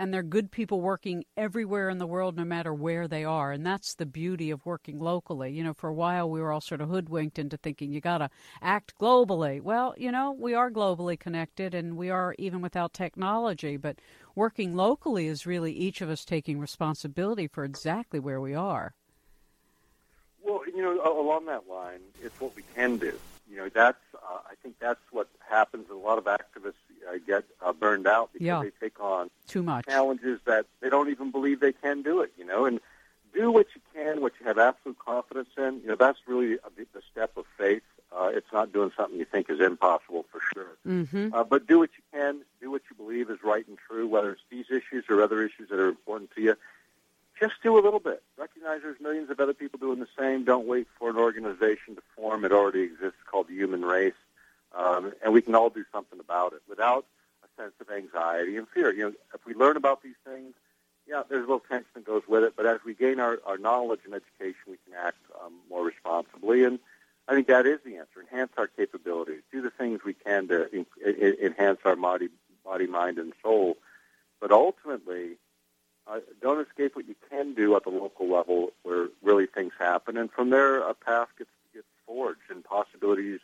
and 0.00 0.14
they're 0.14 0.22
good 0.22 0.50
people 0.50 0.80
working 0.80 1.26
everywhere 1.36 1.90
in 1.90 1.98
the 1.98 2.06
world, 2.06 2.34
no 2.34 2.44
matter 2.44 2.72
where 2.72 3.06
they 3.06 3.22
are. 3.22 3.52
And 3.52 3.66
that's 3.66 3.94
the 3.94 4.06
beauty 4.06 4.50
of 4.50 4.64
working 4.64 4.98
locally. 4.98 5.52
You 5.52 5.62
know, 5.62 5.74
for 5.74 5.90
a 5.90 5.94
while 5.94 6.30
we 6.30 6.40
were 6.40 6.50
all 6.50 6.62
sort 6.62 6.80
of 6.80 6.88
hoodwinked 6.88 7.38
into 7.38 7.58
thinking 7.58 7.92
you 7.92 8.00
got 8.00 8.18
to 8.18 8.30
act 8.62 8.94
globally. 8.98 9.60
Well, 9.60 9.94
you 9.98 10.10
know, 10.10 10.32
we 10.32 10.54
are 10.54 10.70
globally 10.70 11.20
connected 11.20 11.74
and 11.74 11.98
we 11.98 12.08
are 12.08 12.34
even 12.38 12.62
without 12.62 12.94
technology, 12.94 13.76
but 13.76 13.98
working 14.34 14.74
locally 14.74 15.26
is 15.26 15.44
really 15.44 15.72
each 15.74 16.00
of 16.00 16.08
us 16.08 16.24
taking 16.24 16.58
responsibility 16.58 17.46
for 17.46 17.64
exactly 17.64 18.18
where 18.18 18.40
we 18.40 18.54
are. 18.54 18.94
Well, 20.42 20.62
you 20.66 20.80
know, 20.80 20.98
along 21.04 21.44
that 21.46 21.68
line, 21.68 22.00
it's 22.22 22.40
what 22.40 22.56
we 22.56 22.62
can 22.74 22.96
do. 22.96 23.12
You 23.50 23.58
know, 23.58 23.68
that's 23.68 24.00
uh, 24.14 24.38
I 24.50 24.54
think 24.62 24.76
that's 24.78 25.02
what 25.10 25.28
happens. 25.46 25.90
A 25.90 25.94
lot 25.94 26.16
of 26.16 26.24
activists 26.24 26.72
uh, 27.08 27.18
get 27.26 27.44
uh, 27.64 27.72
burned 27.72 28.06
out 28.06 28.30
because 28.32 28.46
yeah. 28.46 28.62
they 28.62 28.70
take 28.80 29.00
on 29.00 29.30
Too 29.46 29.62
much. 29.62 29.86
challenges 29.86 30.40
that 30.46 30.66
they 30.80 30.88
don't 30.88 31.10
even 31.10 31.30
believe 31.30 31.60
they 31.60 31.72
can 31.72 32.02
do 32.02 32.20
it, 32.20 32.32
you 32.38 32.44
know, 32.44 32.64
and 32.64 32.80
do 33.34 33.50
what 33.50 33.66
you 33.74 33.80
can, 33.94 34.20
what 34.20 34.32
you 34.40 34.46
have 34.46 34.58
absolute 34.58 34.98
confidence 34.98 35.48
in. 35.56 35.80
You 35.82 35.88
know, 35.88 35.96
that's 35.96 36.18
really 36.26 36.54
a, 36.54 36.70
the 36.76 37.02
step 37.10 37.36
of 37.36 37.44
faith. 37.56 37.82
Uh, 38.12 38.30
it's 38.34 38.52
not 38.52 38.72
doing 38.72 38.90
something 38.96 39.18
you 39.18 39.24
think 39.24 39.48
is 39.48 39.60
impossible 39.60 40.26
for 40.32 40.40
sure. 40.52 40.76
Mm-hmm. 40.86 41.32
Uh, 41.32 41.44
but 41.44 41.66
do 41.66 41.78
what 41.78 41.90
you 41.96 42.02
can, 42.12 42.40
do 42.60 42.70
what 42.70 42.82
you 42.90 42.96
believe 42.96 43.30
is 43.30 43.38
right 43.44 43.66
and 43.68 43.78
true, 43.86 44.08
whether 44.08 44.32
it's 44.32 44.42
these 44.50 44.66
issues 44.68 45.04
or 45.08 45.22
other 45.22 45.42
issues 45.42 45.68
that 45.68 45.78
are 45.78 45.88
important 45.88 46.32
to 46.34 46.42
you. 46.42 46.56
Just 47.38 47.54
do 47.62 47.78
a 47.78 47.80
little 47.80 48.00
bit. 48.00 48.22
Recognize 48.36 48.82
there's 48.82 49.00
millions 49.00 49.30
of 49.30 49.38
other 49.40 49.54
people 49.54 49.78
doing 49.78 50.00
the 50.00 50.08
same. 50.18 50.44
Don't 50.44 50.66
wait 50.66 50.88
for 50.98 51.08
an 51.08 51.16
organization 51.16 51.94
to 51.94 52.02
form. 52.16 52.44
It 52.44 52.52
already 52.52 52.82
exists 52.82 53.20
called 53.30 53.48
the 53.48 53.54
human 53.54 53.82
race. 53.82 54.12
Um, 54.76 55.12
and 55.22 55.32
we 55.32 55.42
can 55.42 55.54
all 55.54 55.70
do 55.70 55.84
something 55.92 56.20
about 56.20 56.52
it 56.52 56.62
without 56.68 57.06
a 57.44 57.62
sense 57.62 57.74
of 57.80 57.90
anxiety 57.90 58.56
and 58.56 58.68
fear. 58.68 58.92
You 58.92 59.10
know, 59.10 59.12
if 59.34 59.44
we 59.44 59.54
learn 59.54 59.76
about 59.76 60.02
these 60.02 60.14
things, 60.24 60.54
yeah, 61.06 61.22
there's 61.28 61.40
a 61.44 61.46
little 61.46 61.64
tension 61.68 61.88
that 61.94 62.04
goes 62.04 62.22
with 62.28 62.44
it. 62.44 62.54
But 62.56 62.66
as 62.66 62.80
we 62.84 62.94
gain 62.94 63.18
our, 63.18 63.40
our 63.44 63.58
knowledge 63.58 64.00
and 64.04 64.14
education, 64.14 64.60
we 64.68 64.78
can 64.86 64.94
act 65.04 65.18
um, 65.44 65.54
more 65.68 65.84
responsibly. 65.84 66.64
And 66.64 66.78
I 67.26 67.34
think 67.34 67.48
that 67.48 67.66
is 67.66 67.80
the 67.84 67.96
answer. 67.96 68.20
Enhance 68.20 68.52
our 68.56 68.68
capabilities. 68.68 69.42
Do 69.50 69.60
the 69.60 69.70
things 69.70 70.00
we 70.04 70.14
can 70.14 70.48
to 70.48 70.72
in, 70.72 70.86
in, 71.04 71.36
enhance 71.42 71.80
our 71.84 71.96
body, 71.96 72.28
body, 72.64 72.86
mind, 72.86 73.18
and 73.18 73.32
soul. 73.42 73.76
But 74.40 74.52
ultimately, 74.52 75.36
uh, 76.06 76.20
don't 76.40 76.64
escape 76.64 76.94
what 76.94 77.08
you 77.08 77.16
can 77.28 77.54
do 77.54 77.74
at 77.76 77.84
the 77.84 77.90
local 77.90 78.30
level 78.30 78.72
where 78.82 79.08
really 79.22 79.46
things 79.46 79.72
happen. 79.78 80.16
And 80.16 80.30
from 80.30 80.50
there, 80.50 80.78
a 80.78 80.94
path 80.94 81.28
gets, 81.36 81.50
gets 81.74 81.86
forged 82.06 82.50
and 82.50 82.64
possibilities 82.64 83.40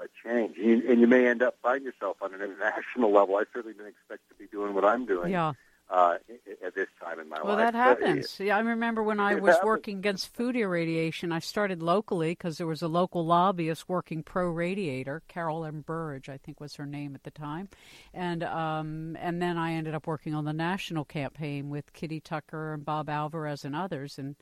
uh, 0.00 0.06
change. 0.24 0.56
And 0.56 0.66
you, 0.66 0.90
and 0.90 1.00
you 1.00 1.06
may 1.06 1.26
end 1.26 1.42
up 1.42 1.56
finding 1.62 1.84
yourself 1.84 2.16
on 2.22 2.34
an 2.34 2.40
international 2.40 3.12
level. 3.12 3.36
I 3.36 3.44
certainly 3.52 3.74
didn't 3.74 3.88
expect 3.88 4.28
to 4.28 4.34
be 4.34 4.46
doing 4.46 4.74
what 4.74 4.84
I'm 4.84 5.06
doing. 5.06 5.32
Yeah. 5.32 5.52
Uh, 5.90 6.16
at 6.64 6.74
this 6.74 6.88
time 7.04 7.20
in 7.20 7.28
my 7.28 7.36
well, 7.44 7.54
life. 7.54 7.56
Well, 7.58 7.72
that 7.72 7.72
But, 7.74 7.78
happens. 8.06 8.40
Yeah, 8.40 8.56
I 8.56 8.60
remember 8.60 9.02
when 9.02 9.20
I 9.20 9.34
was 9.34 9.56
happens. 9.56 9.66
working 9.66 9.98
against 9.98 10.32
food 10.34 10.56
irradiation, 10.56 11.32
I 11.32 11.40
started 11.40 11.82
locally 11.82 12.30
because 12.30 12.56
there 12.56 12.66
was 12.66 12.80
a 12.80 12.88
local 12.88 13.26
lobbyist 13.26 13.90
working 13.90 14.22
pro 14.22 14.48
radiator. 14.48 15.20
Carol 15.28 15.66
M. 15.66 15.82
Burridge, 15.82 16.30
I 16.30 16.38
think, 16.38 16.60
was 16.60 16.76
her 16.76 16.86
name 16.86 17.14
at 17.14 17.24
the 17.24 17.30
time, 17.30 17.68
and 18.14 18.42
um, 18.42 19.18
and 19.20 19.42
then 19.42 19.58
I 19.58 19.74
ended 19.74 19.94
up 19.94 20.06
working 20.06 20.34
on 20.34 20.46
the 20.46 20.54
national 20.54 21.04
campaign 21.04 21.68
with 21.68 21.92
Kitty 21.92 22.20
Tucker 22.20 22.72
and 22.72 22.86
Bob 22.86 23.10
Alvarez 23.10 23.62
and 23.62 23.76
others. 23.76 24.18
And 24.18 24.36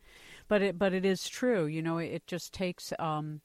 but 0.47 0.63
it 0.63 0.79
but 0.79 0.93
it 0.93 1.05
is 1.05 1.29
true. 1.29 1.65
You 1.67 1.83
know, 1.83 1.99
it 1.99 2.29
just 2.29 2.53
takes. 2.53 2.93
Um, 3.01 3.41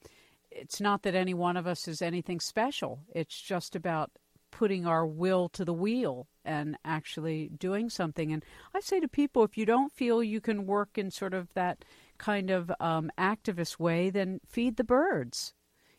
it's 0.56 0.82
not 0.82 1.03
that 1.03 1.16
any 1.16 1.34
one 1.34 1.58
of 1.58 1.68
us 1.68 1.88
is 1.88 2.01
anything 2.01 2.39
special. 2.39 3.01
It's 3.14 3.39
just 3.39 3.76
about 3.76 4.12
putting 4.51 4.86
our 4.88 5.06
will 5.06 5.49
to 5.49 5.66
the 5.66 5.74
wheel 5.74 6.28
and 6.45 6.78
actually 6.86 7.49
doing 7.58 7.89
something. 7.89 8.32
And 8.32 8.43
I 8.74 8.80
say 8.80 9.01
to 9.01 9.08
people, 9.08 9.43
if 9.43 9.58
you 9.58 9.66
don't 9.66 9.91
feel 9.91 10.24
you 10.24 10.39
can 10.39 10.66
work 10.66 10.97
in 10.97 11.12
sort 11.12 11.34
of 11.34 11.53
that 11.56 11.84
kind 12.18 12.49
of 12.49 12.72
um, 12.80 13.12
activist 13.18 13.80
way, 13.80 14.10
then 14.10 14.39
feed 14.47 14.78
the 14.78 14.84
birds. 14.86 15.53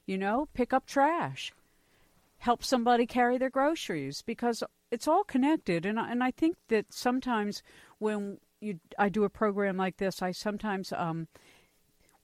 You 0.06 0.16
know, 0.16 0.48
pick 0.54 0.72
up 0.72 0.86
trash, 0.86 1.52
help 2.38 2.64
somebody 2.64 3.06
carry 3.06 3.38
their 3.38 3.50
groceries, 3.50 4.22
because 4.22 4.62
it's 4.90 5.08
all 5.08 5.24
connected. 5.24 5.84
And 5.84 5.98
I, 5.98 6.10
and 6.10 6.22
I 6.24 6.30
think 6.30 6.56
that 6.68 6.92
sometimes 6.92 7.62
when 7.98 8.38
you 8.60 8.80
I 8.98 9.08
do 9.08 9.24
a 9.24 9.28
program 9.28 9.76
like 9.76 9.98
this, 9.98 10.22
I 10.22 10.30
sometimes 10.30 10.92
um, 10.92 11.28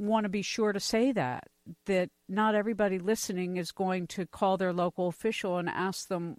want 0.02 0.24
to 0.24 0.28
be 0.28 0.42
sure 0.42 0.72
to 0.72 0.80
say 0.80 1.12
that 1.12 1.44
that 1.86 2.10
not 2.28 2.54
everybody 2.54 2.98
listening 2.98 3.56
is 3.56 3.72
going 3.72 4.06
to 4.08 4.26
call 4.26 4.56
their 4.56 4.72
local 4.72 5.08
official 5.08 5.58
and 5.58 5.68
ask 5.68 6.08
them 6.08 6.36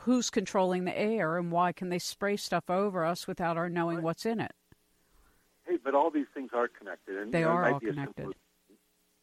who's 0.00 0.30
controlling 0.30 0.84
the 0.84 0.96
air 0.96 1.38
and 1.38 1.50
why 1.50 1.72
can 1.72 1.88
they 1.88 1.98
spray 1.98 2.36
stuff 2.36 2.68
over 2.68 3.04
us 3.04 3.26
without 3.26 3.56
our 3.56 3.68
knowing 3.68 4.02
what's 4.02 4.26
in 4.26 4.40
it. 4.40 4.52
Hey, 5.66 5.78
but 5.82 5.94
all 5.94 6.10
these 6.10 6.26
things 6.32 6.50
are 6.52 6.68
connected. 6.68 7.16
And 7.16 7.32
They 7.32 7.40
you 7.40 7.46
know, 7.46 7.52
are 7.52 7.72
all 7.72 7.80
connected. 7.80 8.34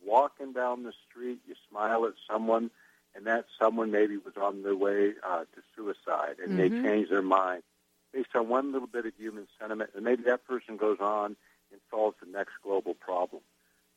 Walking 0.03 0.51
down 0.51 0.83
the 0.83 0.93
street, 1.09 1.39
you 1.47 1.55
smile 1.69 2.05
at 2.05 2.13
someone, 2.29 2.69
and 3.15 3.25
that 3.27 3.45
someone 3.57 3.91
maybe 3.91 4.17
was 4.17 4.35
on 4.35 4.63
their 4.63 4.75
way 4.75 5.13
uh, 5.23 5.45
to 5.55 5.61
suicide, 5.75 6.37
and 6.43 6.59
they 6.59 6.69
Mhm. 6.69 6.83
change 6.83 7.09
their 7.09 7.21
mind 7.21 7.63
based 8.11 8.35
on 8.35 8.49
one 8.49 8.71
little 8.71 8.87
bit 8.87 9.05
of 9.05 9.15
human 9.15 9.47
sentiment, 9.59 9.91
and 9.95 10.03
maybe 10.03 10.23
that 10.23 10.45
person 10.45 10.75
goes 10.77 10.99
on 10.99 11.37
and 11.71 11.79
solves 11.89 12.17
the 12.19 12.25
next 12.25 12.53
global 12.61 12.93
problem. 12.95 13.41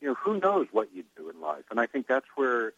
You 0.01 0.09
know, 0.09 0.15
who 0.15 0.39
knows 0.39 0.67
what 0.73 0.95
you 0.95 1.05
do 1.17 1.31
in 1.31 1.41
life? 1.41 1.65
And 1.71 1.81
I 1.81 1.87
think 1.87 2.07
that's 2.07 2.27
where 2.35 2.73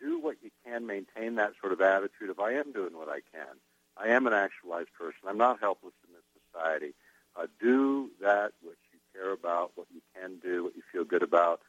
do 0.00 0.18
what 0.18 0.36
you 0.42 0.50
can, 0.64 0.86
maintain 0.86 1.36
that 1.36 1.52
sort 1.60 1.72
of 1.72 1.80
attitude 1.80 2.30
of 2.30 2.40
I 2.40 2.52
am 2.54 2.72
doing 2.72 2.96
what 2.96 3.08
I 3.08 3.20
can. 3.32 3.56
I 3.96 4.08
am 4.08 4.26
an 4.26 4.32
actualized 4.32 4.92
person. 4.98 5.20
I'm 5.28 5.38
not 5.38 5.60
helpless 5.60 5.94
in 6.06 6.14
this 6.14 6.24
society. 6.50 6.94
Uh, 7.36 7.46
do 7.60 8.10
that 8.20 8.52
which 8.62 8.78
you 8.92 8.98
care 9.14 9.32
about, 9.32 9.72
what 9.74 9.86
you 9.94 10.00
can 10.14 10.38
do, 10.42 10.64
what 10.64 10.76
you 10.76 10.82
feel 10.92 11.04
good 11.04 11.22
about. 11.22 11.60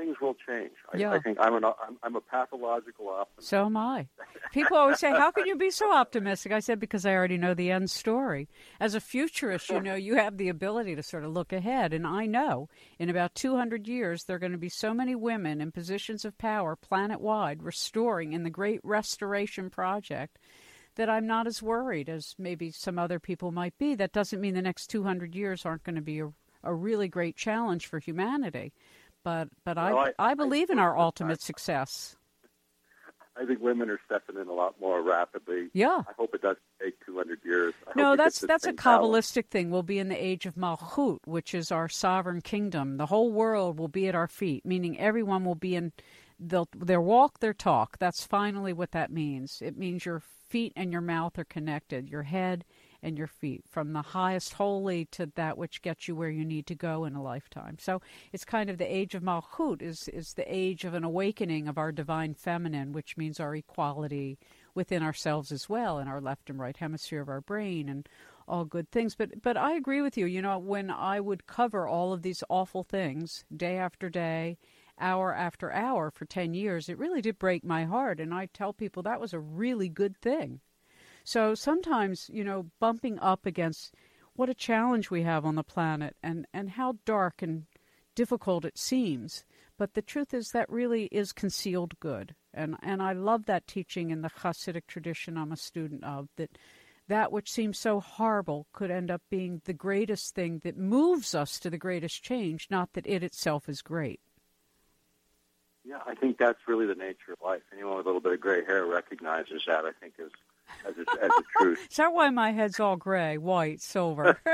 Things 0.00 0.16
will 0.18 0.34
change. 0.48 0.72
I, 0.90 0.96
Yeah. 0.96 1.12
I 1.12 1.18
think 1.18 1.36
I'm, 1.38 1.54
an, 1.54 1.64
I'm, 1.64 1.98
I'm 2.02 2.16
a 2.16 2.22
pathological 2.22 3.10
optimist. 3.10 3.50
So 3.50 3.66
am 3.66 3.76
I. 3.76 4.06
People 4.50 4.78
always 4.78 4.98
say, 4.98 5.10
How 5.10 5.30
can 5.30 5.46
you 5.46 5.56
be 5.56 5.70
so 5.70 5.92
optimistic? 5.92 6.52
I 6.52 6.60
said, 6.60 6.80
Because 6.80 7.04
I 7.04 7.12
already 7.12 7.36
know 7.36 7.52
the 7.52 7.70
end 7.70 7.90
story. 7.90 8.48
As 8.80 8.94
a 8.94 9.00
futurist, 9.00 9.68
you 9.68 9.78
know, 9.78 9.94
you 9.94 10.16
have 10.16 10.38
the 10.38 10.48
ability 10.48 10.96
to 10.96 11.02
sort 11.02 11.24
of 11.24 11.32
look 11.32 11.52
ahead. 11.52 11.92
And 11.92 12.06
I 12.06 12.24
know 12.24 12.70
in 12.98 13.10
about 13.10 13.34
200 13.34 13.86
years, 13.86 14.24
there 14.24 14.36
are 14.36 14.38
going 14.40 14.52
to 14.52 14.58
be 14.58 14.70
so 14.70 14.94
many 14.94 15.14
women 15.14 15.60
in 15.60 15.70
positions 15.70 16.24
of 16.24 16.38
power 16.38 16.76
planet 16.76 17.20
wide 17.20 17.62
restoring 17.62 18.32
in 18.32 18.42
the 18.42 18.48
Great 18.48 18.80
Restoration 18.82 19.68
Project 19.68 20.38
that 20.94 21.10
I'm 21.10 21.26
not 21.26 21.46
as 21.46 21.62
worried 21.62 22.08
as 22.08 22.34
maybe 22.38 22.70
some 22.70 22.98
other 22.98 23.18
people 23.18 23.52
might 23.52 23.76
be. 23.76 23.94
That 23.94 24.12
doesn't 24.12 24.40
mean 24.40 24.54
the 24.54 24.62
next 24.62 24.86
200 24.86 25.34
years 25.34 25.66
aren't 25.66 25.84
going 25.84 25.96
to 25.96 26.00
be 26.00 26.20
a, 26.20 26.32
a 26.64 26.74
really 26.74 27.08
great 27.08 27.36
challenge 27.36 27.86
for 27.86 27.98
humanity. 27.98 28.72
But, 29.24 29.48
but 29.64 29.76
Well, 29.76 29.98
I, 29.98 30.04
I- 30.06 30.12
I 30.18 30.30
I 30.30 30.34
believe 30.34 30.70
in 30.70 30.78
our 30.78 30.96
ultimate 30.98 31.40
success. 31.42 32.16
I 33.36 33.46
think 33.46 33.60
women 33.60 33.88
are 33.88 34.00
stepping 34.04 34.36
in 34.40 34.48
a 34.48 34.52
lot 34.52 34.74
more 34.80 35.02
rapidly. 35.02 35.68
Yeah. 35.72 36.02
I 36.06 36.12
hope 36.18 36.34
it 36.34 36.42
doesn't 36.42 36.58
take 36.82 36.94
200 37.06 37.38
years. 37.44 37.72
I 37.86 37.92
No, 37.96 38.04
hope 38.04 38.10
we 38.12 38.16
get 38.16 38.24
that's 38.24 38.40
that's 38.40 38.66
a 38.66 38.72
kabbalistic 38.72 39.46
thing. 39.48 39.70
We'll 39.70 39.82
be 39.82 39.98
in 39.98 40.08
the 40.08 40.22
age 40.22 40.44
of 40.46 40.56
Malchut, 40.56 41.20
which 41.24 41.54
is 41.54 41.72
our 41.72 41.88
sovereign 41.88 42.42
kingdom. 42.42 42.96
The 42.98 43.06
whole 43.06 43.32
world 43.32 43.78
will 43.78 43.88
be 43.88 44.08
at 44.08 44.14
our 44.14 44.28
feet, 44.28 44.66
meaning 44.66 44.98
everyone 44.98 45.44
will 45.44 45.54
be 45.54 45.74
in 45.74 45.92
they'll 46.38 46.68
their 46.76 47.00
walk, 47.00 47.38
their 47.40 47.54
talk. 47.54 47.98
That's 47.98 48.24
finally 48.26 48.72
what 48.74 48.90
that 48.92 49.10
means. 49.10 49.62
It 49.62 49.78
means 49.78 50.04
your 50.04 50.20
feet 50.20 50.72
and 50.76 50.92
your 50.92 51.00
mouth 51.00 51.38
are 51.38 51.44
connected, 51.44 52.10
your 52.10 52.24
head 52.24 52.64
and 53.02 53.16
your 53.16 53.26
feet, 53.26 53.62
from 53.68 53.92
the 53.92 54.02
highest 54.02 54.54
holy 54.54 55.04
to 55.06 55.26
that 55.34 55.56
which 55.56 55.82
gets 55.82 56.06
you 56.06 56.14
where 56.14 56.30
you 56.30 56.44
need 56.44 56.66
to 56.66 56.74
go 56.74 57.04
in 57.04 57.14
a 57.14 57.22
lifetime. 57.22 57.76
So 57.78 58.00
it's 58.32 58.44
kind 58.44 58.70
of 58.70 58.78
the 58.78 58.94
age 58.94 59.14
of 59.14 59.22
Malchut 59.22 59.82
is 59.82 60.08
is 60.08 60.34
the 60.34 60.54
age 60.54 60.84
of 60.84 60.94
an 60.94 61.04
awakening 61.04 61.68
of 61.68 61.78
our 61.78 61.92
divine 61.92 62.34
feminine, 62.34 62.92
which 62.92 63.16
means 63.16 63.40
our 63.40 63.54
equality 63.54 64.38
within 64.74 65.02
ourselves 65.02 65.50
as 65.52 65.68
well, 65.68 65.98
in 65.98 66.08
our 66.08 66.20
left 66.20 66.50
and 66.50 66.58
right 66.58 66.76
hemisphere 66.76 67.22
of 67.22 67.28
our 67.28 67.40
brain, 67.40 67.88
and 67.88 68.08
all 68.46 68.64
good 68.64 68.90
things. 68.90 69.14
But 69.14 69.42
but 69.42 69.56
I 69.56 69.74
agree 69.74 70.02
with 70.02 70.16
you. 70.16 70.26
You 70.26 70.42
know, 70.42 70.58
when 70.58 70.90
I 70.90 71.20
would 71.20 71.46
cover 71.46 71.86
all 71.86 72.12
of 72.12 72.22
these 72.22 72.44
awful 72.48 72.82
things 72.82 73.44
day 73.54 73.76
after 73.78 74.10
day, 74.10 74.58
hour 74.98 75.34
after 75.34 75.72
hour 75.72 76.10
for 76.10 76.24
ten 76.24 76.54
years, 76.54 76.88
it 76.88 76.98
really 76.98 77.22
did 77.22 77.38
break 77.38 77.64
my 77.64 77.84
heart. 77.84 78.20
And 78.20 78.34
I 78.34 78.46
tell 78.46 78.72
people 78.72 79.02
that 79.04 79.20
was 79.20 79.32
a 79.32 79.40
really 79.40 79.88
good 79.88 80.16
thing. 80.16 80.60
So 81.24 81.54
sometimes, 81.54 82.30
you 82.32 82.44
know, 82.44 82.66
bumping 82.80 83.18
up 83.18 83.46
against 83.46 83.94
what 84.34 84.48
a 84.48 84.54
challenge 84.54 85.10
we 85.10 85.22
have 85.22 85.44
on 85.44 85.54
the 85.54 85.62
planet 85.62 86.16
and, 86.22 86.46
and 86.52 86.70
how 86.70 86.96
dark 87.04 87.42
and 87.42 87.66
difficult 88.14 88.64
it 88.64 88.78
seems. 88.78 89.44
But 89.78 89.94
the 89.94 90.02
truth 90.02 90.34
is 90.34 90.50
that 90.50 90.68
really 90.68 91.04
is 91.06 91.32
concealed 91.32 91.98
good. 92.00 92.34
And 92.52 92.76
and 92.82 93.02
I 93.02 93.12
love 93.12 93.46
that 93.46 93.66
teaching 93.66 94.10
in 94.10 94.22
the 94.22 94.28
Hasidic 94.28 94.86
tradition 94.86 95.38
I'm 95.38 95.52
a 95.52 95.56
student 95.56 96.04
of 96.04 96.28
that 96.36 96.58
that 97.08 97.32
which 97.32 97.50
seems 97.50 97.78
so 97.78 97.98
horrible 97.98 98.66
could 98.72 98.90
end 98.90 99.10
up 99.10 99.22
being 99.30 99.62
the 99.64 99.72
greatest 99.72 100.34
thing 100.34 100.60
that 100.64 100.76
moves 100.76 101.34
us 101.34 101.58
to 101.58 101.70
the 101.70 101.78
greatest 101.78 102.22
change, 102.22 102.68
not 102.70 102.92
that 102.92 103.06
it 103.06 103.24
itself 103.24 103.68
is 103.68 103.82
great. 103.82 104.20
Yeah, 105.84 105.98
I 106.06 106.14
think 106.14 106.38
that's 106.38 106.68
really 106.68 106.86
the 106.86 106.94
nature 106.94 107.32
of 107.32 107.38
life. 107.42 107.62
Anyone 107.72 107.96
with 107.96 108.06
a 108.06 108.08
little 108.08 108.20
bit 108.20 108.32
of 108.32 108.40
gray 108.40 108.64
hair 108.64 108.86
recognizes 108.86 109.62
that. 109.66 109.84
I 109.84 109.92
think 109.92 110.14
as 110.20 110.30
as 110.86 110.94
a, 110.96 111.24
as 111.24 111.30
a 111.30 111.42
truth. 111.58 111.80
Is 111.90 111.96
that 111.96 112.12
why 112.12 112.30
my 112.30 112.52
head's 112.52 112.80
all 112.80 112.96
gray, 112.96 113.38
white, 113.38 113.80
silver? 113.80 114.38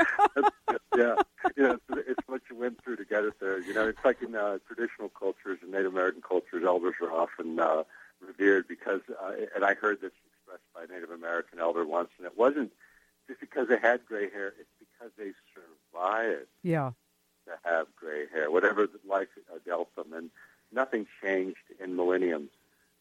yeah, 0.95 1.15
you 1.55 1.63
know, 1.63 1.79
it's, 1.89 2.07
it's 2.07 2.27
what 2.27 2.41
you 2.49 2.55
went 2.57 2.83
through 2.83 2.97
to 2.97 3.05
get 3.05 3.23
it 3.23 3.39
there. 3.39 3.59
You 3.61 3.73
know, 3.73 3.87
it's 3.87 4.03
like 4.03 4.21
in 4.21 4.35
uh, 4.35 4.59
traditional 4.67 5.09
cultures 5.09 5.59
and 5.61 5.71
Native 5.71 5.93
American 5.93 6.21
cultures, 6.21 6.63
elders 6.65 6.95
are 7.01 7.11
often 7.11 7.59
uh, 7.59 7.83
revered 8.25 8.67
because, 8.67 9.01
uh, 9.21 9.31
and 9.55 9.63
I 9.63 9.73
heard 9.73 10.01
this 10.01 10.11
expressed 10.25 10.63
by 10.73 10.83
a 10.83 10.87
Native 10.87 11.11
American 11.11 11.59
elder 11.59 11.85
once, 11.85 12.09
and 12.17 12.25
it 12.25 12.37
wasn't 12.37 12.71
just 13.27 13.39
because 13.39 13.67
they 13.67 13.79
had 13.79 14.05
gray 14.05 14.29
hair; 14.29 14.53
it's 14.59 14.69
because 14.79 15.11
they 15.17 15.31
survived 15.53 16.47
yeah. 16.63 16.91
to 17.45 17.51
have 17.63 17.87
gray 17.95 18.25
hair, 18.33 18.49
whatever 18.51 18.87
life 19.07 19.27
uh, 19.53 19.57
dealt 19.65 19.93
them, 19.95 20.13
and 20.13 20.29
nothing 20.71 21.05
changed 21.21 21.57
in 21.83 21.95
millenniums. 21.95 22.49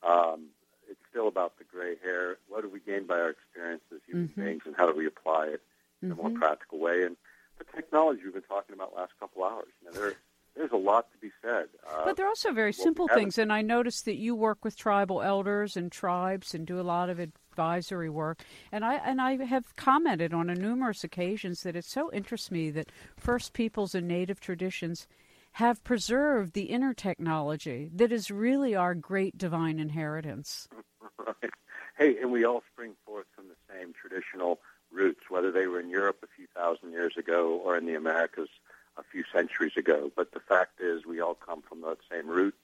Um, 0.02 0.46
it's 0.88 1.00
still 1.10 1.28
about 1.28 1.58
the 1.58 1.64
gray 1.64 1.96
hair. 2.02 2.38
What 2.48 2.62
do 2.62 2.68
we 2.68 2.80
gain 2.80 3.06
by 3.06 3.18
our 3.18 3.30
experience 3.30 3.82
as 3.92 4.00
human 4.06 4.28
Mhm. 4.28 4.44
beings, 4.44 4.62
and 4.66 4.76
how 4.76 4.86
do 4.86 4.96
we 4.96 5.06
apply 5.06 5.46
it 5.48 5.62
in 6.02 6.10
mm-hmm. 6.10 6.20
a 6.20 6.28
more 6.28 6.38
practical 6.38 6.78
way. 6.78 7.04
And 7.04 7.16
the 7.58 7.64
technology 7.64 8.22
we've 8.24 8.34
been 8.34 8.42
talking 8.42 8.74
about 8.74 8.94
last 8.94 9.12
couple 9.18 9.44
hours, 9.44 9.72
you 9.80 9.90
know, 9.90 9.98
there, 9.98 10.14
there's 10.54 10.72
a 10.72 10.76
lot 10.76 11.10
to 11.12 11.18
be 11.18 11.30
said. 11.42 11.68
Uh, 11.88 12.04
but 12.04 12.16
they're 12.16 12.30
also 12.46 12.54
very 12.54 12.72
simple 12.72 13.08
things. 13.08 13.38
And 13.38 13.52
I 13.52 13.62
noticed 13.62 14.04
that 14.04 14.16
you 14.16 14.34
work 14.34 14.64
with 14.64 14.76
tribal 14.76 15.22
elders 15.22 15.76
and 15.76 15.90
tribes 15.90 16.54
and 16.54 16.66
do 16.66 16.80
a 16.80 16.82
lot 16.82 17.10
of 17.10 17.18
advisory 17.18 18.10
work. 18.10 18.42
And 18.70 18.84
I 18.84 18.94
and 18.94 19.20
I 19.20 19.44
have 19.44 19.74
commented 19.76 20.32
on 20.32 20.50
a 20.50 20.54
numerous 20.54 21.04
occasions 21.04 21.62
that 21.62 21.76
it 21.76 21.84
so 21.84 22.12
interests 22.12 22.50
me 22.50 22.70
that 22.70 22.92
First 23.16 23.52
Peoples 23.52 23.94
and 23.94 24.06
Native 24.06 24.40
traditions 24.40 25.06
have 25.52 25.82
preserved 25.84 26.52
the 26.52 26.64
inner 26.64 26.92
technology 26.92 27.90
that 27.94 28.12
is 28.12 28.30
really 28.30 28.74
our 28.74 28.94
great 28.94 29.38
divine 29.38 29.78
inheritance. 29.78 30.68
right. 31.18 31.50
Hey, 31.98 32.18
and 32.20 32.30
we 32.30 32.44
all 32.44 32.62
spring 32.72 32.94
forth 33.06 33.26
from 33.34 33.46
the 33.48 33.74
same 33.74 33.92
traditional 33.94 34.60
roots, 34.92 35.30
whether 35.30 35.50
they 35.50 35.66
were 35.66 35.80
in 35.80 35.88
Europe 35.88 36.18
a 36.22 36.26
few 36.36 36.46
thousand 36.54 36.92
years 36.92 37.16
ago 37.16 37.60
or 37.64 37.76
in 37.76 37.86
the 37.86 37.94
Americas 37.94 38.50
a 38.98 39.02
few 39.02 39.24
centuries 39.32 39.76
ago. 39.76 40.10
But 40.14 40.32
the 40.32 40.40
fact 40.40 40.80
is, 40.80 41.04
we 41.04 41.20
all 41.20 41.34
come 41.34 41.62
from 41.62 41.82
that 41.82 41.98
same 42.10 42.28
root. 42.28 42.54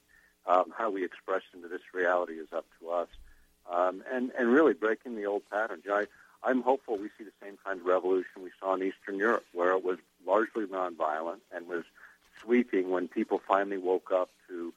Um, 0.46 0.72
how 0.76 0.90
we 0.90 1.04
express 1.04 1.42
into 1.54 1.68
this 1.68 1.82
reality 1.94 2.34
is 2.34 2.48
up 2.52 2.66
to 2.80 2.90
us. 2.90 3.08
Um, 3.70 4.02
and, 4.12 4.32
and 4.36 4.48
really 4.48 4.74
breaking 4.74 5.14
the 5.14 5.26
old 5.26 5.42
patterns. 5.50 5.82
You 5.84 5.92
know, 5.92 6.04
I'm 6.42 6.62
hopeful 6.62 6.98
we 6.98 7.08
see 7.16 7.24
the 7.24 7.32
same 7.40 7.56
kind 7.64 7.80
of 7.80 7.86
revolution 7.86 8.42
we 8.42 8.50
saw 8.58 8.74
in 8.74 8.82
Eastern 8.82 9.16
Europe, 9.16 9.44
where 9.52 9.72
it 9.72 9.84
was 9.84 9.98
largely 10.26 10.66
nonviolent 10.66 11.40
and 11.54 11.68
was 11.68 11.84
sweeping 12.40 12.90
when 12.90 13.06
people 13.06 13.40
finally 13.46 13.78
woke 13.78 14.10
up 14.12 14.30
to 14.48 14.72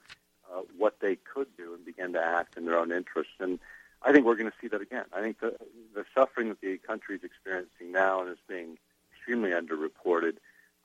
uh, 0.52 0.60
what 0.78 1.00
they 1.00 1.16
could 1.16 1.48
do 1.56 1.74
and 1.74 1.84
began 1.84 2.12
to 2.12 2.22
act 2.22 2.56
in 2.56 2.66
their 2.66 2.78
own 2.78 2.92
interests. 2.92 3.34
And 3.40 3.58
I 4.02 4.12
think 4.12 4.24
we're 4.24 4.36
going 4.36 4.50
to 4.50 4.56
see 4.60 4.68
that 4.68 4.80
again. 4.80 5.04
I 5.12 5.20
think 5.20 5.40
the, 5.40 5.56
the 5.94 6.04
suffering 6.14 6.48
that 6.50 6.60
the 6.60 6.78
country 6.78 7.16
is 7.16 7.24
experiencing 7.24 7.90
now 7.90 8.20
and 8.20 8.30
is 8.30 8.38
being 8.48 8.78
extremely 9.12 9.50
underreported 9.50 10.36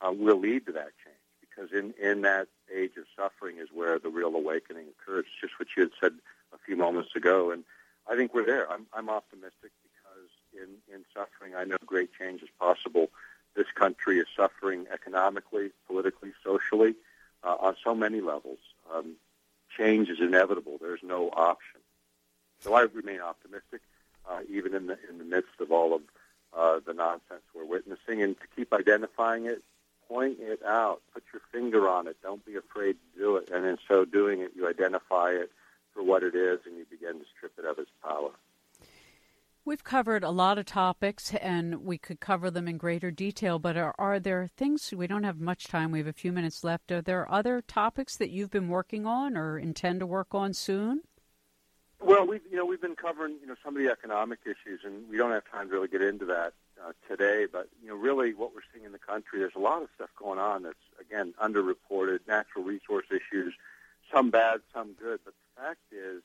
uh, 0.02 0.12
will 0.12 0.38
lead 0.38 0.66
to 0.66 0.72
that 0.72 0.90
change 1.04 1.16
because 1.40 1.72
in, 1.72 1.94
in 2.02 2.22
that 2.22 2.48
age 2.74 2.92
of 2.96 3.04
suffering 3.16 3.58
is 3.58 3.68
where 3.72 3.98
the 3.98 4.08
real 4.08 4.34
awakening 4.34 4.86
occurs. 4.88 5.26
Just 5.40 5.58
what 5.58 5.68
you 5.76 5.84
had 5.84 5.92
said 6.00 6.12
a 6.52 6.58
few 6.64 6.76
moments 6.76 7.14
ago. 7.14 7.50
And 7.50 7.64
I 8.10 8.16
think 8.16 8.34
we're 8.34 8.46
there. 8.46 8.70
I'm, 8.70 8.86
I'm 8.92 9.08
optimistic 9.08 9.70
because 9.82 10.30
in, 10.54 10.94
in 10.94 11.04
suffering, 11.14 11.54
I 11.56 11.64
know 11.64 11.76
great 11.84 12.10
change 12.18 12.42
is 12.42 12.48
possible. 12.58 13.08
This 13.54 13.66
country 13.74 14.18
is 14.18 14.26
suffering 14.34 14.86
economically, 14.92 15.70
politically, 15.86 16.32
socially, 16.42 16.94
uh, 17.44 17.56
on 17.60 17.76
so 17.84 17.94
many 17.94 18.20
levels. 18.20 18.58
Um, 18.92 19.16
change 19.76 20.08
is 20.08 20.20
inevitable. 20.20 20.78
There's 20.80 21.02
no 21.02 21.28
option. 21.30 21.80
So 22.60 22.74
I 22.74 22.82
remain 22.82 23.20
optimistic, 23.20 23.82
uh, 24.28 24.40
even 24.48 24.74
in 24.74 24.86
the 24.86 24.98
in 25.08 25.18
the 25.18 25.24
midst 25.24 25.60
of 25.60 25.72
all 25.72 25.94
of 25.94 26.02
uh, 26.56 26.80
the 26.86 26.94
nonsense 26.94 27.42
we're 27.54 27.64
witnessing, 27.64 28.22
and 28.22 28.38
to 28.40 28.46
keep 28.54 28.72
identifying 28.72 29.46
it, 29.46 29.62
point 30.12 30.38
it 30.40 30.60
out, 30.66 31.00
put 31.14 31.22
your 31.32 31.40
finger 31.50 31.88
on 31.88 32.06
it. 32.06 32.16
Don't 32.22 32.44
be 32.44 32.56
afraid 32.56 32.92
to 32.92 33.18
do 33.18 33.36
it, 33.36 33.48
and 33.52 33.64
in 33.64 33.78
so 33.88 34.04
doing 34.04 34.40
it, 34.40 34.52
you 34.54 34.68
identify 34.68 35.30
it 35.30 35.50
for 35.94 36.02
what 36.02 36.22
it 36.22 36.34
is, 36.34 36.60
and 36.66 36.76
you 36.76 36.84
begin 36.90 37.18
to 37.18 37.24
strip 37.36 37.52
it 37.58 37.64
of 37.64 37.78
its 37.78 37.90
power. 38.02 38.30
We've 39.64 39.84
covered 39.84 40.24
a 40.24 40.30
lot 40.30 40.58
of 40.58 40.66
topics 40.66 41.32
and 41.34 41.84
we 41.84 41.96
could 41.96 42.18
cover 42.18 42.50
them 42.50 42.66
in 42.66 42.78
greater 42.78 43.12
detail, 43.12 43.60
but 43.60 43.76
are, 43.76 43.94
are, 43.96 44.18
there 44.18 44.48
things, 44.56 44.92
we 44.92 45.06
don't 45.06 45.22
have 45.22 45.38
much 45.38 45.68
time, 45.68 45.92
we 45.92 46.00
have 46.00 46.08
a 46.08 46.12
few 46.12 46.32
minutes 46.32 46.64
left. 46.64 46.90
Are 46.90 47.00
there 47.00 47.30
other 47.30 47.60
topics 47.60 48.16
that 48.16 48.30
you've 48.30 48.50
been 48.50 48.68
working 48.68 49.06
on 49.06 49.36
or 49.36 49.56
intend 49.56 50.00
to 50.00 50.06
work 50.06 50.34
on 50.34 50.52
soon? 50.52 51.02
Well, 52.00 52.26
we've 52.26 52.40
you 52.50 52.56
know 52.56 52.66
we've 52.66 52.80
been 52.80 52.96
covering 52.96 53.36
you 53.40 53.46
know 53.46 53.54
some 53.62 53.76
of 53.76 53.82
the 53.82 53.88
economic 53.88 54.40
issues, 54.44 54.80
and 54.84 55.08
we 55.08 55.16
don't 55.16 55.30
have 55.30 55.44
time 55.48 55.68
to 55.68 55.74
really 55.74 55.86
get 55.86 56.02
into 56.02 56.24
that 56.24 56.54
uh, 56.86 56.92
today. 57.08 57.46
But 57.50 57.68
you 57.82 57.88
know, 57.88 57.96
really, 57.96 58.34
what 58.34 58.54
we're 58.54 58.62
seeing 58.72 58.84
in 58.84 58.92
the 58.92 58.98
country, 58.98 59.38
there's 59.38 59.56
a 59.56 59.60
lot 59.60 59.82
of 59.82 59.88
stuff 59.94 60.10
going 60.16 60.38
on 60.38 60.62
that's 60.62 60.76
again 61.00 61.34
underreported. 61.42 62.20
Natural 62.26 62.64
resource 62.64 63.06
issues, 63.10 63.54
some 64.12 64.30
bad, 64.30 64.60
some 64.72 64.92
good. 64.92 65.20
But 65.24 65.34
the 65.34 65.62
fact 65.62 65.80
is, 65.92 66.22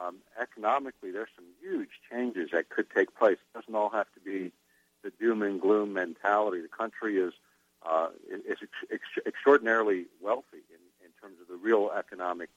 um, 0.00 0.16
economically, 0.40 1.10
there's 1.10 1.28
some 1.34 1.46
huge 1.60 1.90
changes 2.10 2.50
that 2.52 2.68
could 2.68 2.90
take 2.90 3.14
place. 3.16 3.38
It 3.38 3.58
doesn't 3.58 3.74
all 3.74 3.90
have 3.90 4.12
to 4.14 4.20
be 4.20 4.52
the 5.02 5.10
doom 5.18 5.42
and 5.42 5.60
gloom 5.60 5.92
mentality. 5.92 6.60
The 6.60 6.68
country 6.68 7.18
is 7.18 7.32
uh, 7.84 8.08
is 8.30 8.58
ex- 8.62 8.92
ex- 8.92 9.26
extraordinarily 9.26 10.06
wealthy 10.20 10.62
in, 10.70 11.06
in 11.06 11.10
terms 11.20 11.40
of 11.40 11.48
the 11.48 11.56
real 11.56 11.90
economic 11.96 12.50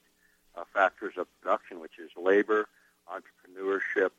uh, 0.56 0.64
factors 0.72 1.14
of 1.16 1.26
production, 1.40 1.80
which 1.80 1.98
is 1.98 2.10
labor, 2.16 2.68
entrepreneurship, 3.08 4.10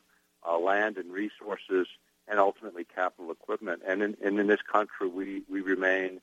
uh, 0.47 0.57
land 0.57 0.97
and 0.97 1.11
resources, 1.11 1.87
and 2.27 2.39
ultimately 2.39 2.83
capital 2.83 3.31
equipment. 3.31 3.81
And 3.87 4.01
in, 4.01 4.17
and 4.23 4.39
in 4.39 4.47
this 4.47 4.61
country, 4.61 5.07
we, 5.07 5.43
we 5.49 5.61
remain 5.61 6.21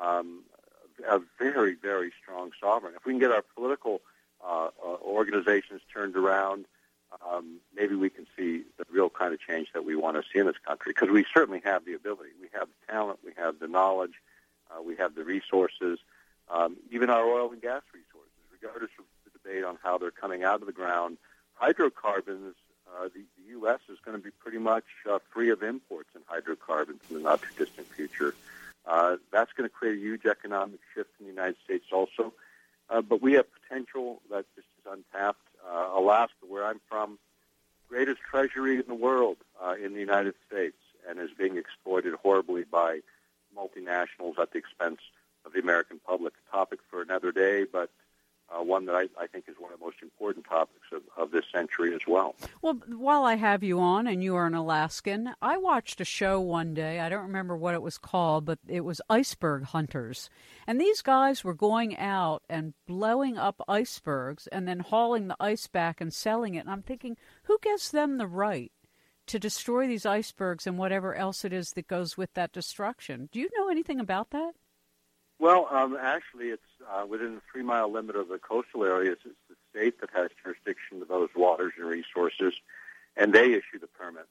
um, 0.00 0.42
a 1.08 1.20
very, 1.38 1.74
very 1.74 2.12
strong 2.22 2.50
sovereign. 2.60 2.94
If 2.96 3.04
we 3.04 3.12
can 3.12 3.20
get 3.20 3.30
our 3.30 3.44
political 3.54 4.00
uh, 4.44 4.68
uh, 4.84 4.96
organizations 5.02 5.80
turned 5.92 6.16
around, 6.16 6.66
um, 7.30 7.60
maybe 7.74 7.94
we 7.94 8.10
can 8.10 8.26
see 8.36 8.64
the 8.76 8.84
real 8.90 9.08
kind 9.08 9.32
of 9.32 9.40
change 9.40 9.68
that 9.72 9.84
we 9.84 9.94
want 9.96 10.16
to 10.16 10.22
see 10.32 10.38
in 10.38 10.46
this 10.46 10.58
country 10.66 10.92
because 10.92 11.10
we 11.10 11.24
certainly 11.34 11.60
have 11.64 11.84
the 11.84 11.94
ability. 11.94 12.30
We 12.40 12.48
have 12.52 12.68
the 12.68 12.92
talent, 12.92 13.20
we 13.24 13.32
have 13.36 13.58
the 13.60 13.68
knowledge, 13.68 14.14
uh, 14.70 14.82
we 14.82 14.96
have 14.96 15.14
the 15.14 15.24
resources, 15.24 15.98
um, 16.50 16.76
even 16.90 17.10
our 17.10 17.24
oil 17.24 17.52
and 17.52 17.62
gas 17.62 17.82
resources, 17.92 18.32
regardless 18.52 18.90
of 18.98 19.04
the 19.24 19.38
debate 19.38 19.64
on 19.64 19.78
how 19.82 19.98
they're 19.98 20.10
coming 20.10 20.42
out 20.42 20.60
of 20.60 20.66
the 20.66 20.72
ground. 20.72 21.18
Hydrocarbons, 21.54 22.56
uh, 22.96 23.04
the, 23.04 23.24
the 23.36 23.50
U.S. 23.50 23.80
is 23.90 23.98
going 24.04 24.16
to 24.16 24.22
be 24.22 24.30
pretty 24.30 24.58
much 24.58 24.84
uh, 25.10 25.18
free 25.32 25.50
of 25.50 25.62
imports 25.62 26.10
in 26.14 26.22
hydrocarbons 26.26 27.00
in 27.10 27.16
the 27.16 27.22
not 27.22 27.42
too 27.42 27.64
distant 27.64 27.86
future. 27.88 28.34
Uh, 28.86 29.16
that's 29.32 29.52
going 29.52 29.68
to 29.68 29.74
create 29.74 29.96
a 29.96 30.00
huge 30.00 30.26
economic 30.26 30.80
shift 30.94 31.10
in 31.18 31.26
the 31.26 31.32
United 31.32 31.56
States 31.64 31.86
also. 31.92 32.32
Uh, 32.90 33.00
but 33.00 33.22
we 33.22 33.32
have 33.32 33.46
potential 33.62 34.20
that 34.30 34.44
just 34.54 34.68
is 34.78 34.92
untapped. 34.92 35.40
Uh, 35.66 35.90
Alaska, 35.94 36.44
where 36.46 36.66
I'm 36.66 36.80
from, 36.88 37.18
greatest 37.88 38.20
treasury 38.20 38.76
in 38.76 38.84
the 38.86 38.94
world 38.94 39.38
in 39.82 39.94
the 39.94 40.00
United 40.00 40.34
States 40.46 40.76
and 41.08 41.18
is 41.18 41.30
being 41.36 41.56
exploited 41.56 42.14
horribly 42.22 42.64
by 42.64 43.00
multinationals 43.56 44.38
at 44.38 44.52
the 44.52 44.58
expense 44.58 45.00
of 45.46 45.52
the 45.52 45.60
American 45.60 46.00
public. 46.06 46.34
A 46.48 46.56
topic 46.56 46.80
for 46.90 47.02
another 47.02 47.32
day, 47.32 47.64
but 47.64 47.90
uh, 48.50 48.62
one 48.62 48.86
that 48.86 48.94
I, 48.94 49.08
I, 49.18 49.26
think 49.26 49.46
is 49.48 49.56
one 49.58 49.72
of 49.72 49.78
the 49.78 49.84
most 49.84 49.96
important 50.02 50.46
topics 50.46 50.86
of, 50.92 51.02
of, 51.16 51.30
this 51.30 51.44
century 51.52 51.94
as 51.94 52.02
well. 52.06 52.34
Well, 52.62 52.74
while 52.88 53.24
I 53.24 53.34
have 53.36 53.62
you 53.62 53.80
on 53.80 54.06
and 54.06 54.22
you 54.22 54.36
are 54.36 54.46
an 54.46 54.54
Alaskan, 54.54 55.30
I 55.40 55.56
watched 55.56 56.00
a 56.00 56.04
show 56.04 56.40
one 56.40 56.74
day. 56.74 57.00
I 57.00 57.08
don't 57.08 57.22
remember 57.22 57.56
what 57.56 57.74
it 57.74 57.82
was 57.82 57.98
called, 57.98 58.44
but 58.44 58.58
it 58.68 58.82
was 58.84 59.00
Iceberg 59.08 59.64
Hunters. 59.64 60.28
And 60.66 60.80
these 60.80 61.02
guys 61.02 61.42
were 61.42 61.54
going 61.54 61.96
out 61.96 62.42
and 62.48 62.74
blowing 62.86 63.38
up 63.38 63.62
icebergs 63.66 64.46
and 64.48 64.68
then 64.68 64.80
hauling 64.80 65.28
the 65.28 65.36
ice 65.40 65.66
back 65.66 66.00
and 66.00 66.12
selling 66.12 66.54
it. 66.54 66.60
And 66.60 66.70
I'm 66.70 66.82
thinking, 66.82 67.16
who 67.44 67.58
gives 67.62 67.90
them 67.90 68.18
the 68.18 68.26
right? 68.26 68.72
To 69.28 69.38
destroy 69.38 69.86
these 69.86 70.04
icebergs 70.04 70.66
and 70.66 70.76
whatever 70.76 71.14
else 71.14 71.46
it 71.46 71.52
is 71.52 71.70
that 71.72 71.88
goes 71.88 72.18
with 72.18 72.34
that 72.34 72.52
destruction. 72.52 73.30
Do 73.32 73.40
you 73.40 73.48
know 73.56 73.70
anything 73.70 73.98
about 73.98 74.30
that? 74.30 74.52
Well, 75.38 75.68
um, 75.70 75.96
actually, 76.00 76.46
it's 76.46 76.62
uh, 76.90 77.06
within 77.06 77.34
the 77.34 77.40
three-mile 77.52 77.90
limit 77.90 78.16
of 78.16 78.28
the 78.28 78.38
coastal 78.38 78.84
areas. 78.84 79.18
It's 79.24 79.34
the 79.48 79.56
state 79.70 80.00
that 80.00 80.10
has 80.14 80.30
jurisdiction 80.42 81.00
to 81.00 81.04
those 81.04 81.28
waters 81.34 81.72
and 81.78 81.86
resources, 81.86 82.54
and 83.16 83.32
they 83.32 83.52
issue 83.52 83.78
the 83.80 83.88
permits. 83.88 84.28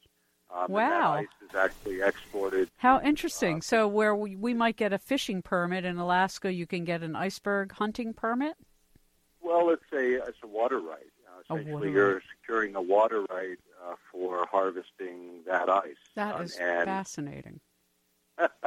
Um, 0.54 0.72
wow! 0.72 1.14
ice 1.14 1.28
is 1.50 1.56
actually 1.56 2.02
exported. 2.02 2.70
How 2.78 3.02
interesting! 3.02 3.58
Uh, 3.58 3.62
so, 3.62 3.88
where 3.88 4.16
we, 4.16 4.36
we 4.36 4.54
might 4.54 4.78
get 4.78 4.94
a 4.94 5.00
fishing 5.00 5.42
permit 5.42 5.84
in 5.84 5.98
Alaska, 5.98 6.54
you 6.54 6.68
can 6.68 6.86
get 6.86 7.02
an 7.02 7.16
iceberg 7.16 7.72
hunting 7.72 8.14
permit. 8.14 8.56
Well, 9.42 9.72
it's 9.72 9.92
a 9.92 10.26
it's 10.28 10.38
a 10.44 10.48
water 10.48 10.80
right. 10.80 11.00
Uh, 11.28 11.56
essentially, 11.56 11.92
you're 11.92 12.16
right. 12.16 12.24
securing 12.40 12.76
a 12.76 12.82
water 12.82 13.26
right 13.32 13.58
uh, 13.84 13.96
for 14.12 14.46
harvesting 14.52 15.42
that 15.48 15.70
ice. 15.70 15.96
That 16.16 16.36
um, 16.36 16.44
is 16.44 16.56
fascinating. 16.56 17.60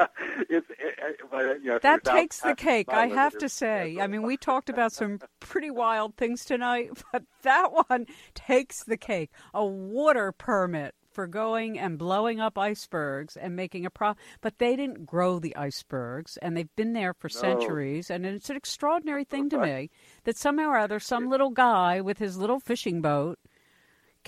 it's, 0.51 0.67
it, 0.71 0.95
it, 0.99 1.63
you 1.63 1.71
know, 1.71 1.79
that 1.83 2.05
takes 2.05 2.41
the 2.41 2.55
cake, 2.55 2.89
I 2.91 3.09
have 3.09 3.37
to 3.39 3.49
say. 3.49 3.99
I 4.01 4.07
mean, 4.07 4.23
we 4.23 4.37
talked 4.37 4.69
about 4.69 4.93
some 4.93 5.21
pretty 5.41 5.71
wild 5.71 6.17
things 6.17 6.45
tonight, 6.45 6.91
but 7.13 7.25
that 7.43 7.71
one 7.89 8.07
takes 8.35 8.85
the 8.85 8.97
cake. 8.97 9.31
A 9.55 9.65
water 9.65 10.33
permit 10.33 10.95
for 11.11 11.27
going 11.27 11.79
and 11.79 11.99
blowing 11.99 12.41
up 12.41 12.59
icebergs 12.59 13.39
and 13.39 13.57
making 13.57 13.87
a 13.87 13.91
pro 13.91 14.15
but 14.43 14.59
they 14.59 14.77
didn't 14.77 15.07
grow 15.07 15.39
the 15.39 15.57
icebergs 15.57 16.37
and 16.43 16.55
they've 16.55 16.77
been 16.77 16.93
there 16.93 17.15
for 17.15 17.31
no. 17.33 17.41
centuries 17.41 18.11
and 18.11 18.27
it's 18.27 18.51
an 18.51 18.57
extraordinary 18.57 19.25
thing 19.25 19.49
to 19.49 19.57
me 19.57 19.89
that 20.25 20.37
somehow 20.37 20.69
or 20.69 20.77
other 20.77 21.01
some 21.01 21.31
little 21.31 21.49
guy 21.49 22.03
with 22.03 22.19
his 22.19 22.37
little 22.37 22.61
fishing 22.61 23.01
boat 23.01 23.39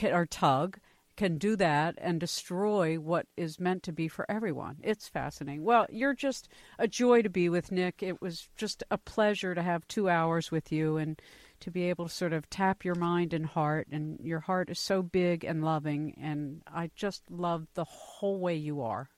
or 0.03 0.25
tug 0.25 0.79
can 1.19 1.37
do 1.37 1.57
that 1.57 1.97
and 1.99 2.21
destroy 2.21 2.95
what 2.95 3.27
is 3.37 3.59
meant 3.59 3.83
to 3.83 3.93
be 3.93 4.07
for 4.07 4.25
everyone. 4.31 4.77
It's 4.85 5.09
fascinating. 5.09 5.65
Well, 5.65 5.85
you're 5.91 6.15
just 6.15 6.49
a 6.79 6.87
joy 6.87 7.23
to 7.23 7.29
be 7.29 7.49
with, 7.49 7.73
Nick. 7.73 8.05
It 8.05 8.23
was 8.23 8.49
just 8.57 8.85
a 8.89 8.99
pleasure 8.99 9.53
to 9.53 9.61
have 9.61 9.89
two 9.89 10.09
hours 10.09 10.53
with 10.53 10.71
you 10.71 10.97
and 10.97 11.21
to 11.59 11.73
be 11.73 11.91
able 11.91 12.05
to 12.05 12.15
sort 12.15 12.33
of 12.33 12.49
tap 12.49 12.85
your 12.85 12.95
mind 12.95 13.35
and 13.35 13.47
heart. 13.47 13.89
And 13.91 14.21
your 14.21 14.39
heart 14.39 14.71
is 14.71 14.79
so 14.79 15.03
big 15.03 15.43
and 15.43 15.65
loving, 15.65 16.15
and 16.23 16.63
I 16.73 16.93
just 16.95 17.25
love 17.29 17.67
the 17.75 17.85
whole 17.85 18.39
way 18.39 18.55
you 18.55 18.81
are. 18.83 19.09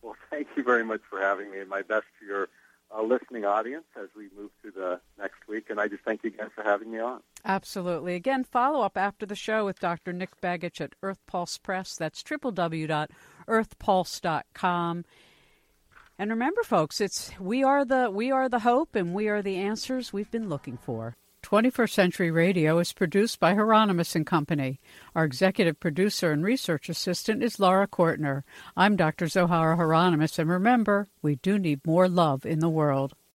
Well, 0.00 0.16
thank 0.30 0.48
you 0.56 0.62
very 0.62 0.82
much 0.82 1.02
for 1.10 1.20
having 1.20 1.50
me, 1.50 1.60
and 1.60 1.68
my 1.68 1.82
best 1.82 2.06
to 2.20 2.26
your 2.26 2.48
uh, 2.96 3.02
listening 3.02 3.44
audience 3.44 3.84
as 3.96 4.08
we 4.16 4.28
move 4.36 4.50
through 4.60 4.72
the 4.72 5.00
next 5.18 5.46
week. 5.48 5.70
And 5.70 5.80
I 5.80 5.88
just 5.88 6.04
thank 6.04 6.24
you 6.24 6.30
again 6.30 6.50
for 6.54 6.62
having 6.62 6.90
me 6.90 6.98
on. 6.98 7.20
Absolutely. 7.44 8.14
Again, 8.14 8.44
follow 8.44 8.82
up 8.82 8.96
after 8.96 9.26
the 9.26 9.34
show 9.34 9.64
with 9.64 9.80
Dr. 9.80 10.12
Nick 10.12 10.40
Begich 10.40 10.80
at 10.80 10.94
Earth 11.02 11.18
Pulse 11.26 11.58
Press. 11.58 11.96
That's 11.96 12.22
www.earthpulse.com. 12.22 15.04
And 16.18 16.30
remember, 16.30 16.62
folks, 16.62 17.00
it's 17.00 17.32
we 17.40 17.64
are 17.64 17.84
the 17.84 18.08
we 18.10 18.30
are 18.30 18.48
the 18.48 18.60
hope, 18.60 18.94
and 18.94 19.12
we 19.14 19.26
are 19.28 19.42
the 19.42 19.56
answers 19.56 20.12
we've 20.12 20.30
been 20.30 20.48
looking 20.48 20.76
for. 20.76 21.16
21st 21.42 21.90
Century 21.90 22.30
Radio 22.30 22.78
is 22.78 22.92
produced 22.92 23.40
by 23.40 23.54
Hieronimus 23.54 24.14
and 24.14 24.26
Company. 24.26 24.80
Our 25.14 25.24
executive 25.24 25.80
producer 25.80 26.30
and 26.30 26.44
research 26.44 26.88
assistant 26.88 27.42
is 27.42 27.58
Laura 27.58 27.88
Kortner. 27.88 28.44
I'm 28.76 28.96
Dr. 28.96 29.26
Zohara 29.26 29.76
Hieronimus, 29.76 30.38
and 30.38 30.48
remember, 30.48 31.08
we 31.20 31.36
do 31.36 31.58
need 31.58 31.86
more 31.86 32.08
love 32.08 32.46
in 32.46 32.60
the 32.60 32.70
world. 32.70 33.14